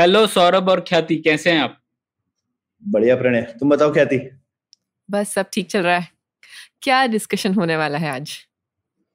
Hello 0.00 0.26
Saurabh 0.26 0.68
और 0.68 0.80
ख्याति 0.80 1.16
कैसे 1.16 1.50
हैं 1.50 1.60
आप? 1.60 1.80
बढ़िया 2.88 3.16
प्रणय 3.16 3.42
तुम 3.60 3.70
बताओ 3.70 3.94
थी 3.94 4.30
बस 5.10 5.28
सब 5.28 5.46
ठीक 5.52 5.70
चल 5.70 5.80
रहा 5.80 5.98
है। 5.98 6.08
क्या 6.82 7.06
डिस्कशन 7.06 7.54
होने 7.54 7.76
वाला 7.76 7.98
है 7.98 8.10
आज? 8.10 8.32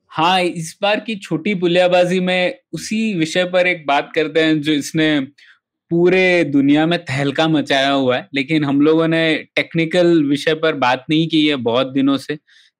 हाँ 0.07 0.41
इस 0.41 0.79
बार 0.81 0.99
की 0.99 1.15
छोटी 1.15 1.55
पुलियाबाजी 1.55 2.19
में 2.19 2.59
उसी 2.73 3.13
विषय 3.13 3.43
पर 3.43 3.67
एक 3.67 3.85
बात 3.87 4.11
करते 4.15 4.43
हैं 4.43 4.61
जो 4.61 4.71
इसने 4.71 5.19
पूरे 5.89 6.43
दुनिया 6.43 6.85
में 6.85 7.05
तहलका 7.05 7.47
मचाया 7.47 7.91
हुआ 7.91 8.17
है। 8.17 8.29
लेकिन 8.33 8.63
हम 8.63 8.81
लोगों 8.81 9.07
ने 9.07 9.47
टेक्निकल 9.55 10.23
विषय 10.23 10.53
पर 10.53 10.75
बात 10.75 11.05
नहीं 11.09 11.27
की 11.27 11.47
है 11.47 11.55
बहुत 11.55 11.87
दिनों 11.87 12.17
से 12.17 12.35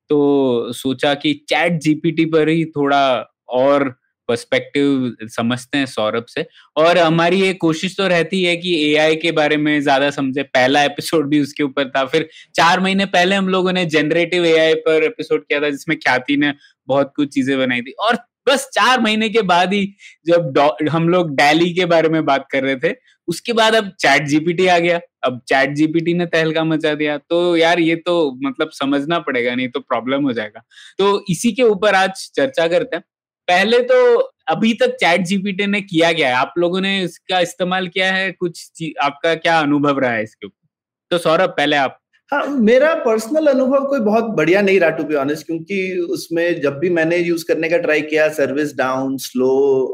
तो 0.09 0.73
सोचा 0.73 1.13
कि 1.13 1.33
चैट 1.33 1.81
जीपीटी 1.81 2.25
पर 2.25 2.49
ही 2.49 2.65
थोड़ा 2.65 3.33
और 3.49 3.99
पर्सपेक्टिव 4.27 5.15
समझते 5.29 5.77
हैं 5.77 5.85
सौरभ 5.85 6.25
से। 6.29 6.45
और 6.77 6.97
हमारी 6.97 7.41
ये 7.41 7.53
कोशिश 7.55 7.95
तो 7.97 8.07
रहती 8.07 8.43
है 8.43 8.55
कि 8.57 8.73
एआई 8.85 9.15
के 9.15 9.31
बारे 9.31 9.57
में 9.57 9.79
ज़्यादा 9.81 10.09
समझे। 10.11 10.43
पहला 10.43 10.83
एपिसोड 10.83 11.29
भी 11.29 11.41
उसके 11.41 11.63
ऊपर 11.63 11.89
था। 11.89 12.05
फिर 12.05 12.29
चार 12.55 12.79
महीने 12.79 13.05
पहले 13.07 13.35
हम 13.35 13.49
लोगों 13.49 13.73
ने 13.73 13.85
जनरेटिव 13.87 14.45
एआई 14.45 14.73
पर 14.81 15.03
एपिसोड 15.03 15.43
किया 15.43 15.61
था, 15.61 15.69
जिसमें 15.69 15.97
ख्याति 15.97 16.37
ने 16.37 16.53
बहुत 16.87 17.13
कुछ 17.15 17.33
चीज़ें 17.33 17.57
बनाई 17.57 17.81
थी। 17.81 17.91
और 17.99 18.17
बस 18.47 18.67
चार 18.73 18.99
महीने 19.01 19.29
के 19.29 19.41
बाद 19.43 19.73
ही 19.73 19.85
जब 20.27 20.87
हम 20.91 21.07
लोग 21.09 21.35
डैली 21.35 21.73
के 21.73 21.85
बारे 21.85 22.09
में 22.09 22.23
बात 22.25 22.47
कर 22.51 22.63
रहे 22.63 22.75
थे, 22.75 22.93
उसके 23.27 23.53
बाद 23.53 23.75
अब 23.75 23.89
चैट 23.99 24.27
जीपीटी 24.27 24.67
आ 24.67 24.77
गया। 24.79 24.99
अब 25.23 25.39
चैट 25.47 25.69
जीपीटी 25.69 26.13
ने 26.13 26.25
तहलका 26.25 26.63
मचा 26.63 26.93
दिया। 26.93 27.17
तो 27.19 27.55
यार 27.57 27.79
ये 27.79 27.95
तो 27.95 28.15
मतलब 28.43 28.69
समझना 28.71 29.19
पड़ेगा, 29.19 29.55
नहीं 29.55 29.67
तो 29.69 29.79
प्रॉब्लम 29.79 30.23
हो 30.23 30.33
जाएगा। 30.33 30.61
तो 30.97 31.25
इसी 31.29 31.51
के 31.51 31.63
ऊपर 31.63 31.95
आज 31.95 32.29
चर्चा 32.35 32.67
करते 32.67 32.95
हैं। 32.95 33.03
पहले 33.47 33.79
तो 33.79 34.15
अभी 34.47 34.73
तक 34.73 34.87
चैट 34.87 35.21
जीपीटी 35.21 35.65
ने 35.65 35.81
किया 35.81 36.11
गया 36.11 36.27
है? 36.27 36.33
आप 36.33 36.53
लोगों 36.57 36.81
ने 36.81 37.03
इसका 37.03 37.39
इस्तेमाल 37.39 37.87
किया 37.87 38.13
है? 38.13 38.31
कुछ 38.31 38.83
आपका 39.01 39.35
क्या 39.35 39.59
अनुभव 39.59 39.99
रहा 39.99 40.11
है 40.11 40.23
इसके 40.23 40.47
ऊपर? 40.47 40.67
तो 41.11 41.17
सौरभ, 41.17 41.49
पहले 41.49 41.75
आप। 41.75 41.99
हाँ 42.31 42.45
मेरा 42.47 42.93
पर्सनल 42.93 43.47
अनुभव 43.47 43.85
कोई 43.85 43.99
बहुत 43.99 44.23
बढ़िया 44.23 44.61
नहीं 44.61 44.79
रहा 44.79 44.89
टू 44.89 45.03
बी 45.03 45.15
ऑनेस्ट 45.15 45.45
क्योंकि 45.45 46.07
उसमें 46.11 46.61
जब 46.61 46.77
भी 46.79 46.89
मैंने 46.89 47.17
यूज़ 47.17 47.45
करने 47.47 47.69
का 47.69 47.77
ट्राई 47.77 48.01
किया 48.01 48.29
सर्विस 48.29 48.75
डाउन 48.75 49.17
स्लो 49.17 49.49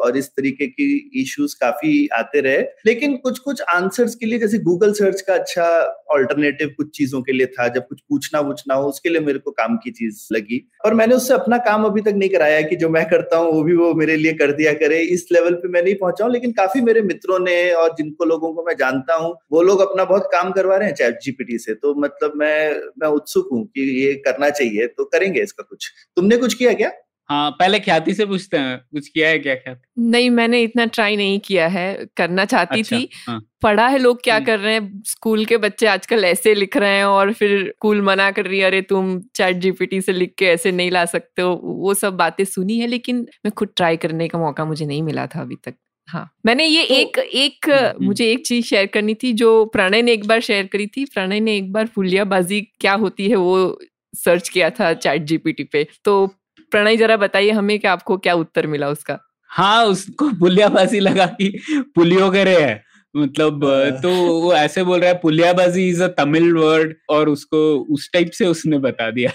और 0.05 0.17
इस 0.17 0.27
तरीके 0.27 0.67
की 0.67 1.11
इश्यूज़ 1.21 1.55
काफ़ी 1.61 2.07
आते 2.07 2.41
रहे। 2.41 2.61
लेकिन 2.85 3.17
कुछ 3.17 3.39
कुछ 3.39 3.61
आंसर्स 3.61 4.15
के 4.15 4.25
लिए, 4.25 4.39
जैसे 4.39 4.57
गूगल 4.57 4.93
सर्च 4.93 5.21
का 5.21 5.33
अच्छा 5.33 5.97
ऑल्टरनेटिव 6.11 6.73
कुछ 6.77 6.97
चीज़ों 6.97 7.21
के 7.21 7.31
लिए 7.31 7.45
था, 7.45 7.67
जब 7.67 7.87
कुछ 7.87 7.99
पूछना 8.09 8.39
वूछना 8.39 8.75
हो, 8.75 8.89
उसके 8.89 9.09
लिए 9.09 9.19
मेरे 9.19 9.39
को 9.39 9.51
काम 9.51 9.77
की 9.77 9.91
चीज़ 9.91 10.27
लगी। 10.33 10.69
और 10.85 10.93
मैंने 10.93 11.15
उससे 11.15 11.33
अपना 11.33 11.57
काम 11.57 11.83
अभी 11.83 12.01
तक 12.01 12.13
नहीं 12.15 12.29
कराया 12.29 12.61
कि 12.61 12.75
जो 12.75 12.89
मैं 12.89 13.09
करता 13.09 13.37
हूँ, 13.37 13.51
वो 13.51 13.63
भी 13.63 13.75
वो 13.75 13.93
मेरे 13.93 14.15
लिए 14.15 14.33
कर 14.33 14.51
दिया 14.51 14.73
करे। 14.73 14.99
इस 14.99 15.27
लेवल 15.31 15.53
पे 15.53 15.67
मैं 15.67 15.83
नहीं 15.83 15.95
पहुँचा 15.95 16.25
हूँ, 16.25 16.33
लेकिन 16.33 16.51
काफ़ी 16.51 16.81
मेरे 16.81 17.01
मित्रों 17.01 17.39
ने 17.39 17.71
और 17.73 17.95
जिनको 17.97 18.25
लोगों 18.25 18.53
को 18.53 18.63
मैं 18.63 18.75
जानता 18.79 19.15
हूँ, 19.15 19.35
वो 19.51 19.61
लोग 19.61 19.79
अपना 19.79 20.05
बहुत 20.05 20.29
काम 20.31 20.51
करवा 20.51 20.77
रहे 20.77 20.87
हैं 20.87 20.95
चैट 20.95 21.19
जीपीटी 21.23 21.57
से। 21.57 21.73
तो 21.73 21.95
मतलब 21.95 22.19
मैं 22.27 22.73
मैं 22.97 23.07
उत्सुक 23.07 23.49
हूँ 23.51 23.65
कि 23.65 24.05
ये 24.05 24.13
करना 24.15 24.49
चाहिए 24.49 24.87
तो 24.87 25.03
करेंगे 25.03 25.43
इसका 25.43 25.63
कुछ। 25.63 25.91
तुमने 26.15 26.37
कुछ 26.37 26.53
किया 26.53 26.73
क्या? 26.73 26.91
हाँ 27.29 27.51
पहले 27.51 27.79
ख्याति 27.79 28.13
से 28.13 28.25
पूछते 28.25 28.57
हैं। 28.57 28.77
कुछ 28.93 29.07
किया 29.07 29.27
है 29.29 29.39
क्या 29.39 29.55
ख्याति? 29.55 30.01
नहीं 30.01 30.29
मैंने 30.29 30.61
इतना 30.61 30.85
ट्राई 30.85 31.15
नहीं 31.15 31.39
किया 31.39 31.67
है 31.67 32.05
करना 32.17 32.45
चाहती 32.45 32.79
अच्छा, 32.79 32.97
थी। 32.97 33.09
हाँ। 33.27 33.39
पढ़ा 33.61 33.87
है 33.87 33.97
लोग 33.97 34.23
क्या 34.23 34.35
हम्म। 34.35 34.45
कर 34.45 34.59
रहे 34.59 34.73
हैं? 34.73 35.01
स्कूल 35.05 35.45
के 35.45 35.57
बच्चे 35.57 35.87
आजकल 35.87 36.25
ऐसे 36.25 36.53
लिख 36.55 36.77
रहे 36.77 36.97
हैं 36.97 37.05
और 37.05 37.33
फिर 37.33 37.67
स्कूल 37.69 38.01
मना 38.01 38.29
कर 38.31 38.45
रही 38.45 38.59
है 38.59 38.65
अरे 38.65 38.81
तुम 38.81 39.19
चैट 39.35 39.57
जीपीटी 39.57 40.01
से 40.01 40.13
लिख 40.13 40.33
के 40.37 40.45
ऐसे 40.45 40.71
नहीं 40.71 40.91
ला 40.91 41.05
सकते 41.05 41.41
हो। 41.41 41.53
वो 41.63 41.93
सब 41.93 42.17
बातें 42.17 42.43
सुनी 42.45 42.77
है 42.79 42.87
लेकिन 42.87 43.25
मैं 43.45 43.51
खुद 43.51 43.69
ट्राई 43.75 43.97
करने 43.97 44.27
का 44.27 44.39
मौका 44.39 44.65
मुझे 44.65 44.85
नहीं 44.85 45.01
मिला 45.03 45.27
था 45.27 45.41
अभी 45.41 45.55
तक। 45.55 45.73
हाँ। 46.11 46.31
मैंने 46.45 46.65
ये 46.65 46.83
तो- 46.83 46.97
एक 46.97 47.17
एक 47.17 47.69
हम्म। 47.69 48.05
मुझे 48.05 48.31
एक 48.31 48.45
चीज़ 48.45 48.65
शेयर 48.65 48.85
करनी 48.85 49.13
थी 49.13 49.33
जो 49.33 49.65
प्रणय 49.65 50.01
ने 50.01 50.11
एक 50.11 50.27
बार 50.27 50.41
शेयर 50.41 50.67
करी 50.67 50.87
थी। 50.87 51.05
प्रणय 51.05 51.39
ने 51.39 51.57
एक 51.57 51.73
बार 51.73 51.87
फुलियाबाजी 51.87 52.61
क्या 52.61 52.93
होती 52.93 53.29
है 53.29 53.35
वो 53.35 53.79
सर्च 54.15 54.49
किया 54.49 54.69
था 54.69 54.93
चैट 54.93 55.21
जीपीटी 55.23 55.63
पे। 55.63 55.87
तो 56.05 56.27
प्रणय 56.71 56.97
जरा 56.97 57.17
बताइए 57.17 57.51
हमें 57.51 57.79
कि 57.79 57.87
आपको 57.87 58.17
क्या 58.17 58.33
उत्तर 58.33 58.67
मिला 58.67 58.89
उसका? 58.89 59.19
हाँ 59.47 59.85
उसको 59.85 60.29
पुलियाबाजी 60.29 60.99
लगा 60.99 61.25
कि 61.25 61.61
पुलियो 61.95 62.31
करे 62.31 62.61
है। 62.61 62.83
मतलब 63.15 63.65
हाँ। 63.65 64.01
तो 64.01 64.41
वो 64.41 64.53
ऐसे 64.53 64.83
बोल 64.83 64.99
रहा 64.99 65.09
है 65.09 65.19
Puliyabaazi 65.23 65.89
is 65.89 66.03
a 66.03 66.07
Tamil 66.07 66.53
word 66.53 66.95
और 67.09 67.29
उसको 67.29 67.75
उस 67.75 68.09
टाइप 68.13 68.31
से 68.31 68.45
उसने 68.45 68.77
बता 68.77 69.11
दिया। 69.11 69.31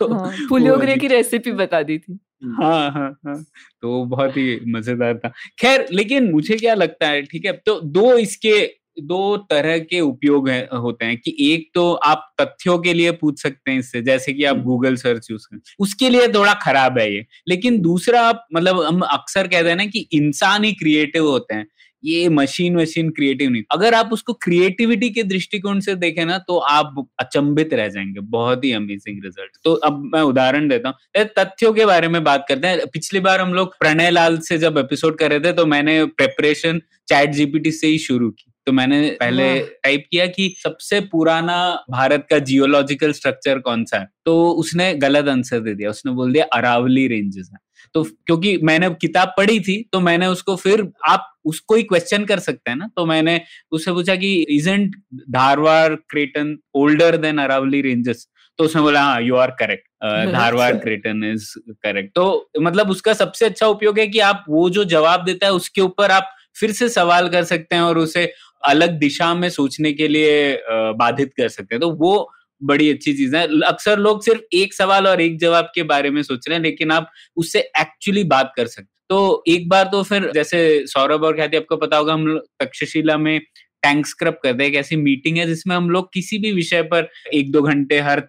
तो 0.00 0.12
हाँ, 0.14 0.30
पुलियोगरे 0.48 0.96
की 0.96 1.08
रेसिपी 1.08 1.52
बता 1.54 1.82
दी 1.82 1.98
थी। 1.98 2.18
हाँ 2.52 2.90
हाँ 2.92 3.10
हाँ 3.26 3.42
तो 3.82 4.04
बहुत 4.06 4.36
ही 4.36 4.58
मज़ेदार 4.68 5.18
था। 5.18 5.32
खैर 5.60 5.86
लेकिन 5.92 6.30
मुझे 6.32 6.56
क्या 6.56 6.74
लगता 6.74 7.08
है 7.08 7.22
ठीक 7.24 7.44
है 7.46 7.52
तो 7.66 7.80
दो 7.80 8.12
इसके 8.18 8.60
दो 9.02 9.36
तरह 9.50 9.78
के 9.80 10.00
उपयोग 10.00 10.48
है, 10.48 10.68
होते 10.74 11.04
हैं 11.04 11.16
कि 11.18 11.34
एक 11.44 11.70
तो 11.74 11.92
आप 12.06 12.26
तथ्यों 12.40 12.78
के 12.78 12.92
लिए 12.94 13.10
पूछ 13.12 13.42
सकते 13.42 13.70
हैं 13.70 13.78
इससे 13.78 14.02
जैसे 14.02 14.32
कि 14.32 14.44
आप। 14.44 14.56
गूगल 14.64 14.96
सर्च 14.96 15.28
यूज़ 15.30 15.46
करें 15.46 15.60
उसके 15.80 16.08
लिए 16.08 16.26
थोड़ा 16.28 16.54
खराब 16.62 16.98
है 16.98 17.12
ये 17.14 17.24
लेकिन 17.48 17.80
दूसरा 17.82 18.20
आप 18.22 18.46
मतलब 18.54 18.80
हम 18.82 19.00
अक्सर 19.02 19.48
कहते 19.48 19.68
हैं 19.68 19.76
ना 19.76 19.86
कि 19.86 20.06
इंसान 20.14 20.64
ही 20.64 20.72
क्रिएटिव 20.74 21.28
होते 21.28 21.54
हैं। 21.54 21.66
ये 22.04 22.28
मशीन 22.28 22.76
मशीन 22.76 23.10
क्रिएटिव 23.10 23.50
नहीं। 23.50 23.62
अगर 23.70 23.94
आप 23.94 24.12
उसको 24.12 24.32
क्रिएटिविटी 24.42 25.10
के 25.10 25.22
दृष्टिकोण 25.22 25.80
से 25.80 25.94
देखें 25.94 26.24
ना 26.26 26.38
तो 26.38 26.56
आप 26.58 26.94
अचंभित 27.20 27.74
रह 27.74 27.88
जाएँगे। 27.88 28.20
बहुत 28.20 28.64
ही 28.64 28.72
अमेजिंग 28.72 29.22
रिज़ल्ट 29.24 29.58
तो 29.64 29.74
अब 29.74 30.02
मैं 30.14 30.22
उदाहरण 30.22 30.68
देता 30.68 30.88
हूँ। 30.88 31.24
तथ्यों 31.38 31.72
के 31.72 31.86
बारे 31.86 32.08
में 32.08 32.22
बात 32.24 32.44
करते 32.48 32.68
हैं। 32.68 32.86
पिछली 32.92 33.20
बार 33.20 33.40
हम 33.40 33.54
लोग 33.54 33.78
प्रणय 33.78 34.10
लाल 34.10 34.38
से 34.38 34.58
जब 34.58 34.78
एपिसोड 34.78 35.18
कर 35.18 35.30
रहे 35.30 35.40
थे 35.40 35.52
तो 35.52 35.66
मैंने 35.66 36.04
प्रेपरेशन 36.06 36.80
चैट 37.08 37.30
जीपीटी 37.30 37.70
से 37.72 37.86
ही 37.86 37.98
शुरू 37.98 38.30
की। 38.30 38.52
तो 38.66 38.72
मैंने 38.72 39.00
पहले 39.20 39.46
टाइप 39.60 40.04
किया 40.10 40.26
कि 40.26 40.54
सबसे 40.58 41.00
पुराना 41.12 41.84
भारत 41.90 42.26
का 42.30 42.38
जियोलॉजिकल 42.38 43.12
स्ट्रक्चर 43.12 43.58
कौन 43.58 43.84
सा 43.84 43.98
है? 43.98 44.08
तो 44.24 44.50
उसने 44.50 44.92
गलत 44.94 45.28
आंसर 45.28 45.60
दे 45.60 45.74
दिया। 45.74 45.90
उसने 45.90 46.12
बोल 46.12 46.32
दिया 46.32 46.44
अरावली 46.52 47.06
रेंजेस 47.08 47.48
है। 47.52 47.58
तो 47.94 48.02
क्योंकि 48.04 48.56
मैंने 48.62 48.90
किताब 48.90 49.34
पढ़ी 49.36 49.60
थी 49.60 49.88
तो 49.92 50.00
मैंने 50.00 50.26
उसको 50.26 50.56
फिर 50.56 50.88
आप 51.08 51.28
उसको 51.44 51.74
ही 51.74 51.82
क्वेश्चन 51.82 52.24
कर 52.24 52.38
सकते 52.38 52.70
हैं 52.70 52.78
ना? 52.78 52.88
तो 52.96 53.06
मैंने 53.06 53.40
उससे 53.72 53.92
पूछा 53.92 54.16
कि 54.16 54.34
isn't 54.50 54.96
Dharwad 55.30 55.94
craton 55.94 56.56
older 56.74 57.16
than 57.16 57.38
Aravalli 57.38 57.80
ranges 57.82 58.26
तो 58.58 58.64
उसने 58.64 58.82
बोला 58.82 59.02
हाँ 59.02 59.22
you 59.22 59.36
are 59.36 59.50
correct 59.50 59.88
Dharwad 60.32 60.74
craton 60.76 61.24
is 61.24 61.54
correct 61.82 62.14
तो 62.14 62.50
मतलब 62.60 62.90
उसका 62.90 63.12
सबसे 63.12 63.46
अच्छा 63.46 63.66
उपयोग 63.66 63.98
है 63.98 64.06
कि 64.06 64.18
आप 64.20 64.44
वो 64.48 64.70
जो 64.70 64.84
जवाब 64.84 65.24
देता 65.24 65.46
है 65.46 65.52
उसके 65.52 65.80
ऊपर 65.80 66.10
आप 66.10 66.30
फिर 66.60 66.72
से 66.72 66.88
सवाल 66.88 67.28
कर 67.28 67.44
सकते 67.44 67.74
हैं 67.74 67.82
और 67.82 67.98
उसे 67.98 68.32
अलग 68.66 68.90
दिशा 68.98 69.34
में 69.34 69.48
सोचने 69.50 69.92
के 69.92 70.08
लिए 70.08 70.62
बाधित 70.70 71.32
कर 71.36 71.48
सकते 71.48 71.74
हैं। 71.74 71.80
तो 71.80 71.90
वो 71.90 72.30
बड़ी 72.62 72.90
अच्छी 72.90 73.12
चीज़ 73.14 73.36
है। 73.36 73.46
अक्सर 73.62 73.98
लोग 73.98 74.22
सिर्फ़ 74.24 74.56
एक 74.56 74.74
सवाल 74.74 75.06
और 75.06 75.20
एक 75.20 75.38
जवाब 75.40 75.70
के 75.74 75.82
बारे 75.84 76.10
में 76.10 76.22
सोच 76.22 76.48
रहे 76.48 76.56
हैं, 76.56 76.62
लेकिन 76.62 76.90
आप 76.92 77.10
उससे 77.36 77.60
एक्चुअली 77.80 78.24
बात 78.26 78.52
कर 78.56 78.66
सकते 78.66 78.90
तो 79.10 79.42
एक 79.48 79.68
बार 79.68 79.84
तो 79.84 80.02
फिर 80.02 80.30
जैसे 80.34 80.58
सौरभ 80.86 81.24
और 81.24 81.34
ख्याति, 81.36 81.56
आपको 81.56 81.76
पता 81.76 81.96
होगा 81.96 82.12
हम 82.12 82.38
तक्षशिला 82.60 83.16
में 83.18 83.38
टैंक 83.82 84.06
स्क्रब 84.06 84.38
करते 84.42 84.62
हैं, 84.62 84.70
एक 84.70 84.76
ऐसी 84.76 84.96
मीटिंग 84.98 85.38
है 85.38 85.46
जिसमें 85.46 85.74
हम 85.76 85.90
लोग 85.90 86.12
किसी 86.14 86.38
भी 86.38 86.52
विषय 86.52 86.82
पर 86.84 87.08
एक 87.34 87.50
दो 87.52 87.62
घंटे 87.62 87.98
हर 88.00 88.22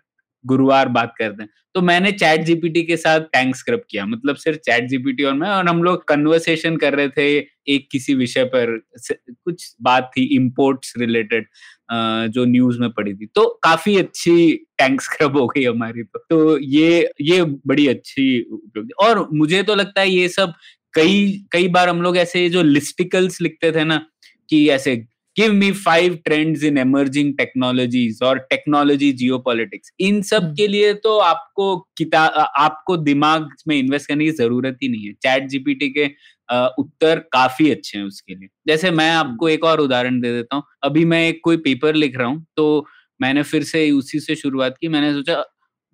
गुरुवार 0.46 0.88
बात 0.90 1.14
करते 1.18 1.44
हैं। 1.44 1.50
तो 1.76 1.82
मैंने 1.82 2.12
चैट 2.12 2.42
जीपीटी 2.42 2.82
के 2.84 2.98
साथ 2.98 3.20
टैंक 3.34 3.56
स्क्रब 3.56 3.84
किया 3.92 4.06
मतलब 4.06 4.36
सिर्फ़ 4.36 4.60
चैट 4.60 4.88
जीपीटी 4.90 5.24
और 5.24 5.34
मैं, 5.34 5.50
और 5.50 5.68
हम 5.68 5.84
लोग 5.84 6.08
कन्वर्सेशन 6.08 6.78
कर 6.78 6.96
रहे 6.96 7.10
थे 7.10 7.28
एक 7.68 7.88
किसी 7.92 8.14
विषय 8.16 8.44
पर 8.46 8.78
कुछ 9.00 9.74
बात 9.82 10.12
थी 10.18 10.24
इम्पोर्ट्स 10.36 10.94
रिलेटेड 10.98 11.48
जो 12.28 12.46
न्यूज़ 12.46 12.80
में 12.80 12.90
पड़ी 12.92 13.14
थी। 13.14 13.26
तो 13.26 13.48
काफ़ी 13.64 13.98
अच्छी 13.98 14.54
टैंक 14.78 15.02
स्क्रब 15.02 15.38
हो 15.38 15.46
गई 15.48 15.64
हमारी 15.64 16.04
तो। 16.04 16.20
तो 16.30 16.58
ये 16.60 17.10
ये 17.22 17.42
बड़ी 17.68 17.88
अच्छी 17.88 18.42
और 19.04 19.28
मुझे 19.34 19.64
तो 19.64 19.76
लगता 19.76 20.02
है 20.02 20.10
ये 20.10 20.30
सब 20.30 20.54
कई 20.94 21.46
कई 21.52 21.68
बार 21.68 21.90
हम 21.90 22.02
लोग 22.02 22.18
ऐसे 22.18 22.50
जो 22.50 22.64
लिस्टिकल्स 22.64 23.42
लिखते 23.42 23.72
थे 23.72 23.84
ना, 23.84 24.06
कि 24.50 24.68
ऐसे 24.70 24.96
give 25.38 25.54
me 25.54 25.72
five 25.74 26.16
trends 26.26 26.64
in 26.64 26.78
emerging 26.78 27.34
technologies 27.38 28.24
और 28.24 28.40
टेक्नोलॉजी 28.50 29.12
जियोपॉलिटिक्स 29.14 29.92
इन 30.00 30.22
सब 30.22 30.44
हम्म। 30.44 30.54
के 30.56 30.68
लिए 30.68 30.94
तो 31.04 31.18
आपको 31.20 31.76
किताब 31.98 32.34
आपको 32.58 32.98
दिमाग 33.00 33.48
में 33.68 33.78
इन्वेस्ट 33.78 34.08
करने 34.08 34.26
की 34.26 34.32
ज़रूरत 34.32 34.78
ही 34.84 34.88
नहीं 34.90 35.06
है। 35.06 35.14
चैट 35.24 35.48
जीपीटी 35.50 35.90
के 35.98 36.06
उत्तर 36.80 37.20
काफ़ी 37.34 37.70
अच्छे 37.72 37.98
हैं 37.98 38.06
उसके 38.06 38.36
लिए। 38.36 38.48
जैसे 38.68 38.92
मैं 38.92 39.10
आपको 39.12 39.50
एक 39.50 39.64
और 39.64 39.80
उदाहरण 39.82 40.20
दे 40.22 40.32
देता 40.34 40.56
हूँ। 40.56 40.64
अभी 40.84 41.06
मैं 41.06 41.28
एक 41.28 41.40
कोई 41.44 41.58
पेपर 41.60 41.96
लिख 41.96 42.18
रहा 42.18 42.28
हूँ 42.28 42.46
तो 42.58 42.86
मैंने 43.20 43.44
फिर 43.44 43.64
से 43.64 43.90
उसी 43.92 44.20
से 44.20 44.36
शुरुआत 44.36 44.76
की। 44.82 44.88
मैंने 44.88 45.14
सोचा 45.14 45.44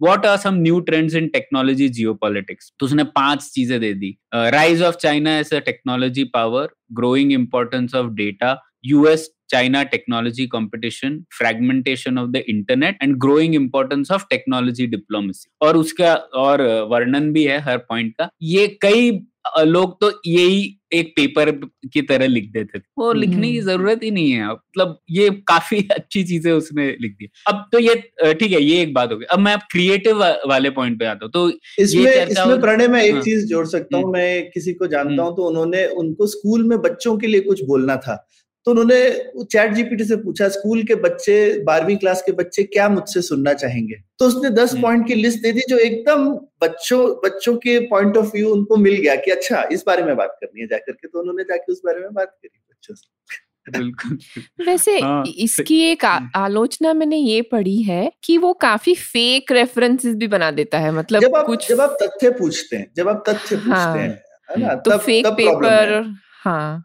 what 0.02 0.26
are 0.26 0.38
some 0.38 0.56
new 0.56 0.80
trends 0.82 1.16
in 1.16 1.28
technology 1.28 1.88
geopolitics 1.90 2.72
तो 2.80 2.86
उसने 2.86 3.04
पाँच 3.16 3.50
चीज़ें 3.54 3.80
दे 3.80 3.94
दी। 3.94 4.18
Rise 4.34 4.82
of 4.82 4.96
China 4.98 5.38
as 5.40 5.54
a 5.54 5.60
technology 5.62 6.24
power 6.34 6.70
growing 7.00 7.32
importance 7.34 7.96
of 7.96 8.08
data 8.16 8.54
US 8.84 9.30
China 9.50 9.84
technology 9.84 10.46
competition 10.48 11.20
fragmentation 11.38 12.18
of 12.18 12.30
the 12.30 12.44
internet 12.50 12.98
and 13.04 13.16
growing 13.18 13.56
importance 13.56 14.12
of 14.12 14.26
technology 14.30 14.88
diplomacy 14.88 15.50
और 15.62 15.78
उसका 15.78 16.14
और 16.16 16.62
वर्णन 16.92 17.32
भी 17.34 17.44
है 17.44 17.60
हर 17.60 17.78
पॉइंट 17.78 18.14
का। 18.18 18.30
ये 18.42 18.68
कई 18.82 19.12
लोग 19.60 20.00
तो 20.02 20.12
यही 20.28 20.76
एक 20.94 21.12
पेपर 21.16 21.52
की 21.94 22.02
तरह 22.02 22.28
लिख 22.28 22.52
देते 22.52 22.80
थे। 22.80 22.84
वो 22.98 23.12
लिखने 23.14 23.52
की 23.52 23.58
हम्म। 23.58 23.68
ज़रूरत 23.68 24.00
ही 24.04 24.12
नहीं 24.12 24.32
है। 24.32 24.48
मतलब 24.48 24.98
ये 25.12 25.30
काफ़ी 25.48 25.78
अच्छी 25.92 26.24
चीज़ें 26.24 26.52
उसने 26.52 26.88
लिख 27.02 27.16
दी। 27.20 27.30
अब 27.48 27.66
तो 27.72 27.80
ये 27.80 27.96
ठीक 28.34 28.52
है 28.52 28.62
ये 28.62 28.82
एक 28.82 28.94
बात 28.94 29.12
हो 29.12 29.18
गई। 29.18 29.26
अब 29.26 29.40
मैं 29.40 29.54
अब 29.54 29.60
क्रिएटिव 29.72 30.24
वाले 30.48 30.70
पॉइंट 30.70 31.00
पे 31.00 31.06
आता 31.06 31.26
हूँ। 31.26 31.32
तो 31.32 31.50
इसमें 31.80 32.26
इसमें 32.26 32.60
प्रणय 32.62 32.88
मैं 32.88 33.04
एक 33.04 33.14
हाँ। 33.14 33.22
चीज़ 33.22 33.46
जोड़ 33.46 33.66
सकता 33.68 33.98
हूँ। 33.98 34.04
हम्म। 34.04 34.14
मैं 34.14 34.50
किसी 34.52 34.74
को 34.74 34.88
जानता 34.88 35.10
हम्म। 35.10 35.22
हूँ 35.22 35.36
तो 35.36 35.48
उन्होंने 35.48 35.86
उनको 35.98 36.28
स्कूल 36.28 36.64
में 36.64 36.78
बच्चों 36.82 37.18
के 37.18 37.28
लिए 37.28 37.42
कुछ 37.42 37.64
बोलना 37.64 37.96
था। 37.98 38.26
तो 38.70 38.74
उन्होंने 38.74 39.44
चैट 39.44 39.72
जीपीटी 39.74 40.04
से 40.04 40.16
पूछा 40.16 40.50
स्कूल 40.50 40.84
के 40.84 40.96
बच्चे 40.96 41.64
बारहवीं 41.64 41.98
क्लास 41.98 42.22
के 42.22 42.32
बच्चे 42.32 42.64
क्या 42.64 42.90
मुझसे 42.90 43.22
सुनना 43.22 43.54
चाहेंगे? 43.54 43.96
तो 44.20 44.26
उसने 44.26 44.50
दस 44.50 44.72
हम्म। 44.72 44.82
पॉइंट 44.82 45.08
की 45.08 45.14
लिस्ट 45.14 45.42
दे 45.42 45.52
दी 45.52 45.62
जो 45.70 45.78
एकदम 45.78 46.30
बच्चों 46.62 47.10
बच्चों 47.10 47.56
के 47.56 47.80
पॉइंट 47.80 48.18
ऑफ़ 48.18 48.26
व्यू 48.26 48.50
उनको 48.50 48.78
मिल 48.78 48.96
गया 48.96 49.16
कि 49.16 49.32
अच्छा 49.32 49.70
इस 49.72 49.84
बारे 49.88 50.04
में 50.04 50.16
बात 50.18 50.38
करनी 50.42 50.62
है 50.62 50.68
जाकर 50.68 50.92
के। 50.92 51.08
तो 51.08 51.20
उन्होंने 51.20 51.44
जाके 51.44 51.72
उस 51.72 51.82
बारे 51.86 52.00
में 52.00 52.14
बात 52.14 52.28
करी 52.28 52.60
बच्चों 52.70 52.96
से। 52.96 53.80
बिल्कुल। 53.80 54.20
वैसे 54.68 55.00
हाँ, 55.00 55.24
इसकी 55.38 55.82
एक 55.82 56.06
आ, 56.06 56.16
हम्म। 56.16 56.30
आलोचना 56.36 56.94
मैंने 56.94 57.18
ये 57.18 57.42
पढ़ी 57.42 57.82
है 57.82 58.12
कि 58.24 58.38
वो 58.38 58.54
काफ़ी 58.54 58.96
फेक 58.96 59.52
रेफरेंसेस 59.52 60.16
भी 60.16 60.28
बना 60.28 60.52
देता 60.52 60.80
है 60.80 60.92
मतलब 60.92 61.22
जब 61.22 61.36
आप 61.36 61.46
कुछ 61.46 61.70
जब 61.70 61.82
आप 61.82 61.98
तथ्य 62.04 62.30
पूछते 62.30 62.76
हैं 62.76 62.92
जब 62.98 63.10
आप 63.10 63.24
तथ्य 63.30 63.56
हाँ, 63.56 63.66
पूछते 63.66 63.72
हाँ। 63.72 63.98
हैं 63.98 64.22
है 64.52 64.68
ना 64.68 64.76
तो 64.76 64.92
तब 64.92 65.00
फेक 65.00 65.26
तब 65.26 65.34
पेपर 65.34 65.94
है। 65.94 66.04
हाँ। 66.44 66.84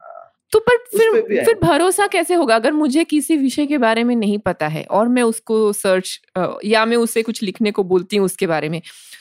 तो 0.55 0.59
पर 0.61 0.77
फिर। 0.89 1.45
फिर 1.45 1.55
भरोसा 1.63 2.07
कैसे 2.07 2.35
होगा 2.35 2.55
अगर 2.55 2.73
मुझे 2.73 3.05
किसी 3.05 3.37
विषय 3.37 3.67
के 3.67 3.79
बारे 3.79 4.05
में 4.05 4.15
नहीं 4.17 4.39
पता 4.39 4.67
है 4.67 4.85
और 4.91 5.09
मैं 5.09 5.23
उसको 5.23 5.73
सर्च 5.73 6.21
या 6.65 6.85
मैं 6.85 6.97
उसे 6.97 7.23
कुछ 7.23 7.43
लिखने 7.43 7.71
को 7.71 7.83
बोलती 7.85 8.17
हूँ 8.17 8.25
उसके 8.25 8.47
बारे 8.47 8.69
में 8.69 8.81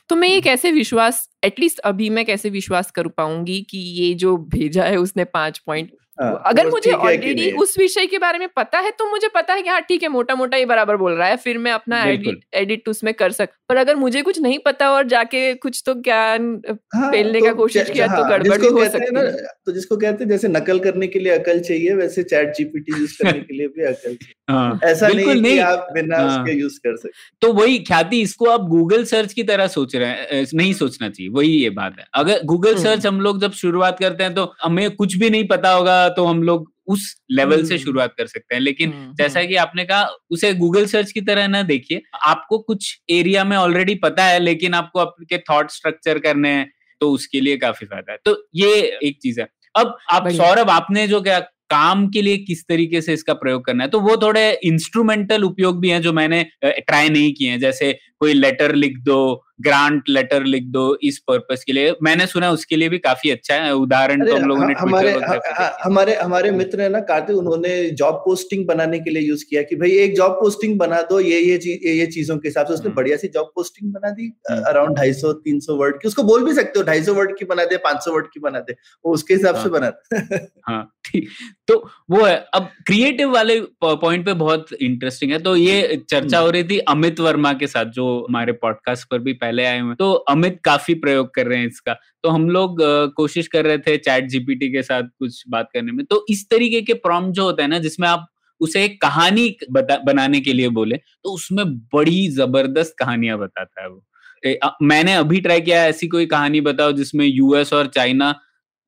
तो 0.09 0.15
मैं 0.15 0.27
ये 0.27 0.33
हम्म। 0.33 0.43
कैसे 0.43 0.71
विश्वास 0.71 1.27
एटलीस्ट 1.43 1.79
अभी 1.79 2.09
मैं 2.09 2.25
कैसे 2.25 2.49
विश्वास 2.49 2.91
कर 2.91 3.07
पाऊँगी 3.07 3.61
कि 3.61 3.77
ये 3.77 4.13
जो 4.13 4.35
भेजा 4.37 4.83
है 4.83 4.97
उसने 4.97 5.23
पाँच 5.23 5.57
पॉइंट 5.57 5.91
अगर 6.19 6.69
मुझे 6.69 6.89
है 6.91 6.95
ऑलरेडी 6.97 7.51
उस 7.51 7.77
विषय 7.77 8.05
के 8.05 8.17
बारे 8.17 8.39
में 8.39 8.47
पता 8.55 8.79
है 8.79 8.91
तो 8.91 9.09
मुझे 9.09 9.27
पता 9.27 9.53
है 9.53 9.61
कि 9.61 9.69
हाँ 9.69 9.81
ठीक 9.81 10.03
है 10.03 10.09
मोटा 10.09 10.35
मोटा 10.35 10.57
ये 10.57 10.65
बराबर 10.65 10.97
बोल 10.97 11.13
रहा 11.13 11.27
है 11.27 11.37
फिर 11.37 11.57
मैं 11.57 11.71
अपना 11.71 12.03
एडिट 12.05 12.43
एडिट 12.53 12.89
उसमें 12.89 13.13
कर 13.13 13.31
सक 13.31 13.49
पर 13.69 13.77
अगर 13.77 13.95
मुझे 13.95 14.21
कुछ 14.21 14.39
नहीं 14.41 14.59
पता 14.59 14.89
और 14.91 15.07
जाके 15.07 15.53
कुछ 15.55 15.81
तो 15.85 15.93
ज्ञान 15.93 16.61
हाँ, 16.95 17.11
पेलने 17.11 17.39
तो 17.39 17.45
का 17.45 17.53
कोशिश 17.53 17.89
किया 17.89 18.07
तो 18.07 18.21
हाँ, 18.23 18.29
गड़बड़ 18.29 18.57
भी 18.57 18.67
हो 18.67 18.79
हैं 18.79 18.89
सकती 18.89 19.11
ना, 19.11 19.19
है। 19.19 19.31
तो 19.65 19.71
जिसको 19.71 19.97
कहते 19.97 20.23
हैं 20.23 20.29
जैसे 20.31 20.47
नकल 20.47 20.79
करने 20.79 21.07
के 21.07 21.19
लिए 21.19 21.33
अकल 21.33 21.59
चाहिए 21.59 21.93
वैसे 21.95 22.23
चैट 22.23 22.53
जीपीटी 22.55 22.99
यूज़ 22.99 23.17
करने 23.23 23.39
के 23.39 23.53
लिए 23.53 23.67
भी 23.67 23.83
अकल 23.83 24.15
चाहिए। 24.15 24.33
हाँ 24.42 24.42
ऐसा 24.47 25.07
नहीं 25.07 25.15
बिल्कुल 25.17 25.29
है 25.29 25.35
कि 25.35 25.41
नहीं 25.41 25.59
आप 25.61 25.87
बिना 25.93 26.17
हाँ। 26.17 26.27
उसके 26.29 26.53
यूज़ 26.53 26.79
कर 26.79 26.95
सकते 26.97 27.09
तो 27.41 27.51
वही 27.53 27.77
ख्याति 27.81 28.19
इसको 28.21 28.49
आप 28.49 28.61
गूगल 28.67 29.03
सर्च 29.05 29.33
की 29.33 29.43
तरह 29.43 29.67
सोच 29.69 29.95
रहे 29.95 30.09
हैं 30.09 30.45
नहीं 30.53 30.73
सोचना 30.73 31.09
चाहिए 31.09 31.29
वही 31.31 31.49
ये 31.49 31.69
बात 31.71 31.95
है 31.99 32.05
अगर 32.15 32.43
गूगल 32.45 32.71
हम्म। 32.71 32.83
सर्च 32.83 33.05
हम 33.05 33.21
लोग 33.21 33.39
जब 33.41 33.51
शुरुआत 33.53 33.99
करते 33.99 34.23
हैं 34.23 34.33
तो 34.33 34.53
हमें 34.63 34.89
कुछ 34.95 35.15
भी 35.15 35.29
नहीं 35.29 35.47
पता 35.47 35.71
होगा 35.71 36.07
तो 36.09 36.25
हम 36.25 36.43
लोग 36.43 36.71
उस 36.87 37.15
लेवल 37.31 37.63
से 37.63 37.73
हम्म। 37.73 37.83
शुरुआत 37.83 38.13
कर 38.17 38.27
सकते 38.27 38.55
हैं 38.55 38.61
लेकिन 38.61 38.91
हम्म, 38.91 39.13
जैसा 39.13 39.39
हम्म। 39.39 39.49
कि 39.49 39.55
आपने 39.57 39.85
कहा 39.85 40.07
उसे 40.31 40.53
गूगल 40.55 40.85
सर्च 40.87 41.11
की 41.11 41.21
तरह 41.21 41.47
ना 41.47 41.61
देखिए 41.63 42.01
आपको 42.25 42.57
कुछ 42.61 42.93
एरिया 43.11 43.43
में 43.43 43.57
ऑलरेडी 43.57 43.95
पता 44.03 44.25
है 44.25 44.39
लेकिन 44.41 44.73
आपको 44.75 44.99
आपके 44.99 45.37
थॉट 45.43 45.71
स्ट्रक्चर 45.71 46.19
करने 46.19 46.49
हैं 46.49 46.71
तो 47.01 47.11
उसके 47.11 47.41
लिए 47.41 47.57
काफ़ी 47.57 47.85
फ़ायदा 47.85 48.11
है 48.11 48.17
तो 48.25 48.37
ये 48.55 48.73
एक 49.03 49.19
चीज़ 49.21 49.39
है 49.41 49.47
अब 49.75 49.97
आप 50.11 50.27
सौरभ 50.31 50.69
आपने 50.69 51.07
जो 51.07 51.21
क्या 51.21 51.39
काम 51.69 52.07
के 52.09 52.21
लिए 52.21 52.37
किस 52.37 52.63
तरीके 52.67 53.01
से 53.01 53.13
इसका 53.13 53.33
प्रयोग 53.33 53.65
करना 53.65 53.83
है? 53.83 53.89
तो 53.89 53.99
वो 53.99 54.15
थोड़े 54.17 54.51
इंस्ट्रूमेंटल 54.63 55.43
उपयोग 55.43 55.79
भी 55.81 55.89
हैं 55.89 56.01
जो 56.01 56.13
मैंने 56.13 56.43
ट्राई 56.65 57.09
नहीं 57.09 57.33
किए 57.33 57.49
हैं। 57.49 57.59
जैसे 57.59 57.97
कोई 58.23 58.33
लेटर 58.35 58.75
लिख 58.75 58.97
दो 59.05 59.19
ग्रांट 59.61 60.09
लेटर 60.09 60.43
लिख 60.43 60.63
दो 60.67 60.83
इस 61.03 61.17
पर्पस 61.27 61.63
के 61.63 61.73
लिए 61.73 61.93
मैंने 62.03 62.25
सुना 62.27 62.49
उसके 62.51 62.75
लिए 62.75 62.89
भी 62.89 62.97
काफ़ी 62.99 63.29
अच्छा 63.29 63.55
है 63.55 63.73
उदाहरण 63.75 64.25
तो 64.25 64.35
हम 64.35 64.47
लोगों 64.47 64.67
ने 64.67 64.73
हमारे 64.79 65.11
ह-। 65.13 65.39
ह- 65.59 65.77
हमारे 65.83 66.15
हमारे 66.15 66.51
मित्र 66.51 66.81
है 66.81 66.89
ना 66.89 66.99
कार्तिक 67.09 67.37
उन्होंने 67.37 67.73
जॉब 68.01 68.15
पोस्टिंग 68.25 68.65
बनाने 68.67 68.99
के 68.99 69.09
लिए 69.09 69.23
यूज़ 69.23 69.45
किया 69.49 69.61
कि 69.61 69.75
भाई 69.75 69.91
एक 69.99 70.15
जॉब 70.15 70.31
पोस्टिंग 70.39 70.77
बना 70.79 71.01
दो 71.11 71.19
ये 71.19 71.39
ये 71.41 71.57
चीज़ 71.57 71.87
ये 71.87 71.93
ये 71.93 72.05
चीज़ों 72.07 72.37
के 72.37 72.47
हिसाब 72.47 72.67
से 72.67 72.73
उसने 72.73 72.85
हम्म। 72.85 72.95
बढ़िया 72.95 73.17
सी 73.17 73.27
जॉब 73.27 73.51
पोस्टिंग 73.55 73.91
बना 73.93 74.09
दी 74.11 74.31
हम्म। 74.51 74.63
अराउंड 74.63 74.97
ढाई 74.97 75.13
सौ 75.13 75.33
तीन 75.45 75.59
सौ 75.59 75.75
वर्ड 75.75 76.01
की 76.01 76.07
उसको 76.07 76.23
बोल 76.23 76.45
भी 76.45 76.53
सकते 76.53 76.79
हो 76.79 76.85
ढाई 76.85 77.03
सौ 77.03 77.13
वर्ड 77.13 77.37
की 77.39 77.45
बना 77.45 77.65
दे 77.65 77.77
पाँच 77.85 78.03
सौ 78.05 78.13
वर्ड 78.13 78.27
की 78.33 78.39
बना 78.39 78.59
दे 78.61 78.75
वो 79.05 79.13
उसके 79.13 79.33
हिसाब 79.33 79.55
से 79.55 79.61
हाँ। 79.61 79.71
बना 79.71 79.89
दे 79.89 80.43
हाँ 80.69 80.83
ठीक 81.05 81.29
तो 81.67 81.77
वो 82.09 82.25
है 82.25 82.35
अब 82.53 82.69
क्रिएटिव 82.87 83.31
वाले 83.31 83.59
पॉइंट 83.83 84.25
पे 84.25 84.33
बहुत 84.41 84.73
इंटरेस्टिंग 84.81 85.31
है 85.31 85.39
तो 85.41 85.55
ये 85.57 85.81
चर्चा 86.09 86.37
हम्म। 86.37 86.45
हो 86.45 86.51
रही 86.51 86.63
थी 86.63 86.77
अमित 86.89 87.19
वर्मा 87.19 87.53
के 87.53 87.67
साथ 87.67 87.85
जो 87.93 88.05
हमारे 88.21 88.51
पॉडकास्ट 88.51 89.09
पर 89.09 89.19
भी 89.19 89.33
पहले 89.33 89.65
आए 89.65 89.79
हुए 89.79 89.95
तो 89.95 90.13
अमित 90.13 90.59
काफ़ी 90.63 90.93
प्रयोग 90.93 91.33
कर 91.33 91.47
रहे 91.47 91.59
हैं 91.59 91.67
इसका। 91.67 91.93
तो 91.93 92.29
हम 92.29 92.49
लोग 92.49 92.77
कोशिश 93.15 93.47
कर 93.47 93.65
रहे 93.65 93.77
थे 93.77 93.97
चैट 93.97 94.25
जीपीटी 94.25 94.71
के 94.71 94.83
साथ 94.83 95.03
कुछ 95.03 95.43
बात 95.49 95.69
करने 95.73 95.91
में। 95.91 96.05
तो 96.05 96.25
इस 96.29 96.49
तरीके 96.49 96.81
के 96.81 96.93
प्रॉम्प्ट 96.93 97.31
जो 97.31 97.43
होता 97.43 97.63
है 97.63 97.69
ना 97.69 97.79
जिसमें 97.79 98.07
आप 98.07 98.27
उसे 98.59 98.85
एक 98.85 99.01
कहानी 99.01 99.57
बनाने 100.05 100.41
के 100.41 100.53
लिए 100.53 100.69
बोले 100.69 100.97
तो 100.97 101.33
उसमें 101.33 101.77
बड़ी 101.77 102.27
ज़बरदस्त 102.27 102.95
कहानियाँ 102.99 103.39
बताता 103.39 103.81
है 103.81 103.89
वो। 103.89 104.05
ए, 104.45 104.59
अ, 104.63 104.77
मैंने 104.81 105.13
अभी 105.13 105.41
ट्राई 105.41 105.61
किया 105.61 105.85
ऐसी 105.85 106.07
कोई 106.07 106.25
कहानी 106.25 106.61
बताओ 106.61 106.91
जिसमें 106.91 107.25
यूएस 107.25 107.73
और 107.73 107.87
चाइना 107.87 108.39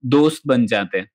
दोस्त 0.05 0.41
बन 0.47 0.65
जाते 0.65 0.97
हैं। 0.97 1.09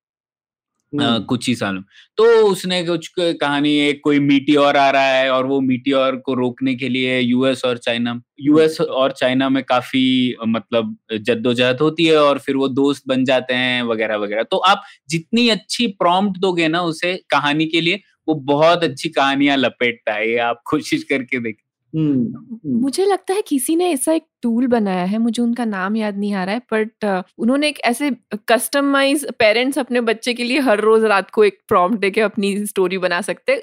कुछ 0.93 1.47
ही 1.47 1.53
सालों। 1.55 1.81
तो 2.17 2.23
उसने 2.47 2.83
कुछ 2.85 3.07
कहानी 3.19 3.73
एक 3.79 4.01
कोई 4.03 4.19
मीटियोर 4.19 4.77
आ 4.77 4.89
रहा 4.89 5.07
है 5.07 5.29
और 5.31 5.45
वो 5.45 5.59
मीटियोर 5.61 6.15
को 6.17 6.33
रोकने 6.33 6.75
के 6.75 6.89
लिए 6.89 7.19
यूएस 7.19 7.63
और 7.65 7.77
चाइना 7.77 8.19
यूएस 8.41 8.79
और 8.81 9.11
चाइना 9.11 9.49
में 9.49 9.61
काफ़ी 9.63 10.35
मतलब 10.47 10.95
जद्दोजहद 11.13 11.81
होती 11.81 12.05
है 12.05 12.17
और 12.17 12.39
फिर 12.39 12.55
वो 12.55 12.67
दोस्त 12.69 13.03
बन 13.07 13.23
जाते 13.25 13.53
हैं 13.53 13.81
वगैरह 13.83 14.17
वगैरह। 14.17 14.43
तो 14.43 14.57
आप 14.65 14.83
जितनी 15.09 15.47
अच्छी 15.49 15.87
प्रॉम्प्ट 15.99 16.39
दोगे 16.39 16.67
ना 16.67 16.81
उसे 16.83 17.15
कहानी 17.31 17.65
के 17.67 17.81
लिए 17.81 18.01
वो 18.27 18.33
बहुत 18.47 18.83
अच्छी 18.83 19.09
कहानियाँ 19.09 19.57
लपेटता 19.57 20.13
है 20.13 20.29
ये 20.29 20.37
आप 20.41 20.61
कोशिश 20.65 21.03
करके 21.03 21.39
देखें। 21.39 21.63
मुझे 21.95 23.05
लगता 23.05 23.33
है 23.33 23.41
किसी 23.41 23.75
ने 23.75 23.89
ऐसा 23.91 24.13
एक 24.13 24.23
टूल 24.41 24.67
बनाया 24.67 25.03
है 25.03 25.17
मुझे 25.17 25.41
उनका 25.43 25.65
नाम 25.65 25.95
याद 25.95 26.17
नहीं 26.17 26.33
आ 26.33 26.43
रहा 26.43 26.55
है 26.55 26.61
बट 26.73 27.23
उन्होंने 27.37 27.67
एक 27.67 27.79
ऐसे 27.79 28.11
कस्टमाइज 28.49 29.25
पेरेंट्स 29.39 29.79
अपने 29.79 30.01
बच्चे 30.01 30.33
के 30.33 30.43
लिए 30.43 30.59
हर 30.59 30.79
रोज 30.79 31.03
रात 31.03 31.29
को 31.29 31.43
एक 31.43 31.59
प्रॉम्प्ट 31.67 31.99
देके 31.99 32.21
अपनी 32.21 32.65
स्टोरी 32.65 32.97
बना 32.97 33.21
सकते 33.21 33.51
हैं। 33.51 33.61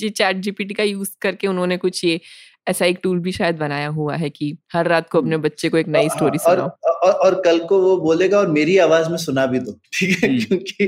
ये 0.00 0.08
चैट 0.08 0.36
जीपीटी 0.36 0.74
का 0.74 0.82
यूज़ 0.82 1.10
करके 1.22 1.46
उन्होंने 1.46 1.76
कुछ 1.76 2.04
ये 2.04 2.20
ऐसा 2.68 2.86
एक 2.86 2.98
टूल 3.02 3.18
भी 3.20 3.32
शायद 3.32 3.58
बनाया 3.58 3.88
हुआ 3.88 4.16
है 4.16 4.30
कि 4.30 4.56
हर 4.72 4.86
रात 4.86 5.08
को 5.10 5.18
अपने 5.18 5.36
बच्चे 5.36 5.68
को 5.68 5.78
एक 5.78 5.88
नई 5.88 6.08
स्टोरी 6.08 6.38
सुनाओ। 6.38 6.68
और, 6.98 7.12
और 7.12 7.40
कल 7.44 7.58
को 7.68 7.80
वो 7.82 7.96
बोलेगा 8.00 8.38
और 8.38 8.50
मेरी 8.50 8.76
आवाज़ 8.78 9.08
में 9.10 9.16
सुना 9.18 9.46
भी 9.46 9.58
दो 9.58 9.72
ठीक 9.94 10.16
है? 10.24 10.28
हम्म। 10.30 10.40
क्योंकि 10.40 10.86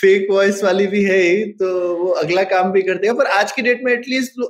फेक 0.00 0.26
वॉइस 0.30 0.62
वाली 0.64 0.86
भी 0.86 1.02
है 1.04 1.18
ही 1.20 1.44
तो 1.54 1.68
वो 1.96 2.10
अगला 2.22 2.42
काम 2.46 2.72
भी 2.72 2.82
कर 2.82 2.98
देगा। 2.98 3.12
पर 3.14 3.26
आज 3.38 3.52
की 3.52 3.62
डेट 3.62 3.80
में 3.84 3.92
एटलीस्ट 3.92 4.40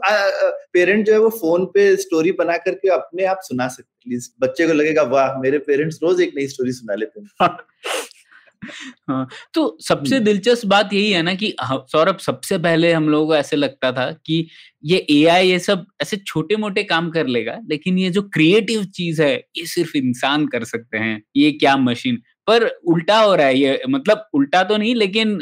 पेरेंट 0.73 1.07
जो 1.07 1.13
है 1.13 1.19
वो 1.19 1.29
फ़ोन 1.39 1.65
पे 1.75 1.95
स्टोरी 1.97 2.33
बना 2.41 2.57
करके 2.59 2.89
अपने 2.95 3.25
आप 3.27 3.41
सुना 3.43 3.69
सकते 3.69 3.91
प्लीज़ 4.07 4.29
बच्चे 4.41 4.67
को 4.67 4.73
लगेगा 4.73 5.03
वाह 5.11 5.39
मेरे 5.41 5.59
पेरेंट्स 5.69 5.99
रोज 6.03 6.21
एक 6.21 6.33
नई 6.37 6.47
स्टोरी 6.49 6.73
सुना 6.73 6.95
लेते 6.95 7.21
हैं। 7.21 7.57
हाँ, 9.11 9.29
तो 9.55 9.77
सबसे। 9.81 10.21
दिलचस्प 10.21 10.67
बात 10.67 10.93
यही 10.93 11.11
है 11.13 11.23
ना 11.23 11.35
कि 11.35 11.55
सौरभ 11.63 12.19
सबसे 12.19 12.59
पहले 12.59 12.93
हम 12.93 13.09
लोगों 13.09 13.27
को 13.27 13.37
ऐसे 13.37 13.57
लगता 13.57 13.93
था 13.93 14.11
कि 14.27 14.47
ये 14.85 15.07
एआई 15.11 15.49
ये 15.49 15.59
सब 15.59 15.87
ऐसे 16.03 16.17
छोटे 16.17 16.57
मोटे 16.57 16.83
काम 16.85 17.11
कर 17.11 17.27
लेगा 17.27 17.59
लेकिन 17.71 17.99
ये 17.99 18.11
जो 18.11 18.23
क्रिएटिव 18.23 18.85
चीज़ 18.95 19.23
है 19.23 19.35
ये 19.57 19.67
सिर्फ़ 19.67 19.97
इंसान 19.97 20.47
कर 20.47 20.65
सकते 20.65 20.99
हैं 20.99 21.23
ये 21.37 21.51
क्या 21.53 21.77
मशीन 21.77 22.17
पर 22.47 22.65
उल्टा 22.89 23.19
हो 23.21 23.35
रहा 23.35 23.47
है 23.47 23.59
ये 23.59 23.81
मतलब 23.89 24.29
उल्टा 24.35 24.63
तो 24.65 24.77
नहीं 24.77 24.95
लेकिन 24.95 25.39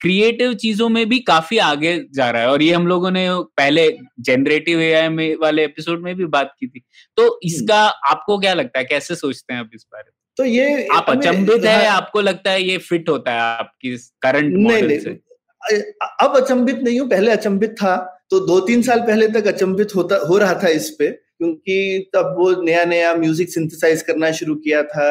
क्रिएटिव 0.00 0.54
चीज़ों 0.54 0.88
में 0.88 1.08
भी 1.08 1.18
काफ़ी 1.22 1.58
आगे 1.58 1.96
जा 2.14 2.30
रहा 2.30 2.42
है 2.42 2.48
और 2.48 2.62
ये 2.62 2.72
हम 2.74 2.86
लोगों 2.86 3.10
ने 3.10 3.28
पहले 3.56 3.88
जनरेटिव 4.20 4.80
एआई 4.80 5.08
में 5.08 5.36
वाले 5.42 5.64
एपिसोड 5.64 6.02
में 6.02 6.14
भी 6.16 6.24
बात 6.28 6.54
की 6.60 6.66
थी। 6.68 6.82
तो 7.16 7.40
इसका 7.44 7.80
आपको 8.10 8.38
क्या 8.38 8.54
लगता 8.54 8.78
है 8.78 8.84
कैसे 8.84 9.14
सोचते 9.16 9.52
हैं 9.54 9.60
आप 9.60 9.70
इस 9.74 9.86
बारे 9.92 10.04
में? 10.04 10.25
तो 10.36 10.44
ये 10.44 10.86
आप 10.86 11.06
अचंबित 11.08 11.26
अचंभित 11.28 11.64
है 11.64 11.88
हाँ, 11.88 11.96
आपको 11.96 12.20
लगता 12.20 12.50
है 12.50 12.62
ये 12.62 12.78
फिट 12.78 13.08
होता 13.08 13.32
है 13.32 13.40
आपकी 13.40 13.96
करंट 14.22 14.52
नहीं 14.54 14.64
मॉडल 14.64 14.86
नहीं। 14.86 14.98
से? 14.98 15.80
अब 16.20 16.36
अचंभित 16.36 16.76
नहीं 16.76 17.00
हूँ 17.00 17.08
पहले 17.10 17.30
अचंभित 17.30 17.70
था 17.70 18.22
तो 18.30 18.40
दो 18.40 18.60
तीन 18.60 18.82
साल 18.82 19.00
पहले 19.00 19.28
तक 19.28 19.46
अचंभित 19.46 19.94
होता 19.96 20.16
हो 20.26 20.38
रहा 20.38 20.54
था 20.54 20.68
इस 20.68 20.90
पे। 20.90 21.25
क्योंकि 21.40 22.10
तब 22.14 22.34
वो 22.38 22.50
नया 22.62 22.84
नया 22.84 23.14
म्यूज़िक 23.14 23.48
सिंथेसाइज 23.50 24.02
करना 24.02 24.30
शुरू 24.32 24.54
किया 24.56 24.82
था 24.84 25.08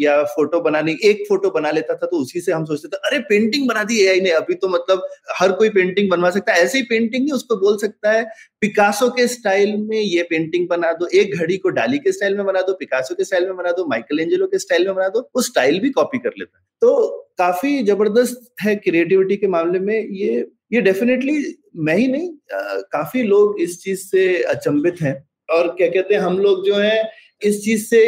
या 0.00 0.22
फ़ोटो 0.26 0.60
बनाने 0.60 0.96
एक 1.04 1.24
फ़ोटो 1.28 1.50
बना 1.50 1.70
लेता 1.70 1.94
था 1.94 2.06
तो 2.06 2.18
उसी 2.18 2.40
से 2.40 2.52
हम 2.52 2.64
सोचते 2.64 2.88
थे 2.88 2.96
अरे 3.06 3.18
पेंटिंग 3.28 3.68
बना 3.68 3.84
दी 3.84 4.00
एआई 4.02 4.20
ने। 4.20 4.30
अभी 4.32 4.54
तो 4.54 4.68
मतलब 4.68 5.06
हर 5.38 5.52
कोई 5.52 5.68
पेंटिंग 5.70 6.10
बनवा 6.10 6.30
सकता 6.30 6.52
है। 6.52 6.62
ऐसे 6.62 6.78
ही 6.78 6.84
पेंटिंग 6.84 7.22
नहीं 7.24 7.34
उसको 7.34 7.56
बोल 7.56 7.76
सकता 7.78 8.12
है 8.12 8.24
पिकासो 8.62 9.08
के 9.10 9.26
स्टाइल 9.28 9.76
में 9.80 9.98
ये 9.98 10.22
पेंटिंग 10.30 10.68
बना 10.68 10.92
दो 10.92 11.06
एक 11.14 11.36
घड़ी 11.36 11.56
को 11.56 11.68
डाली 11.70 11.98
के 11.98 12.12
स्टाइल 12.12 12.36
में 12.36 12.44
बना 12.46 12.62
दो 12.62 12.72
पिकासो 12.80 13.14
के 13.14 13.24
स्टाइल 13.24 13.46
में 13.46 13.56
बना 13.56 13.72
दो 13.72 13.86
माइकल 13.90 14.20
एंजेलो 14.20 14.46
के 14.46 14.58
स्टाइल 14.58 14.86
में 14.86 14.94
बना 14.94 15.08
दो। 15.08 15.20
वो 15.36 15.42
स्टाइल 15.42 15.80
भी 15.80 15.90
कॉपी 15.90 16.18
कर 16.18 16.30
लेता 16.38 16.58
है। 16.58 16.64
तो 16.82 17.06
काफ़ी 17.38 17.82
ज़बरदस्त 17.84 18.54
है 18.62 18.74
क्रिएटिविटी 18.76 19.36
के 19.36 19.46
मामले 19.48 19.78
में 19.78 19.94
ये 19.94 20.46
ये 20.72 20.80
डेफिनेटली 20.80 21.32
मैं 21.76 21.96
ही 21.96 22.06
नहीं 22.08 22.28
आ, 22.54 22.80
काफ़ी 22.92 23.22
लोग 23.22 23.60
इस 23.60 23.82
चीज़ 23.82 24.00
से 24.00 24.42
अचंभित 24.44 25.00
हैं। 25.02 25.14
और 25.50 25.68
क्या 25.68 25.88
कहते 25.88 26.14
हैं 26.14 26.20
हम 26.20 26.38
लोग 26.38 26.64
जो 26.66 26.74
है 26.74 27.10
इस 27.42 27.64
चीज़ 27.64 27.86
से 27.86 28.00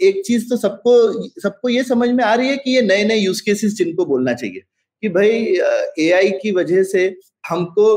एक 0.00 0.22
चीज़ 0.26 0.48
तो 0.50 0.56
सबको 0.56 0.92
सबको 1.40 1.68
ये 1.68 1.82
समझ 1.84 2.08
में 2.08 2.24
आ 2.24 2.34
रही 2.34 2.48
है 2.48 2.56
कि 2.56 2.74
ये 2.76 2.82
नए 2.82 3.04
नए 3.04 3.16
यूज़ 3.16 3.42
केसेस 3.42 3.72
जिनको 3.74 4.04
बोलना 4.06 4.34
चाहिए 4.34 4.62
कि 5.02 5.08
भाई 5.08 5.58
एआई 6.06 6.30
की 6.42 6.50
वजह 6.50 6.82
से 6.82 7.14
हमको 7.48 7.88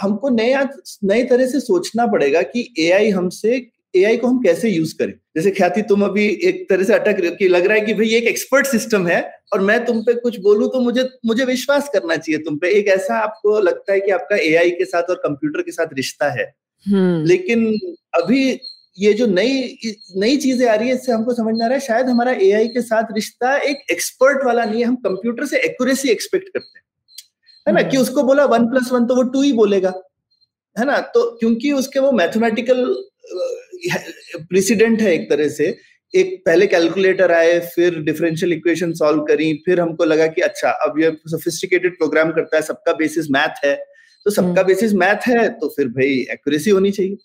हमको 0.00 0.28
नया 0.28 0.68
नए 1.04 1.24
तरह 1.24 1.46
से 1.46 1.60
सोचना 1.60 2.06
पड़ेगा 2.06 2.42
कि 2.42 2.68
एआई 2.78 3.10
हमसे 3.10 3.66
एआई 3.94 4.16
को 4.16 4.26
हम 4.26 4.42
कैसे 4.42 4.68
यूज़ 4.68 4.94
करें। 4.98 5.12
जैसे 5.36 5.50
ख्याति 5.50 5.82
तुम 5.82 6.04
अभी 6.04 6.26
एक 6.44 6.68
तरह 6.70 6.84
से 6.84 6.94
अटक 6.94 7.20
रहे 7.20 7.28
हो 7.30 7.36
कि 7.36 7.48
लग 7.48 7.66
रहा 7.66 7.76
है 7.78 7.84
कि 7.84 7.94
भाई 7.94 8.08
एक 8.14 8.24
एक्सपर्ट 8.24 8.66
सिस्टम 8.66 9.06
है 9.06 9.20
और 9.52 9.60
मैं 9.60 9.84
तुम 9.84 10.02
पे 10.02 10.14
कुछ 10.14 10.38
बोलूँ 10.40 10.68
तो 10.68 10.80
मुझे 10.80 11.08
मुझे 11.26 11.44
विश्वास 11.44 11.88
करना 11.92 12.16
चाहिए 12.16 12.38
तुम 12.38 12.56
पे। 12.58 12.70
एक 12.70 12.88
ऐसा 12.88 13.18
आपको 13.18 13.58
लगता 13.60 13.92
है 13.92 14.00
कि 14.00 14.10
आपका 14.10 14.36
एआई 14.36 14.70
के 14.70 14.84
साथ 14.84 15.10
और 15.10 15.16
कंप्यूटर 15.16 15.62
के 15.62 15.72
साथ 15.72 15.94
रिश्ता 15.94 16.30
है। 16.30 16.52
हम्म। 16.86 17.24
लेकिन 17.24 17.66
अभी 18.22 18.60
ये 18.98 19.12
जो 19.12 19.26
नई 19.26 19.78
नई 20.16 20.36
चीज़ें 20.36 20.68
आ 20.68 20.74
रही 20.74 20.88
है 20.88 20.94
इससे 20.94 21.12
हमको 21.12 21.34
समझ 21.34 21.54
में 21.54 21.64
आ 21.64 21.68
रहा 21.68 21.74
है 21.74 21.80
शायद 21.80 22.06
हमारा 22.06 22.32
एआई 22.32 22.68
के 22.68 22.82
साथ 22.82 23.12
रिश्ता 23.12 23.56
एक 23.56 23.90
एक्सपर्ट 23.90 24.44
वाला 24.46 24.64
नहीं 24.64 24.80
है 24.80 24.86
हम 24.86 24.96
कंप्यूटर 24.96 25.46
से 25.46 25.58
एक्यूरेसी 25.58 26.08
एक्सपेक्ट 26.08 26.48
करते 26.48 26.78
हैं। 26.78 26.84
है 27.68 27.74
ना? 27.74 27.82
कि 27.82 27.96
हम्म। 27.96 28.08
उसको 28.08 28.22
बोला 28.22 28.44
वन 28.44 28.66
प्लस 28.66 28.92
वन 28.92 29.06
तो 29.06 29.16
वो 29.16 29.22
टू 29.22 29.42
ही 29.42 29.52
बोलेगा। 29.52 29.92
है 30.76 30.84
ना? 30.84 31.00
तो 31.00 31.36
क्योंकि 31.36 31.72
उसके 31.72 31.98
वो 31.98 32.12
मैथमेटिकल 32.12 32.84
प्रेसिडेंट 34.38 35.00
है 35.00 35.12
एक 35.14 35.30
तरह 35.30 35.48
से। 35.48 35.76
एक 36.14 36.42
पहले 36.46 36.66
कैलकुलेटर 36.66 37.32
आए 37.32 37.58
फिर 37.74 37.98
डिफरेंशियल 38.00 38.52
इक्वेशन 38.52 38.92
सॉल्व 38.92 39.22
करी 39.22 39.52
फिर 39.66 39.80
हमको 39.80 40.04
लगा 40.04 40.26
कि 40.26 40.40
अच्छा 40.40 40.70
अब 40.70 41.00
ये 41.00 41.10
सोफिस्टिकेटेड 41.26 41.96
प्रोग्राम 41.98 42.30
करता 42.30 42.56
है 42.56 42.62
सबका 42.62 42.92
बेसिस 42.92 43.30
मैथ 43.30 43.64
है। 43.64 43.74
तो 44.26 44.30
सबका 44.30 44.62
बेसिस 44.62 44.90
हम्म। 44.90 45.00
मैथ 45.00 45.28
है 45.28 45.48
तो 45.48 45.68
फिर 45.68 45.88
भाई 45.88 46.14
एक्यूरेसी 46.30 46.70
होनी 46.70 46.90
चाहिए। 46.90 47.16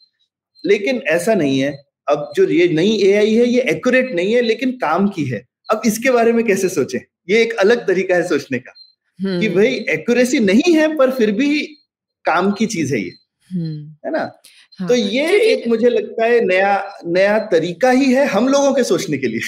लेकिन 0.66 1.02
ऐसा 1.08 1.34
नहीं 1.34 1.60
है। 1.60 1.72
अब 2.08 2.32
जो 2.36 2.48
ये 2.50 2.68
नई 2.68 2.98
एआई 3.04 3.34
है 3.34 3.48
ये 3.48 3.62
एक्यूरेट 3.72 4.12
नहीं 4.16 4.34
है 4.34 4.42
लेकिन 4.42 4.72
काम 4.72 5.08
की 5.08 5.24
है। 5.26 5.46
अब 5.72 5.82
इसके 5.86 6.12
बारे 6.12 6.32
में 6.34 6.44
कैसे 6.46 6.70
सोचें? 6.70 7.00
ये 7.30 7.42
एक 7.42 7.54
अलग 7.54 7.88
तरीका 7.88 8.16
है 8.16 8.28
सोचने 8.28 8.60
का 8.60 8.74
कि 9.20 9.28
हम्म। 9.28 9.56
भाई 9.56 9.74
एक्यूरेसी 9.90 10.40
नहीं 10.40 10.74
है 10.76 10.96
पर 10.98 11.12
फिर 11.12 11.32
भी 11.32 11.62
काम 12.26 12.52
की 12.52 12.66
चीज़ 12.66 12.94
है 12.96 13.02
ये। 13.02 13.12
हम्म। 13.50 13.96
है 14.06 14.12
ना? 14.12 14.20
हाँ, 14.80 14.88
तो 14.88 14.96
ये 14.96 15.40
एक 15.44 15.68
मुझे 15.68 15.90
लगता 15.90 16.26
है 16.26 16.40
नया 16.46 16.74
नया 17.08 17.38
तरीका 17.52 17.90
ही 17.92 18.14
है 18.14 18.26
हम 18.26 18.48
लोगों 18.48 18.74
के 18.74 18.84
सोचने 18.84 19.18
के 19.18 19.28
लिए। 19.28 19.40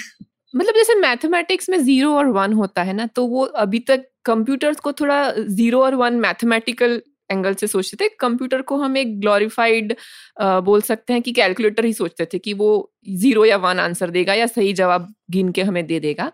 मतलब 0.55 0.75
जैसे 0.75 0.95
मैथमेटिक्स 0.95 1.69
में 1.69 1.77
ज़ीरो 1.83 2.11
और 2.13 2.27
वन 2.27 2.53
होता 2.53 2.83
है 2.83 2.93
ना 2.93 3.05
तो 3.05 3.25
वो 3.27 3.43
अभी 3.43 3.79
तक 3.79 4.05
कंप्यूटर्स 4.25 4.79
को 4.79 4.91
थोड़ा 4.91 5.17
ज़ीरो 5.37 5.81
और 5.83 5.95
वन 5.95 6.13
मैथमेटिकल 6.13 7.01
एंगल 7.33 7.53
से 7.55 7.67
सोचते 7.67 7.97
थे। 7.99 8.09
कंप्यूटर 8.19 8.61
को 8.63 8.77
हम 8.77 8.97
एक 8.97 9.19
ग्लोरीफाइड 9.21 9.95
बोल 10.41 10.81
सकते 10.83 11.13
हैं 11.13 11.21
कि 11.21 11.31
कैलकुलेटर 11.33 11.85
ही 11.85 11.93
सोचते 11.93 12.25
थे 12.33 12.39
कि 12.39 12.53
वो 12.55 12.71
ज़ीरो 13.17 13.45
या 13.45 13.57
वन 13.59 13.79
आंसर 13.81 14.09
देगा 14.11 14.33
या 14.35 14.47
सही 14.47 14.73
जवाब 14.75 15.13
गिन 15.31 15.51
के 15.51 15.63
हमें 15.63 15.85
दे 15.87 15.99
देगा। 15.99 16.31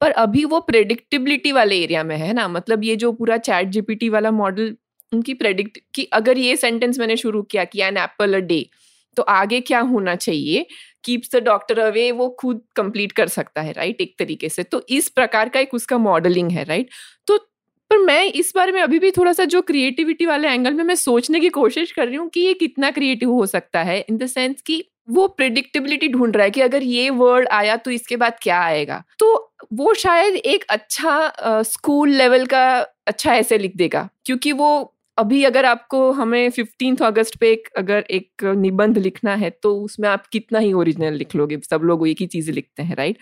पर 0.00 0.10
अभी 0.18 0.44
वो 0.46 0.60
प्रेडिक्टेबिलिटी 0.62 1.52
वाले 1.52 1.82
एरिया 1.82 2.02
में 2.04 2.16
है 2.18 2.32
ना 2.34 2.48
मतलब 2.50 2.84
ये 2.84 2.96
जो 2.96 3.12
पूरा 3.14 3.36
चैट 3.40 3.68
जीपीटी 3.70 4.08
वाला 4.08 4.30
मॉडल 4.32 4.76
उनकी 5.12 5.34
प्रेडिक्ट 5.34 5.78
कि 5.94 6.04
अगर 6.14 6.38
ये 6.38 6.56
सेंटेंस 6.56 6.98
मैंने 6.98 7.16
शुरू 7.16 7.42
किया 7.44 7.64
कि 7.66 7.80
एन 7.82 7.96
एप्पल 7.98 8.34
अ 8.34 8.38
डे 8.46 8.66
तो 9.16 9.22
आगे 9.24 9.60
क्या 9.62 9.80
होना 9.82 10.14
चाहिए? 10.16 10.66
कीप्स 11.04 11.34
द 11.34 11.38
डॉक्टर 11.44 11.78
अवे 11.80 12.10
वो 12.12 12.28
खुद 12.40 12.60
कंप्लीट 12.76 13.12
कर 13.12 13.28
सकता 13.28 13.62
है 13.62 13.72
राइट 13.72 14.00
एक 14.00 14.14
तरीके 14.18 14.48
से। 14.48 14.62
तो 14.64 14.82
इस 14.90 15.08
प्रकार 15.10 15.48
का 15.48 15.60
एक 15.60 15.74
उसका 15.74 15.98
मॉडलिंग 16.00 16.50
है 16.52 16.64
राइट 16.64 16.90
तो 17.28 17.38
पर 17.90 17.98
मैं 17.98 18.24
इस 18.24 18.52
बारे 18.56 18.72
में 18.72 18.82
अभी 18.82 18.98
भी 18.98 19.10
थोड़ा 19.10 19.32
सा 19.32 19.44
जो 19.44 19.62
क्रिएटिविटी 19.62 20.26
वाले 20.26 20.48
एंगल 20.48 20.74
में 20.74 20.84
मैं 20.84 20.94
सोचने 20.94 21.40
की 21.40 21.48
कोशिश 21.48 21.92
कर 21.92 22.06
रही 22.06 22.16
हूँ 22.16 22.28
कि 22.28 22.40
ये 22.40 22.54
कितना 22.54 22.90
क्रिएटिव 22.90 23.30
हो 23.30 23.46
सकता 23.46 23.82
है 23.82 24.00
इन 24.00 24.16
द 24.16 24.26
सेंस 24.26 24.62
कि 24.62 24.84
वो 25.10 25.28
प्रिडिक्टेबिलिटी 25.28 26.08
ढूंढ 26.08 26.36
रहा 26.36 26.44
है 26.44 26.50
कि 26.50 26.60
अगर 26.60 26.82
ये 26.82 27.10
वर्ड 27.10 27.48
आया 27.48 27.76
तो 27.76 27.90
इसके 27.90 28.16
बाद 28.16 28.36
क्या 28.42 28.60
आएगा। 28.60 29.04
तो 29.18 29.54
वो 29.72 29.94
शायद 29.94 30.34
एक 30.34 30.64
अच्छा 30.70 31.32
स्कूल 31.62 32.10
uh, 32.10 32.16
लेवल 32.16 32.46
का 32.46 32.78
अच्छा 33.06 33.34
ऐसे 33.34 33.58
लिख 33.58 33.76
देगा 33.76 34.08
क्योंकि 34.24 34.52
वो 34.52 34.94
अभी 35.18 35.44
अगर 35.44 35.64
आपको 35.64 36.12
हमें 36.12 36.50
फिफ्टीन 36.50 36.96
अगस्त 36.96 37.36
पे 37.36 37.50
एक 37.52 37.68
अगर 37.76 38.04
एक 38.10 38.44
निबंध 38.44 38.98
लिखना 38.98 39.34
है 39.34 39.50
तो 39.50 39.80
उसमें 39.80 40.08
आप 40.08 40.26
कितना 40.26 40.58
ही 40.58 40.72
ओरिजिनल 40.72 41.12
लिख 41.12 41.34
लोगे 41.34 41.58
सब 41.70 41.80
लोग 41.82 42.08
एक 42.08 42.16
ही 42.20 42.26
चीज़ 42.26 42.50
लिखते 42.50 42.82
हैं 42.82 42.96
राइट 42.96 43.18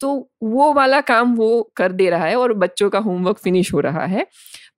तो 0.00 0.30
वो 0.42 0.72
वाला 0.74 1.00
काम 1.00 1.34
वो 1.36 1.62
कर 1.76 1.92
दे 1.92 2.10
रहा 2.10 2.26
है 2.26 2.36
और 2.36 2.52
बच्चों 2.54 2.90
का 2.90 2.98
होमवर्क 2.98 3.38
फिनिश 3.38 3.72
हो 3.74 3.80
रहा 3.80 4.04
है। 4.04 4.26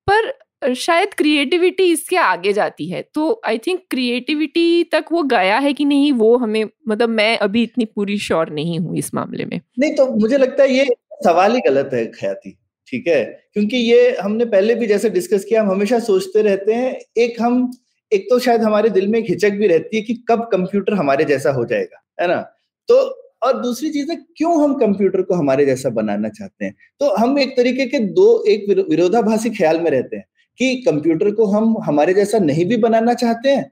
पर 0.09 0.73
शायद 0.73 1.13
क्रिएटिविटी 1.13 1.83
इसके 1.83 2.15
आगे 2.15 2.53
जाती 2.53 2.89
है। 2.89 3.01
तो 3.13 3.41
आई 3.45 3.57
थिंक 3.57 3.81
क्रिएटिविटी 3.89 4.83
तक 4.83 5.05
वो 5.11 5.23
गया 5.23 5.57
है 5.57 5.73
कि 5.73 5.85
नहीं, 5.85 6.11
वो 6.11 6.37
हमें 6.37 6.65
मतलब 6.87 7.09
मैं 7.09 7.37
अभी 7.37 7.63
इतनी 7.63 7.85
पूरी 7.85 8.17
श्योर 8.17 8.49
नहीं 8.49 8.79
हूँ 8.79 8.97
इस 8.97 9.13
मामले 9.13 9.45
में। 9.45 9.61
नहीं 9.79 9.95
तो 9.95 10.05
मुझे 10.07 10.37
लगता 10.37 10.63
है 10.63 10.69
ये 10.69 10.85
सवाल 11.25 11.55
ही 11.55 11.61
गलत 11.61 11.89
है 11.93 12.05
ख्याति, 12.05 12.57
ठीक 12.87 13.07
है? 13.07 13.23
क्योंकि 13.53 13.77
ये 13.77 14.17
हमने 14.21 14.45
पहले 14.45 14.75
भी 14.75 14.87
जैसे 14.87 15.09
डिस्कस 15.09 15.45
किया, 15.45 15.61
हम 15.61 15.71
हमेशा 15.71 15.99
सोचते 15.99 16.41
रहते 16.41 16.73
हैं, 16.73 16.99
एक 17.17 17.41
हम, 17.41 17.71
एक 18.11 18.27
तो 18.29 18.39
शायद 18.39 18.61
हमारे 18.61 18.89
दिल 18.89 19.07
में 19.07 19.19
एक 19.19 19.25
हिचक 19.29 19.51
भी 19.51 19.67
रहती 19.67 19.97
है 19.97 20.03
कि 20.03 20.13
कब 20.29 20.49
कंप्यूटर 20.51 20.93
हमारे 20.93 21.25
जैसा 21.25 21.51
हो 21.51 21.65
जाएगा, 21.65 22.03
है 22.21 22.27
ना? 22.27 22.41
तो 22.87 23.17
और 23.41 23.61
दूसरी 23.61 23.89
चीज़ 23.89 24.11
है 24.11 24.15
क्यों 24.37 24.63
हम 24.63 24.73
कंप्यूटर 24.79 25.21
को 25.21 25.33
हमारे 25.33 25.65
जैसा 25.65 25.89
बनाना 25.91 26.29
चाहते 26.29 26.65
हैं? 26.65 26.75
तो 26.99 27.15
हम 27.15 27.39
एक 27.39 27.55
तरीके 27.57 27.85
के 27.85 27.99
दो 27.99 28.43
एक 28.47 28.69
विरोधाभासी 28.89 29.49
ख्याल 29.49 29.79
में 29.81 29.91
रहते 29.91 30.15
हैं 30.15 30.25
कि 30.59 30.75
कंप्यूटर 30.85 31.31
को 31.31 31.45
हम 31.45 31.77
हमारे 31.85 32.13
जैसा 32.13 32.39
नहीं 32.39 32.65
भी 32.65 32.77
बनाना 32.77 33.13
चाहते 33.13 33.49
हैं 33.49 33.71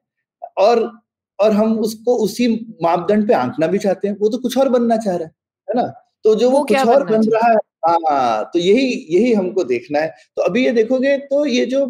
और 0.59 0.89
और 1.39 1.51
हम 1.51 1.77
उसको 1.79 2.15
उसी 2.17 2.47
मापदंड 2.83 3.27
पे 3.27 3.33
आंकना 3.33 3.67
भी 3.67 3.77
चाहते 3.77 4.07
हैं। 4.07 4.15
वो 4.21 4.29
तो 4.29 4.37
कुछ 4.37 4.57
और 4.57 4.69
बनना 4.69 4.97
चाह 4.97 5.15
रहा 5.15 5.25
है 5.25 5.31
है 5.67 5.75
ना? 5.75 5.87
तो 6.25 6.35
जो 6.35 6.49
वो, 6.49 6.57
वो 6.57 6.63
कुछ 6.65 6.77
और 6.77 7.03
बन 7.05 7.27
रहा 7.29 7.51
है? 7.51 7.57
हाँ 7.87 8.49
तो 8.53 8.59
यही 8.59 8.87
यही 9.11 9.33
हमको 9.33 9.63
देखना 9.63 9.99
है। 9.99 10.07
तो 10.37 10.41
अभी 10.41 10.65
ये 10.65 10.71
देखोगे 10.71 11.17
तो 11.17 11.45
ये 11.45 11.65
जो 11.65 11.85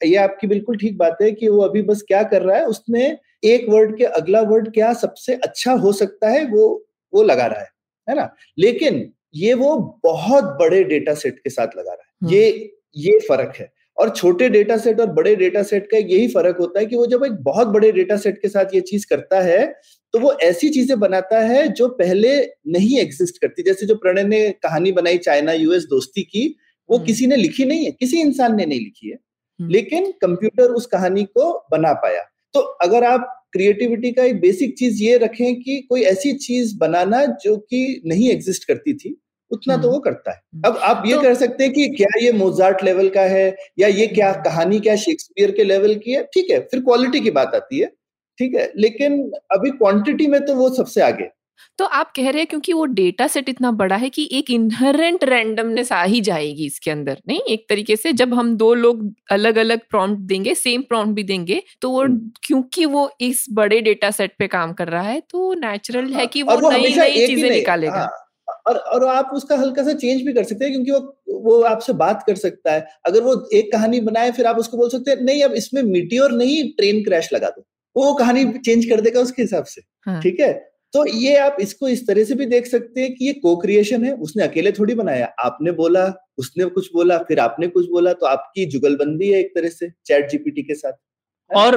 ये 0.00 0.16
आपकी 0.16 0.46
बिल्कुल 0.46 0.76
ठीक 0.76 0.96
बात 0.98 1.18
है 1.22 1.30
कि 1.32 1.48
वो 1.48 1.62
अभी 1.62 1.82
बस 1.82 2.02
क्या 2.08 2.22
कर 2.24 2.42
रहा 2.42 2.56
है 2.56 2.66
उसने 2.66 3.06
एक 3.44 3.66
वर्ड 3.70 3.96
के 3.98 4.04
अगला 4.04 4.40
वर्ड 4.42 4.72
क्या 4.72 4.92
सबसे 4.94 5.34
अच्छा 5.34 5.72
हो 5.76 5.92
सकता 5.92 6.28
है 6.28 6.44
वो 6.46 6.66
वो 7.14 7.22
लगा 7.22 7.46
रहा 7.46 7.60
है 7.60 7.68
है 8.08 8.16
ना? 8.16 8.34
लेकिन 8.58 9.12
ये 9.34 9.54
वो 9.54 10.00
बहुत 10.04 10.44
बड़े 10.44 10.84
डेटा 10.84 11.14
सेट 11.14 11.38
के 11.38 11.50
साथ 11.50 11.66
लगा 11.78 11.92
रहा 11.92 12.02
है। 12.02 12.34
ये 12.34 12.72
ये 12.96 13.18
फ़र्क 13.28 13.52
है। 13.56 13.72
और 13.98 14.10
छोटे 14.10 14.48
डेटा 14.48 14.76
सेट 14.76 15.00
और 15.00 15.06
बड़े 15.06 15.34
डेटा 15.36 15.62
सेट 15.62 15.86
का 15.90 15.98
यही 15.98 16.28
फ़र्क 16.28 16.56
होता 16.60 16.80
है 16.80 16.86
कि 16.86 16.96
वो 16.96 17.06
जब 17.06 17.24
एक 17.24 17.32
बहुत 17.32 17.68
बड़े 17.68 17.92
डेटा 17.92 18.16
सेट 18.16 18.38
के 18.38 18.48
साथ 18.48 18.74
ये 18.74 18.80
चीज़ 18.80 19.06
करता 19.06 19.40
है 19.40 19.66
तो 20.14 20.18
वो 20.18 20.32
ऐसी 20.42 20.68
चीज़ें 20.68 20.98
बनाता 21.00 21.40
है 21.40 21.66
जो 21.68 21.88
पहले 21.88 22.36
नहीं 22.68 22.98
एग्जिस्ट 22.98 23.38
करती। 23.40 23.62
जैसे 23.62 23.86
जो 23.86 23.94
प्रणय 23.94 24.24
ने 24.24 24.50
कहानी 24.62 24.92
बनाई 24.92 25.18
चाइना 25.18 25.52
यूएस 25.52 25.82
दोस्ती 25.82 26.22
की 26.22 26.46
वो 26.88 26.96
हम्म। 26.96 27.06
किसी 27.06 27.26
ने 27.26 27.36
लिखी 27.36 27.64
नहीं 27.64 27.84
है 27.84 27.90
किसी 27.90 28.20
इंसान 28.20 28.56
ने 28.56 28.66
नहीं 28.66 28.80
लिखी 28.80 29.08
है। 29.08 29.16
हम्म। 29.60 29.70
लेकिन 29.70 30.12
कंप्यूटर 30.12 30.64
उस 30.64 30.86
कहानी 30.86 31.24
को 31.24 31.66
बना 31.72 31.92
पाया। 31.92 32.22
तो 32.54 32.60
अगर 32.60 33.04
आप 33.04 33.32
क्रिएटिविटी 33.52 34.10
का 34.12 34.22
एक 34.22 34.40
बेसिक 34.40 34.74
चीज़ 34.78 35.02
ये 35.02 35.16
रखें 35.18 35.54
कि 35.62 35.80
कोई 35.88 36.02
ऐसी 36.04 36.32
चीज़ 36.38 36.76
बनाना 36.78 37.24
जो 37.42 37.56
कि 37.56 38.02
नहीं 38.06 38.30
एग्जिस्ट 38.30 38.64
करती 38.64 38.94
थी 38.94 39.16
उतना 39.50 39.76
तो 39.76 39.82
हम्म। 39.82 39.92
वो 39.92 39.98
करता 40.00 40.30
है। 40.30 40.40
अब 40.66 40.76
आप 40.76 41.02
ये 41.06 41.14
तो, 41.14 41.22
कर 41.22 41.34
सकते 41.34 41.64
हैं 41.64 41.72
कि 41.72 41.86
क्या 41.88 42.08
ये 42.22 42.32
मोजार्ट 42.32 42.82
लेवल 42.84 43.08
का 43.08 43.22
है 43.22 43.56
या 43.78 43.88
ये 43.88 44.06
क्या 44.06 44.32
कहानी 44.42 44.80
क्या 44.80 44.96
शेक्सपियर 44.96 45.50
के 45.50 45.64
लेवल 45.64 45.94
की 45.94 46.12
है? 46.12 46.22
ठीक 46.34 46.50
है 46.50 46.58
फिर 46.60 46.80
क्वालिटी 46.80 47.20
की 47.20 47.30
बात 47.30 47.54
आती 47.54 47.78
है 47.78 47.86
ठीक 48.38 48.54
है 48.54 48.70
लेकिन 48.76 49.20
अभी 49.52 49.70
क्वांटिटी 49.70 50.26
में 50.26 50.40
तो 50.46 50.54
वो 50.54 50.68
सबसे 50.74 51.00
आगे। 51.00 51.28
तो 51.78 51.84
आप 51.84 52.12
कह 52.16 52.30
रहे 52.30 52.40
हैं 52.40 52.46
क्योंकि 52.46 52.72
वो 52.72 52.84
डेटा 52.94 53.26
सेट 53.26 53.48
इतना 53.48 53.70
बड़ा 53.74 53.96
है 53.96 54.08
कि 54.10 54.28
एक 54.32 54.50
इनहरेंट 54.50 55.24
रैंडमनेस 55.24 55.92
आ 55.92 56.02
ही 56.04 56.20
जाएगी 56.20 56.66
इसके 56.66 56.90
अंदर 56.90 57.20
नहीं? 57.28 57.40
एक 57.40 57.66
तरीके 57.68 57.96
से 57.96 58.12
जब 58.12 58.34
हम 58.34 58.54
दो 58.56 58.72
लोग 58.74 59.04
अलग 59.30 59.56
अलग 59.56 59.80
प्रॉम्प्ट 59.90 60.20
देंगे 60.22 60.54
सेम 60.54 60.82
प्रॉम्प्ट 60.82 61.14
भी 61.14 61.22
देंगे 61.22 61.62
तो 61.82 61.90
वो 61.90 62.04
क्योंकि 62.44 62.84
वो 62.86 63.10
इस 63.20 63.44
बड़े 63.52 63.80
डेटा 63.80 64.10
सेट 64.10 64.34
पे 64.38 64.46
काम 64.48 64.72
कर 64.72 64.88
रहा 64.88 65.02
है 65.02 65.20
तो 65.30 65.52
नेचुरल 65.56 66.06
है 66.06 66.14
हाँ, 66.14 66.26
कि 66.26 66.42
वो, 66.42 66.56
वो 66.56 66.70
नई 66.70 66.94
नई 66.96 67.26
चीज़ें 67.26 67.50
निकालेगा। 67.50 67.92
हाँ, 67.92 68.10
और 68.66 68.76
और 68.76 69.04
आप 69.08 69.30
उसका 69.34 69.56
हल्का 69.56 69.82
सा 69.82 69.92
चेंज 69.94 70.22
भी 70.22 70.32
कर 70.32 70.44
सकते 70.44 70.64
हैं 70.64 70.72
क्योंकि 70.74 70.90
वो 70.90 71.42
वो 71.44 71.60
आपसे 71.64 71.92
बात 71.94 72.22
कर 72.26 72.34
सकता 72.36 72.72
है। 72.72 72.86
अगर 73.06 73.20
वो 73.20 73.34
एक 73.54 73.70
कहानी 73.72 74.00
बनाए 74.00 74.30
फिर 74.32 74.46
आप 74.46 74.58
उसको 74.58 74.76
बोल 74.76 74.88
सकते 74.90 75.10
हैं 75.10 75.18
नहीं 75.22 75.42
अब 75.42 75.52
इसमें 75.54 75.82
मिट्टी 75.82 76.18
और 76.18 76.32
नहीं 76.32 76.62
ट्रेन 76.70 77.02
क्रैश 77.04 77.28
लगा 77.32 77.48
दो। 77.48 77.64
वो 77.96 78.12
कहानी 78.14 78.44
चेंज 78.58 78.84
कर 78.84 79.00
देगा 79.00 79.20
उसके 79.20 79.42
हिसाब 79.42 79.64
से 79.64 79.82
हाँ। 80.06 80.20
ठीक 80.22 80.40
है? 80.40 80.52
तो 80.96 81.04
ये 81.08 81.36
आप 81.38 81.56
इसको 81.60 81.88
इस 81.88 82.06
तरह 82.06 82.24
से 82.24 82.34
भी 82.34 82.46
देख 82.46 82.66
सकते 82.66 83.00
हैं 83.00 83.14
कि 83.14 83.26
ये 83.26 83.32
को 83.34 83.54
क्रिएशन 83.56 84.04
है 84.04 84.12
उसने 84.18 84.42
अकेले 84.42 84.70
थोड़ी 84.72 84.94
बनाया। 84.94 85.26
आपने 85.40 85.72
बोला 85.72 86.04
उसने 86.38 86.64
कुछ 86.66 86.88
बोला 86.92 87.18
फिर 87.28 87.40
आपने 87.40 87.66
कुछ 87.68 87.88
बोला 87.90 88.12
तो 88.12 88.26
आपकी 88.26 88.64
जुगलबंदी 88.66 89.28
है 89.32 89.40
एक 89.40 89.52
तरह 89.54 89.68
से 89.68 89.90
चैट 90.06 90.30
जीपीटी 90.30 90.62
के 90.62 90.74
साथ। 90.74 90.92
और 91.50 91.76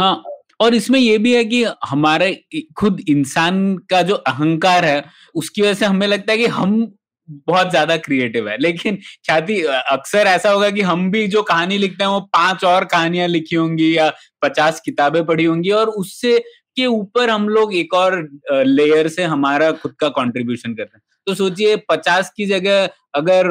हाँ 0.00 0.22
और 0.60 0.74
इसमें 0.74 0.98
ये 1.00 1.16
भी 1.18 1.34
है 1.34 1.44
कि 1.44 1.64
हमारे 1.86 2.34
खुद 2.76 3.00
इंसान 3.08 3.76
का 3.90 4.02
जो 4.02 4.14
अहंकार 4.14 4.84
है 4.84 5.04
उसकी 5.34 5.62
वजह 5.62 5.74
से 5.74 5.86
हमें 5.86 6.06
लगता 6.06 6.32
है 6.32 6.38
कि 6.38 6.46
हम 6.48 6.94
बहुत 7.28 7.70
ज़्यादा 7.70 7.96
क्रिएटिव 7.98 8.48
है। 8.48 8.56
लेकिन 8.58 8.96
ख्याति 8.96 9.60
अक्सर 9.92 10.26
ऐसा 10.26 10.50
होगा 10.50 10.70
कि 10.70 10.80
हम 10.82 11.10
भी 11.10 11.26
जो 11.28 11.42
कहानी 11.44 11.78
लिखते 11.78 12.04
हैं 12.04 12.10
वो 12.10 12.20
पाँच 12.34 12.64
और 12.64 12.84
कहानियाँ 12.86 13.28
लिखी 13.28 13.56
होंगी 13.56 13.96
या 13.96 14.12
पचास 14.42 14.80
किताबें 14.84 15.24
पढ़ी 15.26 15.44
होंगी 15.44 15.70
और 15.72 15.88
उससे 15.96 16.38
के 16.78 16.86
ऊपर 16.86 17.30
हम 17.30 17.48
लोग 17.48 17.74
एक 17.74 17.94
और 17.94 18.16
लेयर 18.52 19.08
से 19.08 19.22
हमारा 19.26 19.70
खुद 19.72 19.92
का 20.00 20.08
कंट्रीब्यूशन 20.16 20.74
करते 20.74 20.96
हैं। 20.96 21.02
तो 21.26 21.34
सोचिए 21.34 21.76
पचास 21.88 22.32
की 22.36 22.46
जगह 22.46 22.88
अगर 23.14 23.48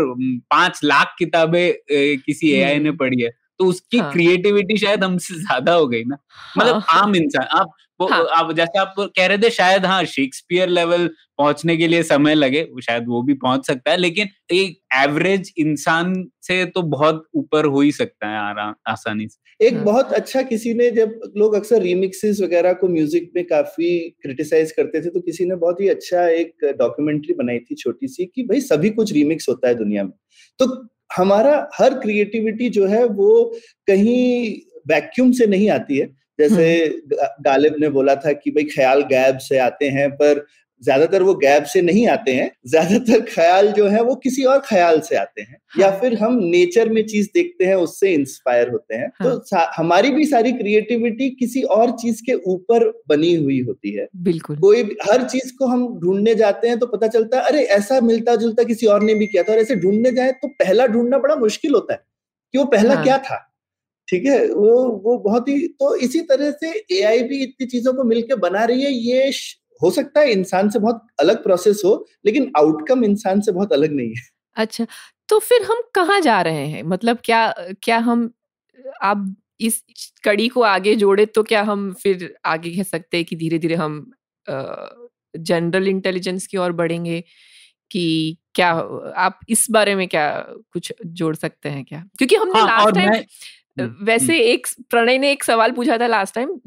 पाँच 0.52 0.80
लाख 0.84 1.16
किताबें 1.20 1.74
किसी 2.18 2.52
एआई 2.52 2.80
ने 2.80 2.92
पढ़ी 2.94 3.22
है 3.22 3.30
तो 3.60 3.66
उसकी 3.66 3.98
हाँ। 3.98 4.12
क्रिएटिविटी 4.12 4.78
शायद 4.78 5.04
हमसे 5.04 5.36
ज़्यादा 5.36 5.74
हो 5.74 5.88
गई 5.88 6.04
ना 6.04 6.18
मतलब 6.58 6.82
हाँ। 6.88 7.02
आम 7.04 7.16
इंसान 7.16 7.48
आप 7.60 7.72
वो 8.00 8.08
हाँ। 8.08 8.26
आप 8.36 8.52
जैसे 8.52 8.80
आप 8.80 8.94
कह 9.00 9.26
रहे 9.26 9.38
थे 9.38 9.50
शायद 9.50 9.86
हाँ 9.86 10.04
शेक्सपियर 10.06 10.70
लेवल 10.70 11.08
पहुँचने 11.38 11.78
के 11.78 11.88
लिए 11.88 12.04
समय 12.04 12.36
लगे 12.36 12.62
वो 12.64 12.82
शायद 12.82 13.06
वो 13.08 13.22
भी 13.22 13.34
पहुँच 13.34 13.66
सकता 13.68 13.92
है 13.92 13.98
लेकिन 13.98 14.28
एक 14.52 14.80
एवरेज 14.96 15.54
इंसान 15.58 16.14
से 16.42 16.66
तो 16.66 16.82
बहुत 16.82 17.24
ऊपर 17.36 17.66
हो 17.66 17.82
ही 17.82 17.92
सकता 17.92 18.28
है 18.28 18.38
आरा- 18.40 18.74
आसानी 18.90 19.28
से 19.28 19.68
एक 19.68 19.74
हाँ। 19.74 19.84
बहुत 19.84 20.14
अच्छा 20.14 20.42
किसी 20.42 20.74
ने 20.74 20.90
जब 20.92 21.20
लोग 21.38 21.54
अक्सर 21.54 21.82
रीमिक्सेस 21.82 22.42
वगैरह 22.42 22.74
को 22.74 22.88
म्यूज़िक 22.88 23.32
में 23.36 23.44
काफ़ी 23.46 24.00
क्रिटिसाइज 24.22 24.72
करते 24.72 25.02
थे 25.02 25.10
तो 25.10 25.22
किसी 25.22 25.46
ने 25.46 25.56
बहुत 25.56 25.82
ही 25.82 25.88
अच्छा 25.88 26.28
एक 26.28 26.66
डॉक्यूमेंट्री 26.80 27.34
बनाई 27.34 27.60
थी 27.60 27.76
छोटी 27.76 28.08
सी 28.08 28.26
कि 28.26 28.44
भाई 28.44 28.62
सभी 28.62 28.90
कुछ 28.90 29.14
रीमिक्स 29.14 29.50
होता 29.50 29.68
है 29.68 29.76
दुनिया 29.76 30.04
में 30.04 30.12
तो 30.60 30.68
हमारा 31.16 31.70
हर 31.76 31.94
क्रिएटिविटी 32.00 32.70
जो 32.70 32.86
है 32.88 33.04
वो 33.06 33.44
कहीं 33.88 34.56
वैक्यूम 34.88 35.32
से 35.32 35.48
नहीं 35.48 35.70
आती 35.70 35.98
है। 35.98 36.06
जैसे 36.40 37.00
गालिब 37.42 37.76
ने 37.80 37.90
बोला 37.90 38.16
था 38.16 38.32
कि 38.32 38.52
भाई 38.52 38.64
ख्याल 38.64 39.02
गैब 39.02 39.38
से 39.38 39.58
आते 39.58 39.90
हैं 39.90 40.10
पर 40.12 40.46
ज़्यादातर 40.82 41.24
वो 41.24 41.34
गैप 41.36 41.64
से 41.64 41.82
नहीं 41.82 42.08
आते 42.08 42.32
हैं 42.32 42.50
ज़्यादातर 42.68 43.22
ख्याल 43.30 43.72
जो 43.72 43.88
है 43.88 44.02
वो 44.04 44.16
किसी 44.16 44.44
और 44.44 44.60
ख्याल 44.60 45.00
से 45.00 45.16
आते 45.16 45.42
हैं 45.42 45.58
हाँ। 45.68 45.82
या। 45.82 45.90
फिर 46.00 46.18
हम 46.18 46.38
नेचर 46.44 46.90
में 46.90 47.02
चीज़ 47.06 47.28
देखते 47.34 47.66
हैं 47.66 47.76
उससे 47.78 48.14
इंस्पायर 48.14 48.70
होते 48.70 48.96
हैं 48.96 49.10
हाँ। 49.16 49.36
तो 49.40 49.58
हमारी 49.78 50.12
भी 50.12 50.26
सारी 50.26 50.52
क्रिएटिविटी 50.52 51.30
किसी 51.30 51.62
और 51.72 51.92
चीज़ 51.98 52.22
के 52.26 52.34
ऊपर 52.48 52.88
बनी 53.10 53.34
हुई 53.36 53.62
होती 53.62 53.94
है 53.94 54.08
बिल्कुल 54.24 54.58
कोई 54.60 54.84
हर 55.04 55.24
चीज़ 55.28 55.52
को 55.60 55.68
हम 55.68 55.88
ढूँढने 56.00 56.36
जाते 56.36 56.68
हैं 56.68 56.80
तो 56.80 56.86
पता 56.88 57.08
चलता 57.08 57.38
है 57.38 57.44
अरे 57.44 57.64
ऐसा 57.74 58.00
मिलता 58.04 58.36
जुलता 58.36 58.64
किसी 58.64 58.88
और 58.88 59.04
ने 59.04 59.16
भी 59.16 59.28
किया 59.28 59.44
था 59.44 59.54
और 59.54 59.60
ऐसे 59.60 59.76
ढूँढने 59.76 60.12
जाए 60.12 60.32
तो 60.32 60.48
पहला 60.60 60.88
ढूंढना 60.88 61.18
बड़ा 61.18 61.36
मुश्किल 61.38 61.74
होता 61.74 61.94
है 61.94 62.04
कि 62.54 62.58
वो 62.58 62.66
पहला 62.68 62.96
हाँ। 62.96 63.04
क्या 63.04 63.18
था 63.20 63.44
ठीक 64.08 64.26
है 64.26 64.40
वो 64.48 64.74
वो 65.04 65.18
बहुत 65.20 65.48
ही 65.50 65.68
तो 65.80 65.96
इसी 65.98 66.20
तरह 66.22 66.52
से 66.54 66.70
एआई 66.92 67.24
भी 67.24 67.42
इतनी 67.44 67.68
चीज़ों 67.68 67.94
को 67.94 68.04
मिलकर 68.04 68.36
बना 68.40 68.64
रही 68.66 68.84
है 68.84 68.92
ये 68.92 69.32
हो 69.84 69.92
सकता 69.92 70.20
है 70.20 70.32
इंसान 70.32 70.70
से 70.70 70.80
बहुत 70.80 71.08
अलग 71.20 71.44
प्रोसेस 71.44 71.82
हो 71.86 72.08
लेकिन 72.26 72.52
आउटकम 72.58 73.04
इंसान 73.04 73.42
से 73.42 73.52
बहुत 73.52 73.74
अलग 73.74 73.92
नहीं 73.92 74.10
है। 74.10 74.22
अच्छा 74.56 74.88
तो 75.30 75.40
फिर 75.40 75.64
हम 75.64 75.82
कहाँ 75.96 76.20
जा 76.22 76.42
रहे 76.42 76.66
हैं? 76.68 76.84
मतलब 76.84 77.20
क्या 77.24 77.56
क्या 77.84 77.98
हम 77.98 78.32
आप 79.02 79.36
इस 79.60 79.84
कड़ी 80.24 80.48
को 80.48 80.62
आगे 80.62 80.96
जोड़े 80.96 81.26
तो 81.26 81.44
क्या 81.44 81.62
हम 81.62 81.92
फिर 81.94 82.36
आगे 82.46 82.76
कह 82.76 82.84
सकते 82.84 83.18
हैं 83.18 83.26
कि 83.26 83.36
धीरे 83.36 83.60
धीरे 83.60 83.76
हम 83.76 84.12
जनरल 85.38 85.88
इंटेलिजेंस 85.88 86.48
की 86.48 86.58
ओर 86.58 86.72
बढ़ेंगे 86.72 87.24
कि 87.92 88.38
क्या 88.56 88.72
आप 89.16 89.40
इस 89.50 89.68
बारे 89.72 89.96
में 89.96 90.08
क्या 90.08 90.30
कुछ 90.72 90.94
जोड़ 91.06 91.36
सकते 91.36 91.70
हैं 91.70 91.84
क्या? 91.86 92.04
क्योंकि 92.18 92.36
हमने 92.36 92.60
हाँ, 92.60 92.68
लास्ट 92.68 92.96
टाइम 92.96 93.24
हम्म, 93.80 94.06
वैसे 94.06 94.40
एक 94.40 94.68
प्रणय 94.90 95.18
ने 95.18 95.32
एक 95.32 95.44
सवाल 95.44 95.72
पूछा 95.72 95.98
था 95.98 96.08
लास्ट 96.08 96.36
टाइम 96.36 96.60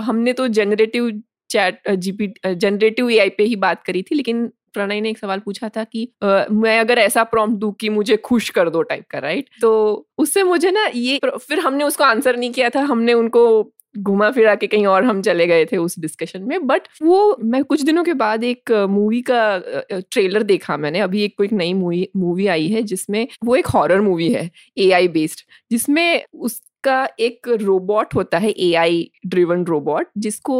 हमने 0.00 0.32
तो 0.32 0.48
generative 0.48 1.22
chat 1.50 1.90
GP 1.90 2.32
generative 2.46 3.10
AI 3.10 3.28
पे 3.28 3.44
ही 3.44 3.56
बात 3.56 3.82
करी 3.82 4.02
थी 4.02 4.14
लेकिन 4.14 4.46
प्रणय 4.74 5.00
ने 5.00 5.10
एक 5.10 5.18
सवाल 5.18 5.38
पूछा 5.38 5.68
था 5.68 5.84
कि 5.84 6.04
अ, 6.22 6.44
मैं 6.50 6.78
अगर 6.80 6.98
ऐसा 6.98 7.24
प्रॉम्प्ट 7.24 7.58
दूँ 7.60 7.72
कि 7.72 7.88
मुझे 7.88 8.16
खुश 8.16 8.48
कर 8.50 8.70
दो 8.70 8.82
टाइप 8.82 9.04
का 9.10 9.18
राइट? 9.18 9.48
तो 9.60 10.08
उससे 10.18 10.42
मुझे 10.42 10.70
ना 10.70 10.86
ये 10.94 11.20
फिर 11.26 11.58
हमने 11.58 11.84
उसको 11.84 12.04
आंसर 12.04 12.36
नहीं 12.36 12.50
किया 12.52 12.70
था 12.70 12.80
हमने 12.80 13.12
उनको 13.12 13.72
घुमा 13.98 14.30
फिरा 14.30 14.54
के 14.54 14.66
कहीं 14.66 14.86
और 14.86 15.04
हम 15.04 15.22
चले 15.22 15.46
गए 15.46 15.64
थे 15.64 15.76
उस 15.76 15.98
डिस्कशन 15.98 16.42
में 16.42 16.66
बट 16.66 16.82
वो 17.02 17.36
मैं 17.44 17.62
कुछ 17.64 17.82
दिनों 17.82 18.04
के 18.04 18.12
बाद 18.14 18.44
एक 18.44 18.72
मूवी 18.90 19.20
का 19.30 19.38
ट्रेलर 19.92 20.42
देखा 20.42 20.76
मैंने 20.76 21.00
अभी 21.00 21.22
एक 21.24 21.34
कोई 21.38 21.48
नई 21.52 21.72
मूवी 21.74 22.08
मूवी 22.16 22.46
आई 22.46 22.68
है 22.68 22.82
जिसमें 22.82 23.26
वो 23.44 23.56
एक 23.56 23.66
हॉरर 23.66 24.00
मूवी 24.00 24.32
है 24.32 24.50
एआई 24.78 25.08
बेस्ड 25.08 25.40
जिसमें 25.70 26.24
उसका 26.34 27.08
एक 27.20 27.48
रोबोट 27.48 28.14
होता 28.14 28.38
है 28.38 28.50
एआई 28.50 29.10
ड्रिवन 29.26 29.64
रोबोट 29.64 30.06
जिसको 30.18 30.58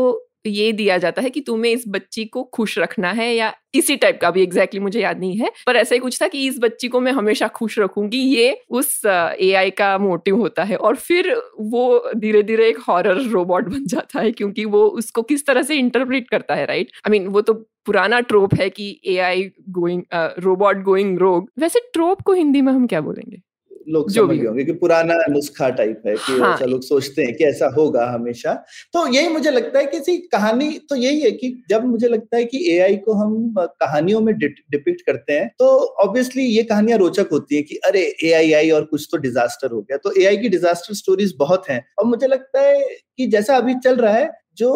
ये 0.49 0.73
दिया 0.73 0.99
जाता 0.99 1.23
है 1.23 1.31
कि 1.31 1.41
तुम्हें 1.41 1.73
इस 1.73 1.85
बच्ची 1.89 2.25
को 2.27 2.43
खुश 2.55 2.79
रखना 2.79 3.11
है 3.13 3.33
या 3.35 3.53
इसी 3.75 3.97
टाइप 3.97 4.19
का 4.23 4.31
भी 4.31 4.43
एग्जैक्टली 4.43 4.81
मुझे 4.81 5.01
याद 5.01 5.19
नहीं 5.21 5.37
है, 5.37 5.51
पर 5.67 5.77
ऐसा 5.77 5.95
ही 5.95 5.99
कुछ 6.01 6.21
था 6.23 6.29
कि 6.29 6.47
इस 6.47 6.59
बच्ची 6.61 6.89
को 6.89 7.01
मैं 7.01 7.13
हमेशा 7.13 7.49
खुश 7.49 7.79
रखूँगी, 7.79 8.19
ये 8.19 8.61
उस 8.71 9.01
एआई 9.07 9.71
का 9.71 9.97
मोटिव 9.99 10.37
होता 10.37 10.65
है। 10.65 10.77
और 10.77 10.97
फिर 10.97 11.35
वो 11.61 12.11
धीरे 12.17 12.43
धीरे 12.43 12.69
एक 12.69 12.79
हॉरर 12.89 13.21
रोबोट 13.23 13.69
बन 13.69 13.87
जाता 13.87 14.21
है, 14.21 14.31
क्योंकि 14.33 14.65
वो 14.67 14.87
उसको 14.89 15.23
किस 15.23 15.47
तरह 15.47 15.63
से 15.63 15.77
इंटरप्रेट 15.77 16.29
करता 16.31 16.55
है 16.55 16.67
राइट 16.67 16.91
आई 17.07 17.11
मीन 17.11 17.27
वो 17.29 17.41
तो 17.41 17.55
पुराना 17.87 18.21
ट्रोप 18.21 18.55
है 18.55 18.69
कि 18.71 19.01
A 19.07 19.17
I 19.19 19.43
going 19.71 20.03
robot 20.39 20.83
going 20.85 21.19
rogue 21.19 21.51
वैसे 21.59 21.81
ट्रोप 21.93 22.23
को 22.23 22.33
हिंदी 22.33 22.63
में 22.63 22.73
हम 22.73 22.87
क्या 22.87 23.01
बोलेंगे? 23.01 23.41
लोग 23.89 24.11
जो 24.11 24.27
भी 24.27 24.39
होंगे 24.45 24.65
कि 24.65 24.73
पुराना 24.73 25.15
नुस्खा 25.31 25.69
टाइप 25.71 26.03
है 26.07 26.15
कि 26.17 26.33
हाँ। 26.33 26.55
ऐसा 26.55 26.65
लोग 26.65 26.83
सोचते 26.83 27.23
हैं 27.23 27.35
कि 27.37 27.45
ऐसा 27.45 27.67
होगा 27.77 28.05
हमेशा। 28.07 28.53
तो 28.93 29.07
यही 29.07 29.29
मुझे 29.29 29.51
लगता 29.51 29.79
है 29.79 29.87
कि 29.87 30.01
सी 30.01 30.17
कहानी 30.33 30.69
तो 30.91 30.97
यही 30.97 31.21
है 31.21 31.31
कि 31.31 31.63
जब 31.71 31.85
मुझे 31.85 32.09
लगता 32.09 32.37
है 32.37 32.45
कि 32.45 32.65
एआई 32.73 32.97
को 32.97 33.13
हम 33.13 33.55
कहानियों 33.59 34.21
में 34.21 34.35
डिपिक्ट 34.39 35.01
करते 35.01 35.33
हैं 35.33 35.49
तो 35.59 35.69
ऑब्वियसली 36.05 36.43
ये 36.43 36.63
कहानियाँ 36.63 36.99
रोचक 36.99 37.29
होती 37.33 37.57
है 37.57 37.63
कि 37.63 37.77
अरे 37.77 38.03
एआई 38.25 38.53
आई 38.53 38.71
और 38.71 38.85
कुछ 38.85 39.09
तो 39.13 39.19
डिजास्टर 39.19 39.71
हो 39.71 39.81
गया। 39.81 39.97
तो 39.97 40.13
एआई 40.21 40.37
की 40.37 40.49
डिजास्टर 40.49 40.95
स्टोरीज 40.95 41.35
बहुत 41.39 41.69
हैं। 41.69 41.85
और 41.99 42.05
मुझे 42.05 42.27
लगता 42.27 42.61
है 42.61 42.81
कि 43.17 43.27
जैसा 43.27 43.57
अभी 43.57 43.75
चल 43.75 43.97
रहा 43.97 44.13
है 44.13 44.31
जो 44.59 44.71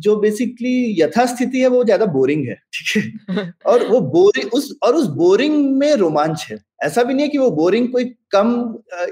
जो 0.00 0.16
बेसिकली 0.20 0.74
यथास्थिति 1.00 1.60
है 1.60 1.68
वो 1.68 1.82
ज़्यादा 1.84 2.06
बोरिंग 2.08 2.46
है 2.48 2.54
ठीक 2.74 2.96
है? 2.96 3.52
और 3.66 3.86
वो 3.88 4.00
बोरिंग 4.12 4.52
उस 4.54 4.74
और 4.82 4.94
उस 4.96 5.06
बोरिंग 5.16 5.56
में 5.78 5.94
रोमांच 5.96 6.46
है। 6.50 6.58
ऐसा 6.84 7.02
भी 7.02 7.14
नहीं 7.14 7.26
है 7.26 7.30
कि 7.30 7.38
वो 7.38 7.50
बोरिंग 7.52 7.88
कोई 7.92 8.04
कम 8.32 8.52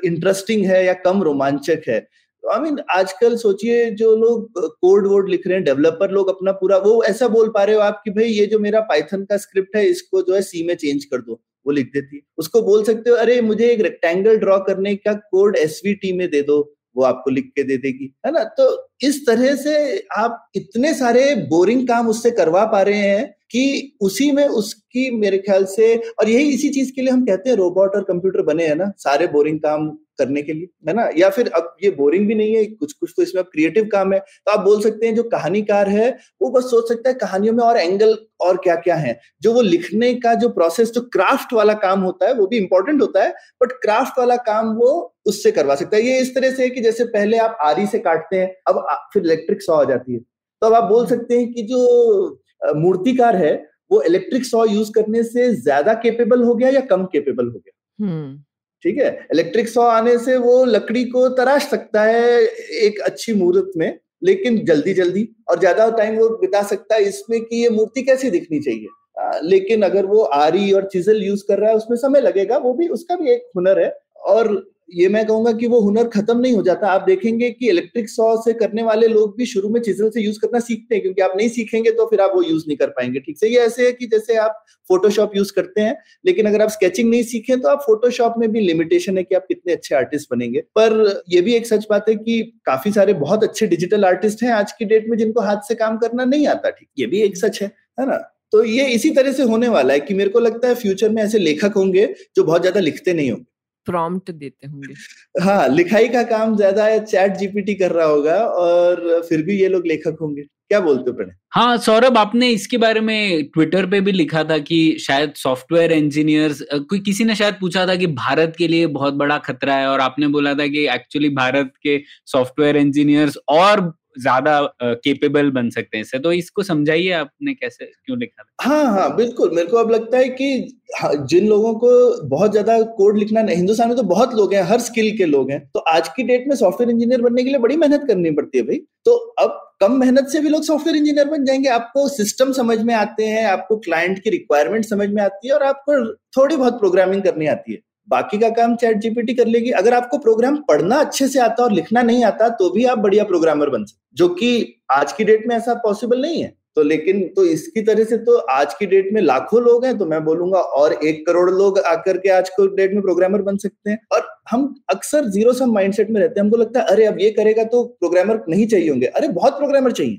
इंटरेस्टिंग 0.04 0.64
है 0.66 0.84
या 0.86 0.92
कम 1.04 1.22
रोमांचक 1.22 1.82
है। 1.88 1.98
आई 2.44 2.60
मीन 2.60 2.78
आजकल 2.92 3.36
सोचिए 3.36 3.90
जो 3.92 4.14
लोग 4.16 4.58
कोड 4.80 5.06
वोड 5.08 5.28
लिख 5.30 5.46
रहे 5.46 5.56
हैं 5.56 5.64
डेवलपर 5.64 6.10
लोग 6.10 6.28
अपना 6.28 6.52
पूरा 6.54 6.76
वो 6.78 7.02
ऐसा 7.04 7.28
बोल 7.28 7.48
पा 7.54 7.64
रहे 7.64 7.76
हो 7.76 7.80
आप 7.82 8.00
कि 8.04 8.10
भाई 8.10 8.26
ये 8.26 8.46
जो 8.46 8.58
मेरा 8.58 8.80
पाइथन 8.90 9.24
का 9.24 9.36
स्क्रिप्ट 9.38 9.76
है 9.76 9.84
इसको 9.86 10.22
जो 10.22 10.34
है 10.34 10.42
सी 10.42 10.66
में 10.66 10.74
चेंज 10.76 11.04
कर 11.04 11.20
दो 11.20 11.40
वो 11.66 11.72
लिख 11.72 11.86
देती 11.94 12.16
है। 12.16 12.22
उसको 12.38 12.62
बोल 12.62 12.84
सकते 12.84 13.10
हो 13.10 13.16
अरे 13.16 13.40
मुझे 13.42 13.70
एक 13.70 13.80
रेक्टेंगल 13.82 14.36
ड्रॉ 14.38 14.58
करने 14.66 14.94
का 14.96 15.12
कोड 15.30 15.56
एसवीटी 15.58 16.12
में 16.12 16.28
दे 16.30 16.42
दो। 16.42 16.60
वो 16.96 17.02
आपको 17.02 17.30
लिख 17.30 17.44
के 17.44 17.62
दे 17.62 17.76
देगी, 17.76 18.14
है 18.26 18.32
ना? 18.32 18.44
तो 18.44 18.90
इस 19.02 19.26
तरह 19.26 19.54
से 19.56 20.06
आप 20.16 20.50
इतने 20.54 20.94
सारे 20.94 21.34
बोरिंग 21.34 21.88
काम 21.88 22.08
उससे 22.08 22.30
करवा 22.30 22.64
पा 22.64 22.82
रहे 22.82 22.98
हैं 22.98 23.35
कि 23.50 23.96
उसी 24.00 24.30
में 24.32 24.48
उसकी, 24.48 25.10
मेरे 25.10 25.38
ख्याल 25.38 25.64
से, 25.64 25.96
और 25.96 26.28
यही 26.28 26.48
इसी 26.50 26.68
चीज़ 26.68 26.92
के 26.92 27.02
लिए 27.02 27.10
हम 27.10 27.24
कहते 27.26 27.50
हैं 27.50 27.56
रोबोट 27.56 27.96
और 27.96 28.02
कंप्यूटर 28.02 28.42
बने, 28.42 28.66
हैं 28.66 28.76
ना? 28.76 28.92
सारे 28.98 29.26
बोरिंग 29.26 29.58
काम 29.60 29.88
करने 30.18 30.42
के 30.42 30.52
लिए, 30.52 30.68
है 30.88 30.94
ना? 30.94 31.08
या 31.18 31.30
फिर 31.30 31.48
अब 31.48 31.76
ये 31.84 31.90
बोरिंग 31.90 32.28
भी 32.28 32.34
नहीं 32.34 32.54
है, 32.56 32.64
कुछ 32.64 32.92
कुछ 32.92 33.12
तो 33.16 33.22
इसमें 33.22 33.42
अब 33.42 33.48
क्रिएटिव 33.52 33.84
काम 33.92 34.12
है। 34.12 34.18
तो 34.18 34.52
आप 34.52 34.60
बोल 34.60 34.82
सकते 34.82 35.06
हैं 35.06 35.14
जो 35.14 35.22
कहानीकार 35.22 35.88
है, 35.88 36.18
वो 36.42 36.50
बस 36.50 36.64
सोच 36.64 36.88
सकता 36.88 37.08
है 37.08 37.14
कहानियों 37.14 37.54
में 37.54 37.64
और 37.64 37.76
एंगल 37.76 38.18
और 38.40 38.56
क्या 38.56 38.74
क्या 38.76 38.94
है। 38.94 39.18
जो 39.42 39.52
वो 39.52 39.60
लिखने 39.60 40.14
का 40.14 40.34
जो 40.34 40.48
प्रोसेस 40.48 40.92
जो 40.92 41.00
क्राफ्ट 41.00 41.52
वाला 41.52 41.74
काम 41.74 42.00
होता 42.00 42.26
है, 42.26 42.34
वो 42.34 42.46
भी 42.46 42.56
इंपॉर्टेंट 42.56 43.02
होता 43.02 43.24
है 43.24 43.30
बट 43.62 43.72
क्राफ्ट 43.72 44.18
वाला 44.18 44.36
काम 44.36 44.74
वो 44.74 45.16
उससे 45.26 45.50
करवा 45.50 45.74
सकता 45.74 45.96
है। 45.96 46.02
ये 46.02 46.20
इस 46.20 46.34
तरह 46.34 46.50
से 46.50 46.62
है 46.62 46.70
कि 46.70 46.80
जैसे 46.80 47.04
पहले 47.04 47.38
आप 47.38 47.58
आरी 47.62 47.86
से 47.86 47.98
काटते 47.98 48.36
हैं, 48.36 48.54
अब 48.68 48.86
फिर 49.14 49.22
इलेक्ट्रिक 49.22 49.62
सॉ 49.62 49.76
आ 49.76 49.84
जाती 49.84 50.12
है। 50.12 50.18
तो 50.18 50.66
अब 50.66 50.74
आप 50.74 50.84
बोल 50.84 51.06
सकते 51.06 51.38
हैं 51.38 51.52
कि 51.52 51.62
जो 51.62 52.42
मूर्तिकार 52.74 53.36
है 53.36 53.54
वो 53.90 54.00
इलेक्ट्रिक 54.02 54.44
सॉ 54.44 54.64
यूज़ 54.66 54.90
करने 54.92 55.22
से 55.22 55.52
ज़्यादा 55.54 55.94
केपेबल 55.96 56.42
हो 56.42 56.54
गया 56.54 56.68
या 56.68 56.80
कम 56.86 57.04
केपेबल 57.06 57.46
हो 57.46 57.58
गया? 57.58 58.42
ठीक 58.84 58.98
है 58.98 59.10
इलेक्ट्रिक 59.32 59.68
सॉ 59.68 59.82
आने 59.82 60.16
से 60.18 60.36
वो 60.38 60.64
लकड़ी 60.64 61.04
को 61.04 61.28
तराश 61.36 61.66
सकता 61.66 62.02
है 62.02 62.40
एक 62.82 63.00
अच्छी 63.00 63.34
मुहूर्त 63.34 63.70
में 63.76 63.98
लेकिन 64.24 64.64
जल्दी 64.64 64.92
जल्दी 64.94 65.28
और 65.50 65.58
ज़्यादा 65.58 65.88
टाइम 65.90 66.16
वो 66.18 66.28
बिता 66.38 66.62
सकता 66.64 66.94
है 66.94 67.02
इसमें 67.04 67.40
कि 67.40 67.56
ये 67.56 67.68
मूर्ति 67.70 68.02
कैसी 68.02 68.30
दिखनी 68.30 68.60
चाहिए। 68.60 68.86
आ, 69.16 69.38
लेकिन 69.42 69.82
अगर 69.82 70.06
वो 70.06 70.22
आरी 70.22 70.70
और 70.72 70.88
चिजल 70.92 71.22
यूज़ 71.22 71.42
कर 71.48 71.58
रहा 71.58 71.70
है 71.70 71.76
उसमें 71.76 71.96
समय 71.96 72.20
लगेगा 72.20 72.58
वो 72.58 72.72
भी 72.74 72.88
उसका 72.88 73.16
भी 73.16 73.30
एक 73.30 73.50
हुनर 73.56 73.80
है 73.80 73.90
और 74.26 74.54
ये 74.88 75.08
मैं 75.08 75.24
कहूँगा 75.26 75.52
कि 75.52 75.66
वो 75.66 75.78
हुनर 75.80 76.08
खत्म 76.08 76.38
नहीं 76.40 76.52
हो 76.52 76.62
जाता। 76.62 76.88
आप 76.88 77.02
देखेंगे 77.02 77.50
कि 77.50 77.68
इलेक्ट्रिक 77.70 78.08
सॉ 78.10 78.34
से 78.42 78.52
करने 78.54 78.82
वाले 78.82 79.06
लोग 79.08 79.36
भी 79.38 79.46
शुरू 79.46 79.68
में 79.68 79.80
चिजल 79.80 80.10
से 80.10 80.20
यूज़ 80.22 80.38
करना 80.40 80.58
सीखते 80.60 80.94
हैं, 80.94 81.02
क्योंकि 81.02 81.22
आप 81.22 81.32
नहीं 81.36 81.48
सीखेंगे 81.48 81.90
तो 81.92 82.06
फिर 82.06 82.20
आप 82.20 82.32
वो 82.34 82.42
यूज़ 82.42 82.64
नहीं 82.66 82.76
कर 82.76 82.88
पाएँगे, 82.90 83.20
ठीक 83.20 83.38
से? 83.38 83.48
ये 83.48 83.58
ऐसे 83.60 83.86
है 83.86 83.92
कि 83.92 84.06
जैसे 84.06 84.36
आप 84.36 84.62
फोटोशॉप 84.90 85.32
यूज़ 85.36 85.52
करते 85.52 85.80
हैं, 85.80 85.96
लेकिन 86.24 86.46
अगर 86.46 86.62
आप 86.62 86.68
स्केचिंग 86.70 87.10
नहीं 87.10 87.22
सीखें 87.24 87.60
तो 87.60 87.68
आप 87.68 87.82
फोटोशॉप 87.86 88.34
में 88.38 88.50
भी 88.52 88.60
लिमिटेशन 88.60 89.18
है 89.18 89.24
कि 89.24 89.34
आप 89.34 89.46
कितने 89.48 89.72
अच्छे 89.72 89.94
आर्टिस्ट 89.94 90.28
बनेंगे। 90.32 90.60
पर 90.76 91.22
यह 91.30 91.42
भी 91.42 91.54
एक 91.54 91.66
सच 91.66 91.86
बात 91.90 92.08
है 92.08 92.14
कि 92.16 92.40
काफ़ी 92.66 92.92
सारे 92.92 93.12
बहुत 93.16 93.44
अच्छे 93.44 93.66
डिजिटल 93.66 94.04
आर्टिस्ट 94.04 94.42
हैं 94.42 94.52
आज 94.52 94.72
की 94.72 94.84
डेट 94.84 95.08
में 95.10 95.16
जिनको 95.18 95.40
हाथ 95.42 95.68
से 95.68 95.74
काम 95.74 95.96
करना 95.98 96.24
नहीं 96.26 96.46
आता, 96.46 96.70
ठीक? 96.70 96.88
ये 96.98 97.06
भी 97.06 97.22
एक 97.22 97.36
सच 97.36 97.62
है 97.62 97.68
है 97.98 98.06
ना? 98.06 98.16
तो 98.52 98.64
ये 98.64 98.86
इसी 98.90 99.10
तरह 99.10 99.32
से 99.32 99.42
होने 99.44 99.68
वाला 99.68 99.92
है 99.94 100.00
कि 100.00 100.14
मेरे 100.14 100.30
को 100.30 100.40
लगता 100.40 100.68
है 100.68 100.74
फ्यूचर 100.76 101.10
में 101.10 101.22
ऐसे 101.22 101.38
लेखक 101.38 101.72
होंगे 101.76 102.06
जो 102.36 102.44
बहुत 102.44 102.60
ज़्यादा 102.60 102.80
लिखते 102.80 103.14
नहीं 103.14 103.30
होंगे। 103.30 103.44
प्रॉम्प्ट 103.86 104.30
देते 104.30 104.66
होंगे। 104.66 104.94
हाँ 105.42 105.68
लिखाई 105.68 106.08
का 106.08 106.22
काम 106.26 106.56
ज़्यादा 106.56 106.96
चैट 106.98 107.36
जीपीटी 107.38 107.74
कर 107.74 107.92
रहा 107.92 108.06
होगा 108.06 108.36
और 108.36 109.22
फिर 109.28 109.42
भी 109.42 109.60
ये 109.60 109.68
लोग 109.68 109.86
लेखक 109.86 110.18
होंगे। 110.20 110.42
क्या 110.42 110.78
बोलते 110.80 111.10
हो 111.10 111.16
प्रणय? 111.16 111.32
हाँ 111.52 111.76
सौरभ 111.78 112.16
आपने 112.18 112.48
इसके 112.50 112.78
बारे 112.78 113.00
में 113.00 113.44
ट्विटर 113.46 113.86
पे 113.86 114.00
भी 114.00 114.12
लिखा 114.12 114.42
था 114.44 114.56
कि 114.60 114.96
शायद 115.00 115.32
सॉफ्टवेयर 115.36 115.92
इंजीनियर्स 115.92 116.62
कोई 116.72 116.98
किसी 117.00 117.24
ने 117.24 117.34
शायद 117.34 117.54
पूछा 117.60 117.86
था 117.86 117.94
कि 117.96 118.06
भारत 118.14 118.54
के 118.58 118.68
लिए 118.68 118.86
बहुत 118.96 119.14
बड़ा 119.14 119.36
खतरा 119.38 119.74
है 119.74 119.88
और 119.88 120.00
आपने 120.00 120.28
बोला 120.28 120.54
था 120.54 120.66
कि 120.66 120.86
एक्चुअली 120.94 121.28
भारत 121.34 121.72
के 121.82 122.00
सॉफ्टवेयर 122.26 122.76
इंजीनियर्स 122.76 123.38
और 123.48 123.80
ज़्यादा 124.18 124.60
केपेबल 124.82 125.50
बन 125.50 125.70
सकते 125.70 125.98
हैं 125.98 126.20
तो 126.22 126.32
इसको 126.32 126.62
समझाइए 126.64 127.10
आपने 127.12 127.54
कैसे, 127.54 127.84
क्यों 127.84 128.18
लिखा 128.18 128.44
हाँ 128.60 128.84
हाँ 128.86 129.14
बिल्कुल। 129.16 129.50
मेरे 129.54 129.66
को 129.68 129.76
अब 129.76 129.90
लगता 129.90 130.18
है 130.18 130.28
कि 130.30 130.78
जिन 131.02 131.46
लोगों 131.48 131.72
को 131.74 131.88
बहुत 132.28 132.50
ज़्यादा 132.50 132.80
कोड 132.92 133.18
लिखना 133.18 133.42
नहीं, 133.42 133.56
हिंदुस्तान 133.56 133.88
में 133.88 133.96
तो 133.96 134.02
बहुत 134.04 134.34
लोग 134.34 134.54
हैं, 134.54 134.62
हर 134.62 134.80
स्किल 134.80 135.16
के 135.18 135.24
लोग 135.26 135.50
हैं। 135.50 135.60
तो 135.74 135.80
आज 135.90 136.08
की 136.08 136.22
डेट 136.22 136.44
में 136.48 136.54
सॉफ्टवेयर 136.56 136.90
इंजीनियर 136.90 137.22
बनने 137.22 137.42
के 137.44 137.50
लिए 137.50 137.58
बड़ी 137.58 137.76
मेहनत 137.76 138.04
करनी 138.08 138.30
पड़ती 138.32 138.58
है 138.58 138.64
भाई। 138.64 138.80
तो 139.04 139.16
अब 139.40 139.62
कम 139.80 139.98
मेहनत 140.00 140.28
से 140.28 140.40
भी 140.40 140.48
लोग 140.48 140.62
सॉफ्टवेयर 140.64 140.96
इंजीनियर 140.96 141.28
बन 141.28 141.44
जाएँगे। 141.44 141.68
आपको 141.70 142.08
सिस्टम 142.08 142.52
समझ 142.52 142.78
में 142.80 142.94
आते 142.94 143.26
हैं, 143.26 143.44
आपको 143.46 143.76
क्लाइंट 143.78 144.18
की 144.18 144.30
रिक्वायरमेंट 144.30 144.84
समझ 144.84 145.08
में 145.10 145.22
आती 145.22 145.48
है 145.48 145.54
और 145.54 145.62
आपको 145.62 146.04
थोड़ी 146.36 146.56
बहुत 146.56 146.78
प्रोग्रामिंग 146.78 147.22
करनी 147.22 147.46
आती 147.46 147.72
है। 147.72 147.78
बाकी 148.08 148.38
का 148.38 148.48
काम 148.50 148.76
चैट 148.76 148.96
जीपीटी 148.96 149.34
कर 149.34 149.46
लेगी। 149.46 149.70
अगर 149.70 149.94
आपको 149.94 150.18
प्रोग्राम 150.18 150.56
पढ़ना 150.68 150.96
अच्छे 150.96 151.28
से 151.28 151.40
आता 151.40 151.62
और 151.64 151.72
लिखना 151.72 152.02
नहीं 152.02 152.24
आता 152.24 152.48
तो 152.48 152.70
भी 152.70 152.84
आप 152.84 152.98
बढ़िया 152.98 153.24
प्रोग्रामर 153.24 153.70
बन 153.70 153.84
सकते 153.84 154.16
जो 154.16 154.28
कि 154.28 154.82
आज 154.92 155.12
की 155.12 155.24
डेट 155.24 155.46
में 155.46 155.56
ऐसा 155.56 155.74
पॉसिबल 155.74 156.20
नहीं 156.22 156.42
है। 156.42 156.54
तो 156.76 156.82
लेकिन 156.82 157.20
तो 157.28 157.44
इसकी 157.44 157.82
तरह 157.82 158.04
से 158.04 158.16
तो 158.18 158.36
आज 158.36 158.74
की 158.74 158.86
डेट 158.86 159.08
में 159.12 159.20
लाखों 159.22 159.62
लोग 159.62 159.84
हैं 159.84 159.96
तो 159.98 160.06
मैं 160.06 160.24
बोलूँगा 160.24 160.58
और 160.58 160.92
एक 160.92 161.26
करोड़ 161.26 161.50
लोग 161.50 161.78
आकर 161.78 162.18
के 162.18 162.28
आज 162.28 162.48
को 162.48 162.66
डेट 162.66 162.92
में 162.92 163.02
प्रोग्रामर 163.02 163.42
बन 163.42 163.56
सकते 163.56 163.90
हैं। 163.90 163.98
और 164.12 164.26
हम 164.50 164.74
अक्सर 164.90 165.24
ज़ीरो 165.24 165.52
सम 165.52 165.72
माइंडसेट 165.72 166.10
में 166.10 166.20
रहते 166.20 166.40
हैं। 166.40 166.44
हमको 166.44 166.56
लगता 166.56 166.80
है, 166.80 166.86
अरे, 166.86 167.04
अब 167.04 167.20
ये 167.20 167.30
करेगा 167.30 167.64
तो 167.64 167.82
प्रोग्रामर 167.84 168.40
नहीं 168.48 168.66
चाहिए 168.66 168.90
होंगे। 168.90 169.06
अरे, 169.06 169.28
बहुत 169.28 169.52
प्रोग्रामर 169.52 169.92
चाहिए। 169.92 170.18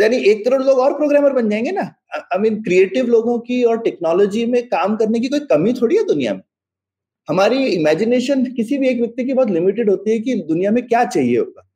यानी 0.00 0.16
एक 0.16 0.44
करोड़ 0.44 0.62
लोग 0.62 0.78
और 0.78 0.92
प्रोग्रामर 0.92 1.32
बन 1.32 1.50
जाएँगे 1.50 1.70
ना। 1.70 1.82
आई 2.14 2.38
मीन 2.38 2.62
क्रिएटिव 2.62 3.06
लोगों 3.06 3.38
की 3.38 3.62
और 3.64 3.78
टेक्नोलॉजी 3.78 4.46
में 4.46 4.62
काम 4.68 4.96
करने 4.96 5.20
की 5.20 5.28
कोई 5.28 5.40
कमी 5.40 5.72
थोड़ी 5.72 5.96
है 5.96 6.04
दुनिया 6.04 6.34
में। 6.34 6.40
हमारी 7.28 7.64
इमेजिनेशन 7.66 8.44
किसी 8.52 8.78
भी 8.78 8.88
एक 8.88 9.00
व्यक्ति 9.00 9.24
की 9.24 9.34
बहुत 9.34 9.50
लिमिटेड 9.50 9.90
होती 9.90 10.10
है 10.10 10.18
कि 10.18 10.34
दुनिया 10.44 10.70
में 10.70 10.86
क्या 10.86 11.04
चाहिए 11.06 11.38
होगा। 11.38 11.68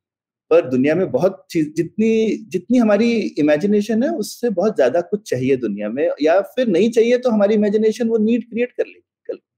पर 0.51 0.69
दुनिया 0.69 0.95
में 0.95 1.09
बहुत 1.11 1.45
चीज़ 1.51 1.69
जितनी 1.77 2.09
जितनी 2.49 2.77
हमारी 2.77 3.11
इमेजिनेशन 3.39 4.03
है 4.03 4.09
उससे 4.15 4.49
बहुत 4.51 4.75
ज़्यादा 4.75 5.01
कुछ 5.03 5.29
चाहिए 5.29 5.55
दुनिया 5.57 5.89
में 5.89 6.09
या 6.21 6.39
फिर 6.51 6.67
नहीं 6.67 6.89
चाहिए 6.91 7.17
तो 7.17 7.29
हमारी 7.29 7.55
इमेजिनेशन 7.55 8.09
वो 8.09 8.17
नीड 8.19 8.43
क्रिएट 8.43 8.71
कर 8.71 8.85
लेगी। 8.85 9.03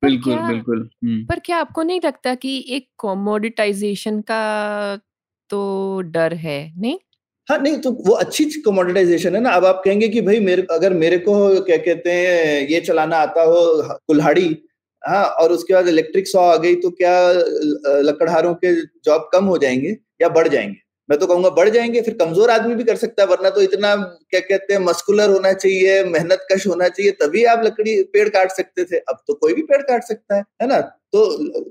बिल्कुल 0.04 0.38
बिल्कुल 0.48 0.80
हम्म। 1.04 1.26
पर 1.26 1.40
क्या 1.40 1.58
आपको 1.58 1.84
नहीं 1.84 2.00
लगता 2.06 2.34
कि 2.36 2.64
एक 2.70 2.88
कॉमोडिटाइजेशन 2.98 4.20
का 4.22 4.42
तो 5.50 6.02
डर 6.08 6.34
है 6.36 6.60
नहीं? 6.78 6.98
हाँ 7.48 7.58
नहीं 7.60 7.78
तो 7.78 7.92
वो 8.08 8.14
अच्छी 8.16 8.46
कमोडिटाइजेशन 8.62 9.36
है 9.36 9.42
ना। 9.42 9.50
अब 9.52 9.66
आप 9.66 9.82
कहेंगे 9.86 10.08
कि 10.10 10.22
भाई 10.22 10.40
मेरे 10.40 10.66
अगर 10.72 10.94
मेरे 10.96 11.18
को 11.20 11.36
क्या 11.66 11.78
कहते 11.80 12.12
हैं 12.12 12.68
ये 12.70 12.80
चलाना 12.82 13.18
आता 13.18 13.44
हो 13.44 13.62
कुल्हाड़ी 14.08 14.48
हाँ 15.04 15.24
और 15.42 15.52
उसके 15.52 15.74
बाद 15.74 15.88
इलेक्ट्रिक 15.88 16.28
सॉ 16.28 16.42
आ 16.44 16.56
गई 16.58 16.76
तो 16.76 16.90
क्या 16.92 17.14
लकड़हारों 18.02 18.54
के 18.56 18.74
जॉब 19.06 19.30
कम 19.34 19.46
हो 19.46 19.58
जाएँगे 19.58 19.98
या 20.22 20.30
बढ़ 20.30 20.48
जाएँगे? 20.48 20.76
मैं 21.10 21.18
तो 21.20 21.28
कहूँगा 21.28 21.50
बढ़ 21.50 21.70
जाएँगे, 21.70 22.02
फिर 22.02 22.14
कमज़ोर 22.14 22.50
आदमी 22.52 22.76
भी 22.76 22.84
कर 22.84 22.96
सकता 22.96 23.24
है, 23.24 23.28
वरना 23.30 23.50
तो 23.50 23.62
इतना, 23.62 23.96
क्या 24.32 24.40
कहते 24.40 24.74
हैं 24.74 24.80
मस्कुलर 24.82 25.30
होना 25.30 25.54
चाहिए, 25.54 26.04
मेहनत 26.06 26.46
कश 26.52 26.68
होना 26.68 26.88
चाहिए, 26.90 27.12
तभी 27.22 27.44
आप 27.46 27.62
लकड़ी, 27.66 28.02
पेड़ 28.14 28.28
काट 28.30 28.52
सकते 28.52 28.84
थे। 28.86 28.98
अब 29.00 29.18
तो 29.28 29.34
कोई 29.36 29.54
भी 29.54 29.62
पेड़ 29.64 29.82
काट 29.82 30.04
सकता 30.04 30.36
है 30.36 30.44
है 30.62 30.68
ना? 30.68 30.80
तो 31.14 31.26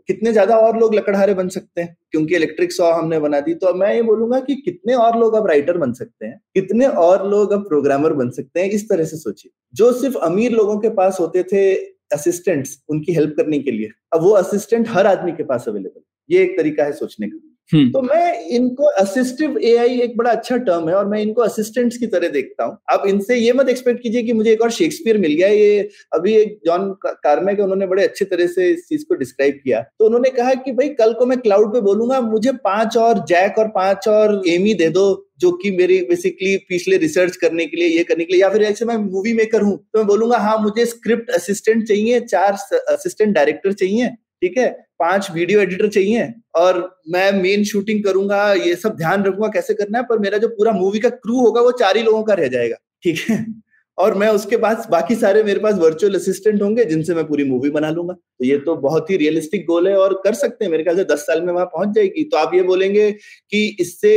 कितने 0.08 0.32
ज़्यादा 0.32 0.56
और 0.58 0.78
लोग 0.78 0.94
लकड़हारे 0.94 1.34
बन 1.34 1.48
सकते 1.48 1.80
हैं? 1.80 1.96
क्योंकि 2.10 2.34
इलेक्ट्रिक 2.36 2.72
सॉ 2.72 2.90
हमने 2.92 3.18
बना 3.20 3.40
दी 3.40 3.54
तो 3.56 3.72
मैं 3.74 3.94
ये 3.94 4.02
बोलूँगा 4.02 4.40
कि 4.40 4.54
कितने 4.64 4.94
और 4.96 5.18
लोग 5.18 5.34
अब 5.34 5.46
राइटर 5.46 5.78
बन 5.78 5.92
सकते 5.92 6.26
हैं? 6.26 6.40
कितने 6.54 6.86
और 6.86 7.28
लोग 7.30 7.52
अब 7.52 7.68
प्रोग्रामर 7.68 8.12
बन 8.14 8.30
सकते 8.30 8.60
हैं? 8.60 8.70
इस 8.70 8.88
तरह 8.88 9.04
से 9.04 9.16
सोचिए। 9.16 9.50
जो 9.74 9.92
सिर्फ़ 9.92 10.16
अमीर 10.22 10.52
लोगों 10.52 10.78
के 10.78 10.88
पास 10.90 11.16
होते 11.20 11.42
थे 11.44 11.74
असिस्टेंट्स 12.12 12.82
उनकी 12.88 13.12
हेल्प 13.12 13.34
करने 13.36 13.58
के 13.58 13.70
लिए 13.70 13.90
अब 14.12 14.22
वो 14.22 14.30
असिस्टेंट 14.30 14.88
हर 14.88 15.06
आदमी 15.06 15.32
के 15.32 15.42
पास 15.42 15.68
अवेलेबल 15.68 16.00
ये 16.30 16.42
एक 16.42 16.58
तरीका 16.58 16.84
है 16.84 16.92
सोचने 16.92 17.28
का। 17.28 17.38
तो 17.70 18.00
मैं 18.02 18.48
इनको 18.48 18.84
असिस्टिव 19.00 19.58
एआई 19.60 19.98
एक 20.00 20.16
बड़ा 20.16 20.30
अच्छा 20.30 20.56
टर्म 20.58 20.88
है 20.88 20.94
और 20.94 21.06
मैं 21.08 21.20
इनको 21.22 21.42
असिस्टेंट्स 21.42 21.96
की 21.96 22.06
तरह 22.06 22.28
देखता 22.28 22.64
हूँ। 22.64 22.76
आप 22.90 23.02
इनसे 23.08 23.36
ये 23.36 23.52
मत 23.52 23.68
एक्सपेक्ट 23.68 24.02
कीजिए 24.02 24.22
कि 24.22 24.32
मुझे 24.32 24.50
एक 24.52 24.62
और 24.62 24.70
शेक्सपियर 24.70 25.18
मिल 25.18 25.32
गया, 25.32 25.48
ये 25.48 25.88
अभी 26.14 26.34
एक 26.34 26.58
जॉन 26.66 26.90
कार्मेक 27.04 27.60
उन्होंने 27.60 27.86
बड़े 27.86 28.02
अच्छे 28.02 28.24
तरह 28.24 28.46
से 28.46 28.70
इस 28.70 28.86
चीज़ 28.88 29.04
को 29.08 29.14
डिस्क्राइब 29.14 29.60
किया। 29.64 29.80
तो 29.80 30.06
उन्होंने 30.06 30.30
कहा 30.30 30.54
कि 30.54 30.72
भाई, 30.72 30.88
कल 30.90 31.12
को 31.12 31.26
मैं 31.26 31.38
क्लाउड 31.38 31.72
पे 31.72 31.80
बोलूँगा, 31.80 32.20
मुझे 32.20 32.52
पाँच 32.64 32.96
और 32.96 33.24
जैक 33.28 33.58
और 33.58 33.68
पाँच 33.74 34.08
और 34.08 34.42
एमी 34.48 34.72
दे 34.74 34.88
दो, 34.90 35.04
जो 35.40 35.50
कि 35.52 35.70
मेरी 35.70 36.00
बेसिकली 36.02 36.56
पिछले 36.68 36.96
रिसर्च 36.96 37.36
करने 37.36 37.66
के 37.66 37.76
लिए, 37.76 37.88
ये 37.88 38.04
करने 38.04 38.24
के 38.24 38.32
लिए, 38.32 38.42
या 38.42 38.48
फिर 38.50 38.62
ऐसे 38.64 38.84
मैं 38.84 38.96
मूवी 39.00 39.32
मेकर 39.34 39.62
हूँ 39.62 39.76
तो 39.76 39.98
मैं 39.98 40.06
बोलूँगा 40.06 40.38
हाँ 40.38 40.56
मुझे 40.60 40.86
स्क्रिप्ट 40.86 41.30
असिस्टेंट 41.30 41.86
चाहिए, 41.88 42.20
चार 42.22 42.52
असिस्टेंट 42.88 43.34
डायरेक्टर 43.34 43.72
चाहिए 43.74 44.10
ठीक 44.42 44.58
है? 44.58 44.68
पाँच 44.98 45.30
वीडियो 45.30 45.60
एडिटर 45.60 45.88
चाहिए 45.88 46.32
और 46.56 46.78
मैं 47.08 47.30
मेन 47.32 47.64
शूटिंग 47.64 48.02
करूँगा, 48.04 48.52
ये 48.54 48.74
सब 48.76 48.96
ध्यान 48.96 49.24
रखूँगा 49.24 49.48
कैसे 49.48 49.74
करना 49.74 49.98
है, 49.98 50.04
पर 50.04 50.18
मेरा 50.18 50.38
जो 50.38 50.48
पूरा 50.48 50.72
मूवी 50.72 50.98
का 50.98 51.08
क्रू 51.08 51.40
होगा 51.40 51.60
वो 51.60 51.72
चार 51.72 51.96
ही 51.96 52.02
लोगों 52.02 52.22
का 52.22 52.34
रह 52.34 52.48
जाएगा, 52.48 52.76
ठीक 53.02 53.18
है? 53.28 53.44
और 53.98 54.14
मैं 54.14 54.28
उसके 54.28 54.56
पास, 54.56 54.86
बाकी 54.90 55.14
सारे 55.14 55.42
मेरे 55.42 55.60
पास 55.60 55.74
वर्चुअल 55.74 56.14
असिस्टेंट 56.14 56.62
होंगे 56.62 56.84
जिनसे 56.84 57.14
मैं 57.14 57.26
पूरी 57.26 57.44
मूवी 57.44 57.70
बना 57.70 57.90
लूँगा। 57.90 58.14
तो 58.14 58.44
ये 58.44 58.58
तो 58.58 58.74
बहुत 58.76 59.10
ही 59.10 59.16
रियलिस्टिक 59.16 59.64
गोल 59.66 59.88
है 59.88 59.96
और 59.96 60.14
कर 60.24 60.34
सकते 60.34 60.64
हैं, 60.64 60.70
मेरे 60.72 60.84
ख्याल 60.84 60.96
से 60.96 61.04
दस 61.04 61.20
साल 61.20 61.42
में 61.42 61.52
वहाँ 61.52 61.66
पहुँच 61.66 61.94
जाएगी। 61.94 62.24
तो 62.24 62.36
आप 62.36 62.54
ये 62.54 62.62
बोलेंगे 62.62 63.10
कि 63.12 63.76
इससे 63.80 64.12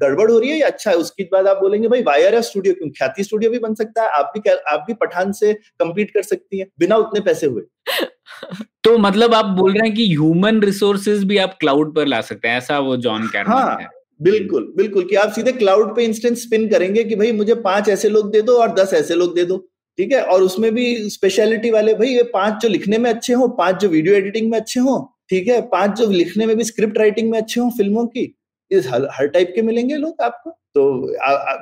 गड़बड़ 0.00 0.30
हो 0.30 0.38
रही 0.38 0.50
है 0.50 0.56
या 0.56 0.66
अच्छा 0.66 0.90
है? 0.90 0.96
उसके 0.96 1.24
बाद 1.32 1.46
आप 1.46 1.56
बोलेंगे 1.56 1.88
भाई 1.88 2.02
वायर 2.02 2.40
स्टूडियो 2.40 2.74
क्यों 2.74 2.88
ख्याति 2.90 3.24
स्टूडियो 3.24 3.50
भी 3.50 3.58
बन 3.58 3.74
सकता 3.74 4.02
है? 4.02 4.08
आप 4.08 4.32
भी 4.36 4.50
आप 4.50 4.84
भी 4.86 4.94
पठान 4.94 5.32
से 5.32 5.52
कम्पीट 5.52 6.10
कर 6.10 6.22
सकती 6.22 6.58
है 6.58 6.66
बिना 6.78 6.96
उतने 6.96 7.20
पैसे 7.20 7.46
हुए. 7.46 7.62
तो 8.84 8.96
मतलब 8.98 9.34
आप 9.34 9.44
बोल 9.44 9.72
रहे 9.72 9.86
हैं 9.88 9.96
कि 9.96 10.08
ह्यूमन 10.08 10.60
रिसोर्सेज 10.62 11.24
भी 11.24 11.38
आप 11.38 11.56
क्लाउड 11.60 11.94
पर 11.94 12.06
ला 12.06 12.20
सकते 12.20 12.48
हैं 12.48 12.56
ऐसा 12.58 12.78
वो 12.78 12.96
जॉन 12.96 13.26
कह 13.26 13.44
हाँ, 13.46 13.76
है। 13.80 13.88
बिल्कुल 14.22 14.72
बिल्कुल 14.76 15.04
कि 15.04 15.16
आप 15.16 15.32
सीधे 15.32 15.52
क्लाउड 15.52 15.94
पे 15.96 16.04
इंस्टेंट 16.04 16.36
स्पिन 16.36 16.68
करेंगे 16.68 17.04
कि 17.04 17.16
भाई 17.16 17.32
मुझे 17.32 17.54
पाँच 17.54 17.88
ऐसे 17.88 18.08
लोग 18.08 18.30
दे 18.32 18.42
दो 18.42 18.56
और 18.56 18.74
दस 18.74 18.94
ऐसे 18.94 19.14
लोग 19.14 19.34
दे 19.34 19.44
दो। 19.44 19.56
ठीक 19.98 20.12
है? 20.12 20.20
और 20.22 20.42
उसमें 20.42 20.74
भी 20.74 21.10
स्पेशलिटी 21.10 21.70
वाले 21.70 21.94
भाई 21.94 22.08
ये 22.08 22.22
पाँच 22.22 22.62
जो 22.62 22.68
लिखने 22.68 22.98
में 22.98 23.10
अच्छे 23.10 23.32
हो 23.32 23.48
पाँच 23.48 23.76
जो 23.76 23.88
वीडियो 23.88 24.14
एडिटिंग 24.14 24.50
में 24.50 24.58
अच्छे 24.58 24.80
हो 24.80 24.98
ठीक 25.30 25.48
है? 25.48 25.60
पाँच 25.60 25.98
जो 25.98 26.10
लिखने 26.10 26.46
में 26.46 26.56
भी 26.56 26.64
स्क्रिप्ट 26.64 26.98
राइटिंग 26.98 27.30
में 27.30 27.38
अच्छे 27.38 27.60
हो 27.60 27.68
फ़िल्मों 27.70 28.06
की 28.06 28.34
इस 28.70 28.86
हर, 28.88 29.08
हर 29.12 29.26
टाइप 29.26 29.52
के 29.54 29.62
मिलेंगे 29.62 29.96
लोग 29.96 30.22
आपको। 30.22 30.50
तो 30.74 30.84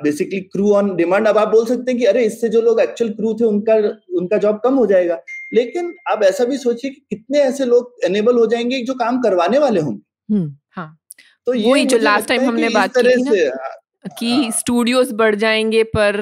बेसिकली 0.03 0.39
क्रू 0.41 0.71
ऑन 0.73 0.95
डिमांड 0.95 1.27
अब 1.27 1.37
आप 1.37 1.47
बोल 1.47 1.65
सकते 1.65 1.91
हैं 1.91 1.99
कि 1.99 2.05
अरे 2.05 2.23
इससे 2.25 2.49
जो 2.49 2.61
लोग 2.61 2.79
एक्चुअल 2.79 3.11
क्रू 3.11 3.33
थे 3.33 3.45
उनका 3.45 3.75
उनका 4.17 4.37
जॉब 4.37 4.59
कम 4.63 4.75
हो 4.75 4.85
जाएगा। 4.85 5.19
लेकिन 5.53 5.93
आप 6.11 6.23
ऐसा 6.23 6.45
भी 6.45 6.57
सोचिए 6.57 6.91
कि 6.91 7.05
कितने 7.09 7.39
ऐसे 7.39 7.65
लोग 7.65 7.93
एनेबल 8.05 8.37
हो 8.37 8.45
जाएँगे 8.45 8.81
जो 8.81 8.93
काम 8.93 9.21
करवाने 9.21 9.59
वाले 9.59 9.81
होंगे। 9.81 10.35
हम्म, 10.35 10.55
हाँ। 10.71 10.97
तो 11.47 11.53
ये 11.53 11.85
जो 11.85 11.97
लास्ट 11.97 12.27
टाइम 12.27 12.41
हमने 12.41 12.69
बात 12.69 12.97
की 12.97 13.09
थी 13.09 13.23
ना 13.23 13.31
हाँ, 13.31 14.09
कि 14.19 14.51
स्टूडियोज 14.51 15.07
हाँ। 15.07 15.17
बढ़ 15.17 15.35
जाएँगे 15.35 15.83
पर 15.83 16.17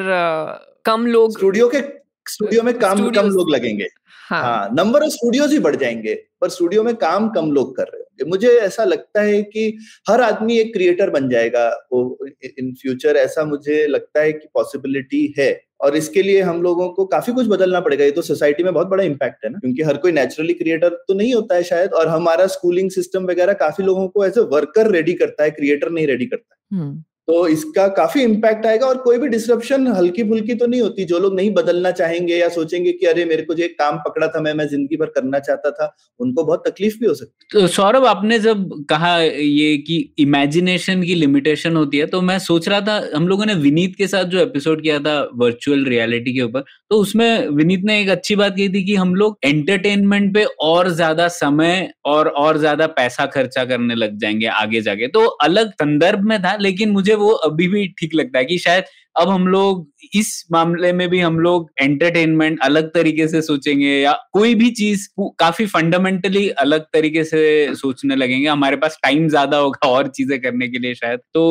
कम 0.85 1.05
लोग 1.05 1.37
स्टूडियो 1.37 1.67
के 1.67 1.81
स्टूडियो 2.25 2.63
में 2.63 2.77
काम 2.79 3.09
कम 3.11 3.29
लोग 3.29 3.49
लगेंगे। 3.49 3.87
हाँ। 4.29 4.69
नंबर 4.73 5.03
ऑफ़ 5.03 5.09
स्टूडियोज 5.09 5.51
ही 5.51 5.59
बढ़ 5.59 5.75
जाएँगे 5.75 6.13
पर 6.41 6.49
स्टूडियो 6.49 6.83
में 6.83 6.95
काम 6.95 7.29
कम 7.29 7.51
लोग 7.51 7.75
कर 7.77 7.83
रहे 7.83 8.00
मुझे 8.19 8.49
ऐसा 8.59 8.83
लगता 8.83 9.21
है 9.21 9.41
कि 9.43 9.77
हर 10.09 10.21
आदमी 10.21 10.57
एक 10.59 10.73
क्रिएटर 10.73 11.09
बन 11.09 11.29
जाएगा 11.29 11.67
वो 11.93 12.27
इन 12.59 12.73
फ्यूचर 12.81 13.15
ऐसा 13.15 13.43
मुझे 13.45 13.85
लगता 13.87 14.21
है 14.21 14.31
कि 14.33 14.47
पॉसिबिलिटी 14.53 15.33
है। 15.39 15.51
और 15.81 15.95
इसके 15.95 16.21
लिए 16.21 16.41
हम 16.41 16.61
लोगों 16.61 16.87
को 16.89 17.05
काफ़ी 17.05 17.33
कुछ 17.33 17.47
बदलना 17.47 17.79
पड़ेगा। 17.79 18.05
ये 18.05 18.11
तो 18.11 18.21
सोसाइटी 18.21 18.63
में 18.63 18.73
बहुत 18.73 18.87
बड़ा 18.87 19.03
इम्पैक्ट 19.03 19.45
है 19.45 19.51
ना 19.51 19.59
क्योंकि 19.59 19.83
हर 19.83 19.97
कोई 19.97 20.11
नेचुरली 20.11 20.53
क्रिएटर 20.53 20.89
तो 21.07 21.13
नहीं 21.13 21.33
होता 21.33 21.55
है 21.55 21.63
शायद। 21.63 21.93
और 21.93 22.07
हमारा 22.07 22.47
स्कूलिंग 22.47 22.89
सिस्टम 22.91 23.23
वगैरह 23.23 23.53
काफ़ी 23.53 23.83
लोगों 23.83 24.07
को 24.07 24.25
एज 24.25 24.37
ए 24.37 24.41
वर्कर 24.51 24.91
रेडी 24.91 25.13
करता 25.13 25.43
है 25.43 25.51
क्रिएटर 25.51 25.89
नहीं 25.89 26.07
रेडी 26.07 26.25
करता 26.25 26.55
है। 26.55 26.79
हम्म, 26.79 27.03
तो 27.27 27.47
इसका 27.47 27.87
काफ़ी 27.89 28.21
इम्पैक्ट 28.23 28.65
आएगा 28.65 28.85
और 28.87 28.97
कोई 28.97 29.17
भी 29.17 29.27
डिस्ट्रप्शन 29.29 29.87
हल्की 29.87 30.23
फुल्की 30.23 30.53
तो 30.55 30.67
नहीं 30.67 30.81
होती। 30.81 31.03
जो 31.05 31.19
लोग 31.19 31.35
नहीं 31.35 31.51
बदलना 31.53 31.91
चाहेंगे 31.93 32.37
या 32.37 32.47
सोचेंगे 32.49 32.91
कि 32.91 33.05
अरे, 33.05 33.25
मेरे 33.25 33.43
को 33.43 33.53
जो 33.53 33.63
एक 33.63 33.77
काम 33.79 33.97
पकड़ा 33.99 34.27
था 34.27 34.41
मैं 34.41 34.53
मैं 34.53 34.67
ज़िंदगी 34.67 34.97
भर 34.97 35.05
करना 35.15 35.39
चाहता 35.39 35.71
था, 35.71 35.95
उनको 36.19 36.43
बहुत 36.43 36.63
तकलीफ़ 36.67 36.97
भी 36.99 37.07
हो 37.07 37.13
सकती 37.13 37.57
है। 37.57 37.61
तो 37.61 37.67
सौरभ, 37.69 38.05
आपने 38.05 38.39
जब 38.39 38.69
कहा 38.89 39.17
ये 39.19 39.77
कि 39.79 40.13
इमेजिनेशन 40.19 41.03
की 41.03 41.15
लिमिटेशन 41.15 41.75
होती 41.75 41.97
है 41.97 42.05
तो 42.07 42.21
मैं 42.21 42.37
सोच 42.41 42.67
रहा 42.69 42.81
था, 42.81 42.99
हम 43.15 43.27
लोगों 43.27 43.45
ने 43.45 43.53
विनीत 43.57 43.95
के 43.97 44.07
साथ 44.07 44.25
जो 44.25 44.39
एपिसोड 44.39 44.81
किया 44.83 44.99
था 44.99 45.19
वर्चुअल 45.35 45.85
रियलिटी 45.85 46.33
के 46.33 46.41
ऊपर 46.41 46.63
तो 46.91 46.97
उसमें 46.97 47.47
विनीत 47.49 47.81
ने 47.85 47.99
एक 48.01 48.09
अच्छी 48.09 48.35
बात 48.35 48.55
कही 48.55 48.67
थी 48.69 48.83
कि 48.85 48.95
हम 48.95 49.13
लोग 49.15 49.37
एंटरटेनमेंट 49.45 50.33
पे 50.33 50.43
और 50.61 50.89
ज़्यादा 50.91 51.27
समय 51.29 51.89
और 52.05 52.27
और 52.37 52.57
ज़्यादा 52.57 52.87
पैसा 52.89 53.25
खर्चा 53.27 53.63
करने 53.65 53.95
लग 53.95 54.17
जाएँगे, 54.19 54.45
आगे 54.47 54.81
जाके। 54.81 55.07
तो 55.09 55.25
अलग 55.43 55.71
संदर्भ 55.73 56.23
में 56.23 56.37
था, 56.41 56.55
लेकिन 56.57 56.89
मुझे 56.91 57.10
वो 57.15 57.29
अभी 57.29 57.67
भी 57.67 57.87
ठीक 57.87 58.15
लगता 58.15 58.39
है 58.39 58.45
कि 58.45 58.57
शायद 58.57 58.83
अब 59.15 59.29
हम 59.29 59.47
लोग 59.47 59.87
इस 60.15 60.29
मामले 60.51 60.91
में 60.93 61.07
भी 61.09 61.19
हम 61.19 61.39
लोग 61.39 61.69
एंटरटेनमेंट 61.81 62.59
अलग 62.63 62.89
तरीके 62.93 63.27
से 63.27 63.41
सोचेंगे 63.41 63.87
या 63.89 64.11
कोई 64.33 64.55
भी 64.55 64.69
चीज़ 64.71 65.07
काफ़ी 65.39 65.65
फंडामेंटली 65.67 66.47
अलग 66.59 66.85
तरीके 66.93 67.23
से 67.23 67.41
सोचने 67.75 68.15
लगेंगे। 68.15 68.47
हमारे 68.47 68.75
पास 68.75 68.97
टाइम 69.03 69.27
ज़्यादा 69.29 69.57
होगा 69.57 69.87
और 69.89 70.07
चीज़ें 70.09 70.39
करने 70.41 70.67
के 70.67 70.79
लिए 70.79 70.93
शायद। 70.95 71.19
तो 71.33 71.43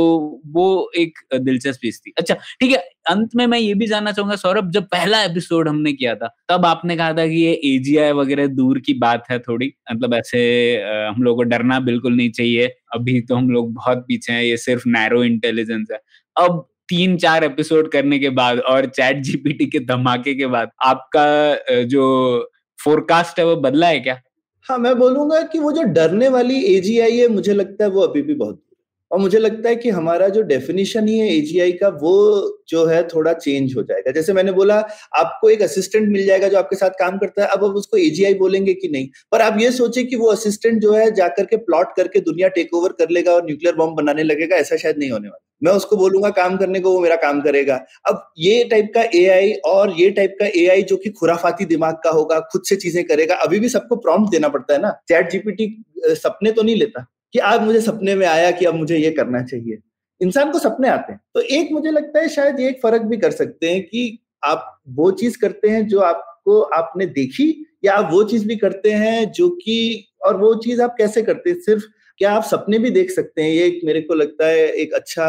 वो 0.52 0.66
एक 0.98 1.18
दिलचस्प 1.34 1.80
चीज़ 1.80 1.98
थी। 1.98 2.12
अच्छा 2.18 2.34
ठीक 2.34 2.70
है, 2.72 2.78
अंत 3.10 3.30
में 3.36 3.46
मैं 3.46 3.58
ये 3.58 3.74
भी 3.74 3.86
जानना 3.86 4.12
चाहूँगा, 4.12 4.36
सौरभ, 4.36 4.70
जब 4.70 4.84
पहला 4.86 5.22
एपिसोड 5.24 5.68
हमने 5.68 5.92
किया 5.92 6.14
था, 6.14 6.28
तब 6.48 6.66
आपने 6.66 6.96
कहा 6.96 7.12
था 7.12 7.26
कि 7.26 7.36
ये 7.36 7.52
एजीआई 7.66 8.12
वगैरह 8.14 8.46
दूर 8.48 8.78
की 8.80 8.94
बात 8.98 9.24
है 9.30 9.38
थोड़ी। 9.40 9.72
मतलब 9.92 10.14
ऐसे 10.14 10.40
हम 11.08 11.22
लोग 11.22 11.36
को 11.36 11.42
डरना 11.44 11.80
बिल्कुल 11.82 12.16
नहीं 12.16 12.30
चाहिए। 12.32 12.66
अभी 12.94 13.20
तो 13.20 13.34
हम 13.36 13.50
लोग 13.50 13.72
बहुत 13.74 14.04
पीछे 14.08 14.32
हैं, 14.32 14.42
ये 14.42 14.56
सिर्फ़ 14.58 14.88
नैरो 14.88 15.22
इंटेलिजेंस 15.24 15.88
है। 15.92 15.98
अब 16.36 16.66
तीन 16.90 17.16
चार 17.16 17.44
एपिसोड 17.44 17.90
करने 17.92 18.18
के 18.18 18.30
बाद 18.30 18.58
और 18.60 18.86
चैट 18.86 19.22
जीपीटी 19.22 19.66
के 19.66 19.78
धमाके 19.86 20.34
के 20.34 20.46
बाद 20.46 20.70
आपका 20.84 21.84
जो 21.84 22.06
फोरकास्ट 22.78 23.38
है 23.38 23.44
वो 23.46 23.56
बदला 23.56 23.86
है 23.86 24.00
क्या? 24.00 24.20
हाँ 24.66 24.78
मैं 24.78 24.98
बोलूँगा 24.98 25.42
कि 25.42 25.58
वो 25.58 25.72
जो 25.72 25.82
डरने 25.82 26.28
वाली 26.28 26.62
एजीआई 26.66 27.16
है, 27.16 27.28
मुझे 27.28 27.54
लगता 27.54 27.84
है 27.84 27.90
वो 27.90 28.00
अभी 28.00 28.22
भी 28.22 28.34
बहुत 28.34 28.62
और 29.10 29.18
मुझे 29.18 29.38
लगता 29.38 29.68
है 29.68 29.76
कि 29.76 29.90
हमारा 29.90 30.28
जो 30.28 30.42
डेफिनेशन 30.42 31.08
ही 31.08 31.18
है 31.18 31.28
एजीआई 31.28 31.72
का, 31.72 31.88
वो 31.88 32.62
जो 32.68 32.84
है 32.86 33.02
थोड़ा 33.08 33.32
चेंज 33.32 33.74
हो 33.76 33.82
जाएगा। 33.82 34.10
जैसे 34.10 34.32
मैंने 34.32 34.52
बोला, 34.52 34.76
आपको 35.18 35.50
एक 35.50 35.62
असिस्टेंट 35.62 36.08
मिल 36.08 36.26
जाएगा 36.26 36.48
जो 36.48 36.58
आपके 36.58 36.76
साथ 36.76 36.90
काम 36.90 37.18
करता 37.18 37.42
है, 37.42 37.48
अब 37.48 37.64
अब 37.64 37.76
उसको 37.76 37.96
एजीआई 37.96 38.34
बोलेंगे 38.34 38.74
कि 38.74 38.88
नहीं? 38.88 39.08
पर 39.32 39.40
आप 39.40 39.60
ये 39.60 39.70
सोचे 39.72 40.04
कि 40.04 40.16
वो 40.16 40.30
असिस्टेंट 40.32 40.80
जो 40.82 40.92
है 40.92 41.10
जाकर 41.14 41.44
के 41.44 41.56
प्लॉट 41.56 41.96
करके 41.96 42.20
दुनिया 42.20 42.48
टेक 42.48 42.74
ओवर 42.74 42.92
कर 42.92 43.10
लेगा 43.10 43.32
और 43.32 43.44
न्यूक्लियर 43.46 43.76
बॉम्ब 43.76 43.96
बनाने 43.96 44.22
लगेगा, 44.22 44.56
ऐसा 44.56 44.76
शायद 44.76 44.98
नहीं 44.98 45.10
होने 45.10 45.28
वाला। 45.28 45.46
मैं 45.62 45.72
उसको 45.72 45.96
बोलूँगा, 45.96 46.30
काम 46.30 46.56
करने 46.56 46.80
को 46.80 46.92
वो 46.92 47.00
मेरा 47.00 47.16
काम 47.16 47.40
करेगा। 47.40 47.74
अब 48.10 48.22
ये 48.38 48.62
टाइप 48.64 48.90
का 48.94 49.02
एआई 49.14 49.52
और 49.66 49.92
ये 49.92 50.10
टाइप 50.10 50.36
का 50.40 50.46
एआई 50.56 50.82
जो 50.82 50.96
कि 50.96 51.10
खुराफाती 51.10 51.64
दिमाग 51.64 51.94
का 52.04 52.10
होगा, 52.10 52.38
खुद 52.52 52.62
से 52.64 52.76
चीज़ें 52.76 53.04
करेगा, 53.04 53.34
अभी 53.36 53.60
भी 53.60 53.68
सबको 53.68 53.96
प्रॉम्प्ट 53.98 54.30
देना 54.32 54.48
पड़ता 54.48 54.74
है 54.74 54.80
ना। 54.82 54.90
चैट 55.08 55.30
जीपीटी 55.30 55.66
सपने 56.14 56.52
तो 56.52 56.62
नहीं 56.62 56.76
लेता 56.76 57.06
कि 57.34 57.38
आज 57.38 57.62
मुझे 57.62 57.80
सपने 57.80 58.14
में 58.14 58.26
आया 58.26 58.50
कि 58.50 58.64
अब 58.64 58.74
मुझे 58.74 58.96
ये 58.96 59.10
करना 59.10 59.42
चाहिए। 59.42 59.78
इंसान 60.20 60.50
को 60.52 60.58
सपने 60.58 60.88
आते 60.88 61.12
हैं। 61.12 61.20
तो 61.34 61.40
एक 61.40 61.68
मुझे 61.72 61.90
लगता 61.90 62.20
है 62.20 62.28
शायद 62.28 62.60
ये 62.60 62.68
एक 62.68 62.80
फ़र्क 62.82 63.02
भी 63.02 63.16
कर 63.16 63.30
सकते 63.30 63.70
हैं 63.70 63.82
कि 63.82 64.18
आप 64.44 64.66
वो 64.90 65.10
चीज़ 65.12 65.38
करते 65.38 65.68
हैं 65.68 65.86
जो 65.88 66.00
आपको 66.00 66.60
आपने 66.74 67.06
देखी 67.08 67.46
या 67.84 67.94
आप 67.94 68.08
वो 68.12 68.22
चीज़ 68.24 68.46
भी 68.48 68.56
करते 68.56 68.90
हैं 68.92 69.30
जो 69.32 69.48
कि 69.56 70.06
और 70.26 70.36
वो 70.36 70.54
चीज़ 70.54 70.82
आप 70.82 70.94
कैसे 70.98 71.22
करते 71.22 71.50
हैं? 71.50 71.60
सिर्फ़ 71.60 71.84
क्या 72.20 72.32
आप 72.32 72.42
सपने 72.42 72.78
भी 72.78 72.90
देख 72.90 73.10
सकते 73.10 73.42
हैं? 73.42 73.50
ये 73.50 73.66
एक 73.66 73.80
मेरे 73.84 74.00
को 74.00 74.14
लगता 74.14 74.46
है 74.46 74.68
एक 74.68 74.92
अच्छा 74.92 75.26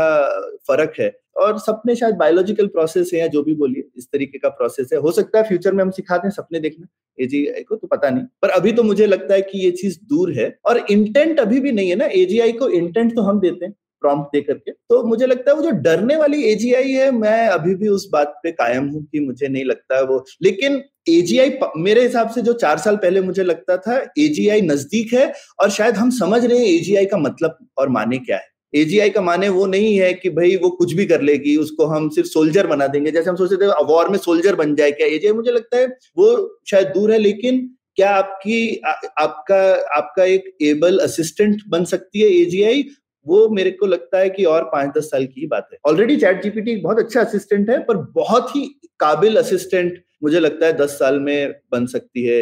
फ़र्क 0.67 0.93
है। 0.99 1.11
और 1.37 1.57
सपने 1.59 1.95
शायद 1.95 2.15
बायोलॉजिकल 2.15 2.67
प्रोसेस 2.67 3.11
है 3.13 3.19
या 3.19 3.27
जो 3.27 3.43
भी 3.43 3.53
बोलिए, 3.55 3.83
इस 3.97 4.07
तरीके 4.13 4.37
का 4.37 4.49
प्रोसेस 4.49 4.89
है। 4.93 4.99
हो 4.99 5.11
सकता 5.11 5.39
है 5.39 5.47
फ्यूचर 5.47 5.73
में 5.73 5.83
हम 5.83 5.91
सिखाते 5.91 6.27
हैं 6.27 6.31
सपने 6.31 6.59
देखना। 6.59 6.87
एजीआई 7.19 7.63
को 7.63 7.75
तो 7.75 7.87
पता 7.87 8.09
नहीं। 8.09 8.23
पर 8.41 8.49
अभी 8.49 8.71
तो 8.71 8.83
मुझे 8.83 9.05
लगता 9.05 9.33
है 9.33 9.41
कि 9.41 9.65
ये 9.65 9.71
चीज़ 9.71 9.99
दूर 10.03 10.33
है। 10.33 10.57
और 10.65 10.85
इंटेंट 10.91 11.39
अभी 11.39 11.59
भी 11.59 11.71
नहीं 11.71 11.89
है 11.89 11.95
ना? 11.95 12.05
एजीआई 12.05 12.51
को 12.51 12.69
इंटेंट 12.69 13.15
तो 13.15 13.21
हम 13.21 13.39
देते 13.39 13.65
हैं। 13.65 13.73
प्रॉम्प्ट 14.01 14.35
दे 14.35 14.41
करके। 14.41 14.71
तो 14.71 15.03
मुझे 15.03 15.25
लगता 15.25 15.51
है 15.51 15.57
वो 15.57 15.63
जो 15.63 15.71
डरने 15.81 16.15
वाली 16.15 16.43
एजीआई 16.43 16.91
है 16.91 17.09
मैं 17.13 17.47
अभी 17.49 17.75
भी 17.75 17.87
उस 17.89 18.07
बात 18.13 18.39
पे 18.43 18.51
कायम 18.53 18.87
हूँ 18.87 19.03
कि 19.05 19.19
मुझे 19.19 19.47
नहीं 19.47 19.65
लगता 19.65 19.97
है 19.97 20.03
वो। 20.05 20.23
लेकिन 20.43 20.81
एजीआई 21.09 21.57
मेरे 21.77 22.01
हिसाब 22.01 22.29
से 22.29 22.41
जो 22.41 22.53
चार 22.55 22.77
साल 22.77 22.95
पहले 22.97 23.21
मुझे 23.21 23.43
लगता 23.43 23.77
था 23.77 23.97
एजीआई 24.19 24.61
नज़दीक 24.61 25.13
है 25.13 25.31
और 25.59 25.69
शायद 25.71 25.95
हम 25.95 26.09
समझ 26.11 26.45
रहे 26.45 26.57
हैं 26.57 26.65
एजीआई 26.67 27.05
का 27.05 27.17
मतलब 27.17 27.57
और 27.77 27.89
माने 27.89 28.17
क्या 28.19 28.37
है। 28.37 28.49
एजीआई 28.73 29.09
का 29.09 29.21
माने 29.21 29.47
वो 29.49 29.65
नहीं 29.65 29.95
है 29.97 30.13
कि 30.13 30.29
भाई 30.31 30.55
वो 30.57 30.69
कुछ 30.71 30.93
भी 30.93 31.05
कर 31.05 31.21
लेगी 31.21 31.55
उसको 31.57 31.85
हम 31.85 32.07
सिर्फ़ 32.09 32.29
सोल्जर 32.29 32.67
बना 32.67 32.87
देंगे। 32.87 33.11
जैसे 33.11 33.29
हम 33.29 33.35
सोचते 33.35 33.55
थे 33.57 33.83
वॉर 33.85 34.09
में 34.09 34.17
सोल्जर 34.19 34.55
बन 34.55 34.75
जाए 34.75 34.91
क्या? 34.91 35.07
एजीआई 35.07 35.33
मुझे 35.33 35.51
लगता 35.51 35.77
है 35.77 35.87
वो 36.17 36.59
शायद 36.71 36.87
दूर 36.87 37.11
है 37.11 37.17
लेकिन 37.19 37.69
क्या 37.97 38.09
आपकी 38.11 38.75
आ, 38.77 38.91
आपका 39.19 39.61
आपका 39.95 40.23
एक 40.25 40.43
एबल 40.63 40.97
असिस्टेंट 40.99 41.61
बन 41.69 41.85
सकती 41.85 42.21
है 42.21 42.29
एजीआई 42.35 42.83
वो 43.25 43.47
मेरे 43.49 43.71
को 43.71 43.85
लगता 43.85 44.19
है 44.19 44.29
कि 44.29 44.43
और 44.43 44.63
पाँच 44.63 44.97
दस 44.97 45.03
साल 45.03 45.25
की 45.25 45.47
बात 45.47 45.67
है। 45.73 45.77
ऑलरेडी 45.87 46.15
चैट 46.17 46.43
जीपीटी 46.43 46.75
बहुत 46.75 46.99
अच्छा 46.99 47.21
असिस्टेंट 47.21 47.69
है 47.69 47.79
पर 47.79 47.97
बहुत 48.15 48.55
ही 48.55 48.65
काबिल 48.99 49.35
असिस्टेंट 49.37 50.03
मुझे 50.23 50.39
लगता 50.39 50.65
है 50.65 50.73
दस 50.73 50.89
साल 50.89 51.19
में 51.19 51.53
बन 51.71 51.85
सकती 51.85 52.23
है 52.23 52.41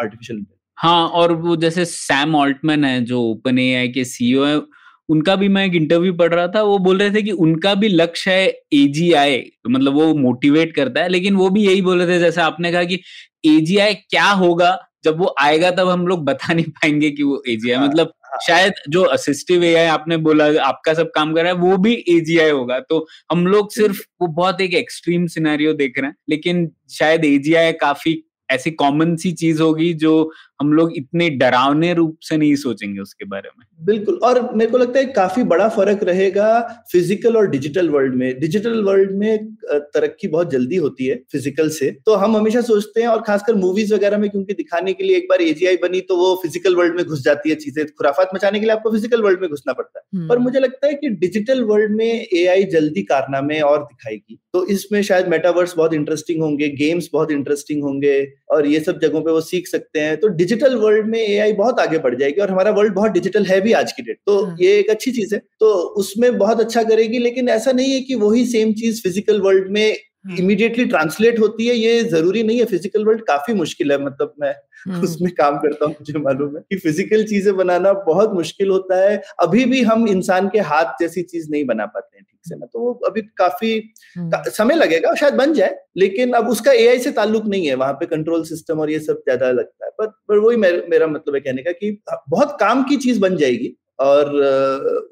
आर्टिफिशियल 0.00 0.44
हाँ 0.78 1.08
और 1.08 1.32
वो 1.32 1.56
जैसे 1.56 1.84
सैम 1.84 2.34
ऑल्टमैन 2.34 2.84
है 2.84 3.04
जो 3.04 3.20
ओपन 3.22 3.58
ए 3.58 3.88
के 3.94 4.04
सीईओ 4.04 4.44
है 4.44 4.60
उनका 5.08 5.36
भी 5.36 5.48
मैं 5.48 5.64
एक 5.66 5.74
इंटरव्यू 5.74 6.12
पढ़ 6.14 6.34
रहा 6.34 6.46
था 6.48 6.62
वो 6.62 6.78
बोल 6.78 6.98
रहे 6.98 7.10
थे 7.10 7.22
कि 7.22 7.30
उनका 7.44 7.74
भी 7.74 7.88
लक्ष्य 7.88 8.30
है 8.30 8.46
एजीआई 8.72 9.38
तो 9.64 9.70
मतलब 9.70 9.94
वो 9.94 10.14
मोटिवेट 10.14 10.74
करता 10.76 11.02
है 11.02 11.08
लेकिन 11.08 11.36
वो 11.36 11.48
भी 11.50 11.66
यही 11.66 11.82
बोल 11.82 12.02
रहे 12.02 12.16
थे 12.16 12.20
जैसे 12.20 12.40
आपने 12.40 12.72
कहा 12.72 12.84
कि 12.84 13.00
एजीआई 13.46 13.94
क्या 13.94 14.30
होगा 14.30 14.78
जब 15.04 15.18
वो 15.18 15.34
आएगा 15.40 15.70
तब 15.70 15.88
हम 15.88 16.06
लोग 16.06 16.24
बता 16.24 16.52
नहीं 16.54 16.64
पाएँगे 16.64 17.10
कि 17.10 17.22
वो 17.22 17.42
एजीआई 17.48 17.76
हाँ, 17.78 17.88
मतलब 17.88 18.12
शायद 18.42 18.72
जो 18.88 19.02
असिस्टिव 19.02 19.64
ए 19.64 19.74
आई 19.74 19.86
आपने 19.86 20.16
बोला, 20.16 20.44
आपका 20.62 20.94
सब 20.94 21.10
काम 21.14 21.34
कर 21.34 21.42
रहा 21.42 21.52
है, 21.52 21.58
वो 21.58 21.76
भी 21.76 21.94
एजीआई 22.08 22.50
होगा। 22.50 22.78
तो 22.80 23.06
हम 23.30 23.46
लोग 23.46 23.72
सिर्फ़, 23.72 24.00
वो 24.22 24.26
बहुत 24.26 24.60
एक 24.60 24.74
एक्सट्रीम 24.74 25.26
सिनेरियो 25.26 25.72
देख 25.72 25.98
रहे 25.98 26.10
हैं, 26.10 26.16
लेकिन 26.28 26.70
शायद 26.90 27.24
एजीआई 27.24 27.72
काफ़ी 27.72 28.22
ऐसी 28.50 28.70
कॉमन 28.72 29.14
सी 29.16 29.32
चीज़ 29.34 29.62
होगी 29.62 29.92
जो 29.96 30.12
हम 30.60 30.72
लोग 30.72 30.92
इतने 30.96 31.28
डरावने 31.30 31.92
रूप 31.94 32.18
से 32.22 32.36
नहीं 32.36 32.54
सोचेंगे 32.56 33.00
उसके 33.00 33.24
बारे 33.24 33.48
में। 33.48 33.64
बिल्कुल 33.80 34.14
और 34.24 34.40
मेरे 34.56 34.70
को 34.70 34.78
लगता 34.78 34.98
है 34.98 35.04
काफ़ी 35.06 35.42
बड़ा 35.44 35.68
फ़र्क 35.68 36.02
रहेगा 36.04 36.60
फ़िज़िकल 36.92 37.36
और 37.36 37.48
डिजिटल 37.50 37.88
वर्ल्ड 37.90 38.14
में। 38.14 38.38
डिजिटल 38.40 38.82
वर्ल्ड 38.84 39.10
में 39.18 39.46
तरक्की 39.66 40.28
बहुत 40.28 40.50
जल्दी 40.50 40.76
होती 40.76 41.06
है 41.06 41.16
फ़िज़िकल 41.32 41.68
से। 41.70 41.90
तो 42.06 42.14
हम 42.14 42.36
हमेशा 42.36 42.60
सोचते 42.60 43.00
हैं 43.00 43.08
और 43.08 43.22
खासकर 43.22 43.54
मूवीज़ 43.54 43.94
वगैरह 43.94 44.18
में 44.18 44.28
क्योंकि 44.30 44.54
दिखाने 44.54 44.92
के 44.92 45.04
लिए 45.04 45.16
एक 45.16 45.26
बार 45.30 45.42
एजीआई 45.42 45.76
बनी 45.76 46.00
तो 46.02 46.16
वो 46.16 46.34
फ़िज़िकल 46.42 46.76
वर्ल्ड 46.76 46.96
में 46.96 47.04
घुस 47.04 47.22
जाती 47.24 47.50
है 47.50 47.56
चीज़ें। 47.56 47.84
खुराफात 47.88 48.30
मचाने 48.34 48.60
के 48.60 48.66
लिए 48.66 48.74
आपको 48.74 48.90
फ़िज़िकल 48.90 49.22
वर्ल्ड 49.22 49.40
में 49.40 49.48
घुसना 49.50 49.72
पड़ता 49.72 49.98
है। 49.98 50.04
हम्म। 50.14 50.28
पर 50.28 50.38
मुझे 50.38 50.60
लगता 50.60 50.86
है 50.86 50.94
कि 50.94 51.08
डिजिटल 51.20 51.62
वर्ल्ड 51.64 51.96
में 51.96 52.06
एआई 52.06 52.64
जल्दी 52.72 53.02
कारनामे 53.02 53.60
और 53.62 53.82
दिखाएगी। 53.82 54.38
तो 54.52 54.66
इसमें 54.68 55.02
शायद 55.02 55.28
मेटावर्स 55.28 55.76
बहुत 55.76 55.94
इंटरेस्टिंग 55.94 56.42
होंगे 56.42 56.68
गेम्स 56.76 57.08
बहुत 57.12 57.30
इंटरेस्टिंग 57.30 57.82
होंगे 57.82 58.20
और 58.50 58.66
ये 58.66 58.80
सब 58.80 58.98
जगहों 59.00 59.20
पे 59.22 59.30
वो 59.30 59.40
सीख 59.42 59.66
सकते 59.68 60.00
हैं। 60.00 60.16
तो 60.16 60.28
डिजिटल 60.34 60.74
वर्ल्ड 60.76 61.06
में 61.06 61.18
एआई 61.20 61.52
बहुत 61.54 61.80
आगे 61.80 61.98
बढ़ 61.98 62.14
जाएगी 62.14 62.40
और 62.40 62.50
हमारा 62.50 62.70
वर्ल्ड 62.72 62.94
बहुत 62.94 63.10
डिजिटल 63.12 63.44
है 63.44 63.60
भी 63.60 63.72
आज 63.74 63.92
की 63.92 64.02
डेट 64.02 64.18
तो 64.26 64.44
हाँ। 64.44 64.56
ये 64.60 64.78
एक 64.78 64.90
अच्छी 64.90 65.10
चीज़ 65.12 65.34
है। 65.34 65.40
तो 65.60 65.72
उसमें 65.98 66.36
बहुत 66.38 66.60
अच्छा 66.60 66.82
करेगी 66.84 67.18
लेकिन 67.18 67.48
ऐसा 67.50 67.72
नहीं 67.72 67.92
है 67.92 68.00
कि 68.02 68.14
वही 68.16 68.44
सेम 68.46 68.72
चीज़ 68.74 69.02
फ़िज़िकल 69.02 69.40
वर्ल्ड 69.40 69.70
में 69.70 69.96
इमीडिएटली 70.30 70.82
हाँ। 70.82 70.88
ट्रांसलेट 70.88 71.38
होती 71.38 71.66
है 71.66 71.74
ये 71.74 72.02
ज़रूरी 72.04 72.42
नहीं 72.42 72.58
है 72.58 72.64
फ़िज़िकल 72.64 73.04
वर्ल्ड 73.04 73.22
काफ़ी 73.22 73.54
मुश्किल 73.54 73.92
है 73.92 73.98
मतलब 73.98 74.34
मैं 74.40 74.54
हाँ। 74.88 75.00
उसमें 75.02 75.30
काम 75.34 75.56
करता 75.58 75.84
हूँ 75.84 75.94
मुझे 75.94 76.18
मालूम 76.18 76.56
है 76.56 76.62
कि 76.62 76.76
फ़िज़िकल 76.78 77.24
चीज़ें 77.24 77.54
बनाना 77.56 77.92
बहुत 78.06 78.32
मुश्किल 78.34 78.70
होता 78.70 78.96
है 79.00 79.22
अभी 79.40 79.64
भी 79.64 79.82
हम 79.82 80.06
इंसान 80.08 80.48
के 80.48 80.60
हाथ 80.62 80.92
जैसी 81.00 81.22
चीज़ 81.24 81.50
नहीं 81.50 81.64
बना 81.64 81.86
पाते 81.86 82.16
हैं 82.16 82.24
ठीक 82.24 82.40
से 82.44 82.56
ना 82.56 82.66
तो 82.66 82.80
वो 82.80 82.92
अभी 83.06 83.22
काफ़ी 83.36 83.72
हम्म। 84.16 84.30
का, 84.30 84.42
समय 84.50 84.74
लगेगा 84.74 85.14
शायद 85.14 85.34
बन 85.34 85.52
जाए 85.54 85.76
लेकिन 85.96 86.32
अब 86.32 86.48
उसका 86.48 86.72
एआई 86.74 86.98
से 86.98 87.10
ताल्लुक 87.12 87.46
नहीं 87.46 87.66
है 87.66 87.74
वहाँ 87.74 87.92
पे 87.92 88.06
कंट्रोल 88.06 88.44
सिस्टम 88.44 88.80
और 88.80 88.90
ये 88.90 89.00
सब 89.00 89.22
ज़्यादा 89.24 89.50
लगता 89.52 89.84
है 89.84 89.90
पर, 89.98 90.06
पर 90.06 90.38
वही 90.38 90.56
मेरा 90.56 91.06
मतलब 91.06 91.34
है 91.34 91.40
कहने 91.40 91.62
का 91.62 91.72
कि 91.72 91.98
बहुत 92.08 92.56
काम 92.60 92.82
की 92.84 92.96
चीज़ 92.98 93.20
बन 93.20 93.36
जाएगी 93.36 93.76
और 93.98 94.34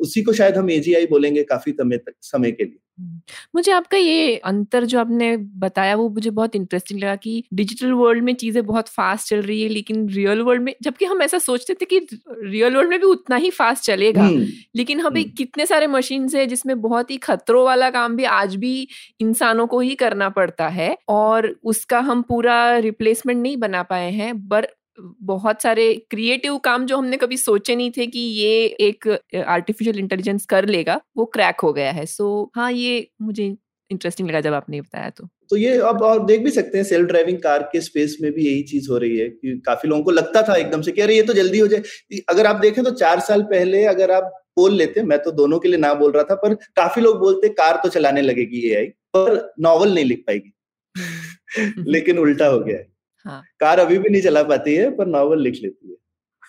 उसी 0.00 0.22
को 0.22 0.32
शायद 0.32 0.56
हम 0.56 0.70
एजीआई 0.70 1.06
बोलेंगे 1.06 1.42
काफ़ी 1.44 1.72
समय 1.72 1.96
तक 1.98 2.14
समय 2.22 2.50
के 2.52 2.64
लिए 2.64 2.78
हम्म। 2.98 3.20
मुझे 3.54 3.72
आपका 3.72 3.98
ये 3.98 4.36
अंतर 4.44 4.84
जो 4.84 4.98
आपने 5.00 5.36
बताया 5.58 5.94
वो 5.96 6.08
मुझे 6.08 6.30
बहुत 6.30 6.56
इंटरेस्टिंग 6.56 7.00
लगा 7.00 7.14
कि 7.16 7.42
डिजिटल 7.54 7.92
वर्ल्ड 7.92 8.24
में 8.24 8.34
चीज़ें 8.34 8.64
बहुत 8.66 8.88
फास्ट 8.88 9.28
चल 9.28 9.42
रही 9.42 9.62
है 9.62 9.68
लेकिन 9.68 10.08
रियल 10.08 10.40
वर्ल्ड 10.40 10.62
में 10.62 10.74
जबकि 10.82 11.04
हम 11.04 11.22
ऐसा 11.22 11.38
सोचते 11.38 11.74
थे 11.74 11.84
कि 11.84 11.98
रियल 12.20 12.76
वर्ल्ड 12.76 12.90
में 12.90 12.98
भी 13.00 13.06
उतना 13.06 13.36
ही 13.36 13.50
फास्ट 13.50 13.84
चलेगा 13.84 14.22
हम्म। 14.22 14.46
लेकिन 14.76 15.00
अभी 15.02 15.22
हम्म। 15.22 15.34
कितने 15.34 15.66
सारे 15.66 15.86
मशीन 15.86 16.28
है 16.34 16.46
जिसमें 16.46 16.80
बहुत 16.80 17.10
ही 17.10 17.16
खतरों 17.18 17.64
वाला 17.64 17.90
काम 17.90 18.16
भी 18.16 18.24
आज 18.34 18.56
भी 18.56 18.76
इंसानों 19.20 19.66
को 19.66 19.80
ही 19.80 19.94
करना 19.96 20.28
पड़ता 20.30 20.68
है 20.70 20.96
और 21.10 21.54
उसका 21.64 22.00
हम 22.02 22.22
पूरा 22.24 22.56
रिप्लेसमेंट 22.80 23.42
नहीं 23.42 23.56
बना 23.56 23.82
पाए 23.84 24.10
हैं 24.12 24.34
पर 24.48 24.68
बहुत 25.00 25.62
सारे 25.62 25.94
क्रिएटिव 26.10 26.58
काम 26.58 26.86
जो 26.86 26.96
हमने 26.96 27.16
कभी 27.16 27.36
सोचे 27.36 27.76
नहीं 27.76 27.90
थे 27.90 28.06
कि 28.06 28.18
ये 28.18 28.64
एक 28.80 29.08
आर्टिफिशियल 29.46 29.98
इंटेलिजेंस 29.98 30.46
कर 30.46 30.66
लेगा 30.66 31.00
वो 31.16 31.24
क्रैक 31.24 31.60
हो 31.60 31.72
गया 31.72 31.92
है। 31.92 32.06
सो 32.06 32.44
so, 32.44 32.60
हाँ 32.60 32.72
ये 32.72 33.08
मुझे 33.22 33.56
इंटरेस्टिंग 33.90 34.28
लगा 34.30 34.40
जब 34.40 34.54
आपने 34.54 34.80
बताया 34.80 35.10
तो। 35.10 35.28
तो 35.50 35.56
ये 35.56 35.78
अब 35.78 36.02
और 36.02 36.24
देख 36.26 36.40
भी 36.40 36.50
सकते 36.50 36.78
हैं 36.78 36.84
सेल्फ 36.84 37.08
ड्राइविंग 37.08 37.38
कार 37.38 37.62
के 37.62 37.80
स्पेस 37.80 38.16
में 38.22 38.32
भी 38.32 38.46
यही 38.46 38.62
चीज़ 38.62 38.90
हो 38.90 38.98
रही 38.98 39.18
है 39.18 39.28
कि 39.28 39.62
काफ़ी 39.66 39.88
लोगों 39.88 40.04
को 40.04 40.10
लगता 40.10 40.42
था 40.42 40.54
एकदम 40.56 40.82
से 40.82 40.92
कि 40.92 41.00
अरे 41.00 41.16
ये 41.16 41.22
तो 41.22 41.32
जल्दी 41.32 41.58
हो 41.58 41.66
जाए। 41.66 41.82
अगर 42.28 42.46
आप 42.46 42.56
देखें 42.56 42.84
तो 42.84 42.90
चार 42.90 43.20
साल 43.20 43.42
पहले 43.42 43.84
अगर 43.84 44.10
आप 44.10 44.32
बोल 44.56 44.74
लेते 44.74 45.02
मैं 45.02 45.18
तो 45.22 45.30
दोनों 45.32 45.58
के 45.58 45.68
लिए 45.68 45.78
ना 45.78 45.94
बोल 45.94 46.12
रहा 46.12 46.24
था 46.24 46.34
पर 46.34 46.54
काफ़ी 46.54 47.02
लोग 47.02 47.18
बोलते 47.18 47.48
कार 47.48 47.80
तो 47.82 47.88
चलाने 47.88 48.22
लगेगी 48.22 48.68
ए 48.70 48.84
पर 49.16 49.54
नॉवल 49.60 49.94
नहीं 49.94 50.04
लिख 50.04 50.24
पाएगी। 50.26 50.54
लेकिन 51.90 52.18
उल्टा 52.18 52.46
हो 52.46 52.58
गया 52.60 52.76
है। 52.76 52.93
हाँ. 53.26 53.42
कार 53.60 53.78
अभी 53.78 53.98
भी 53.98 54.08
नहीं 54.08 54.22
चला 54.22 54.42
पाती 54.42 54.74
है 54.74 54.90
पर 54.96 55.06
नॉवल 55.06 55.42
लिख 55.42 55.54
लेती 55.62 55.88
है। 55.90 55.96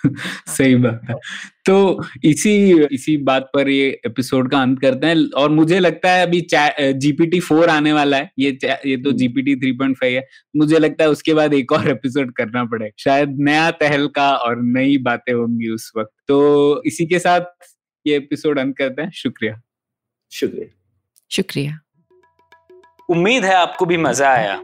सही 0.48 0.76
बात 0.76 1.02
है। 1.10 1.16
तो 1.66 2.04
इसी 2.24 2.86
इसी 2.86 3.18
बात 3.18 3.50
पर 3.54 3.70
ये 3.70 4.02
एपिसोड 4.06 4.52
का 4.52 4.62
अंत 4.62 4.82
करते 4.82 5.08
हैं 5.08 5.32
और 5.32 5.50
मुझे 5.50 5.80
लगता 5.80 6.12
है 6.12 6.26
अभी 6.26 6.42
जीपीटी 7.00 7.40
फोर 7.40 7.70
आने 7.70 7.94
वाला 7.94 8.18
है। 8.18 8.32
ये 8.40 8.58
ये 8.64 8.98
तो 8.98 9.12
जीपीटी 9.12 9.56
थ्री 9.56 9.72
पॉइंट 9.72 9.98
फाइव 9.98 10.18
है। 10.18 10.28
मुझे 10.56 10.80
लगता 10.80 11.04
है 11.04 11.10
उसके 11.10 11.34
बाद 11.34 11.54
एक 11.54 11.72
और 11.72 11.90
एपिसोड 11.90 12.34
करना 12.34 12.66
पड़ेगा। 12.66 12.92
शायद 13.00 13.36
नया 13.40 13.72
तहलका 13.72 14.36
और 14.36 14.62
नई 14.62 14.98
बातें 14.98 15.34
होंगी 15.34 15.70
उस 15.70 15.92
वक्त। 15.98 16.12
तो 16.28 16.84
इसी 16.86 17.06
के 17.06 17.20
साथ 17.20 17.42
ये 18.08 18.18
एपिसोड 18.18 18.60
अंत 18.60 18.78
करते 18.78 19.02
हैं। 19.02 19.12
शुक्रिया। 19.12 19.62
शुक्रिया। 20.32 20.68
शुक्रिया। 21.32 21.80
उम्मीद 23.10 23.46
है 23.46 23.56
आपको 23.56 23.86
भी 23.86 23.98
मज़ा 23.98 24.30
आया। 24.30 24.64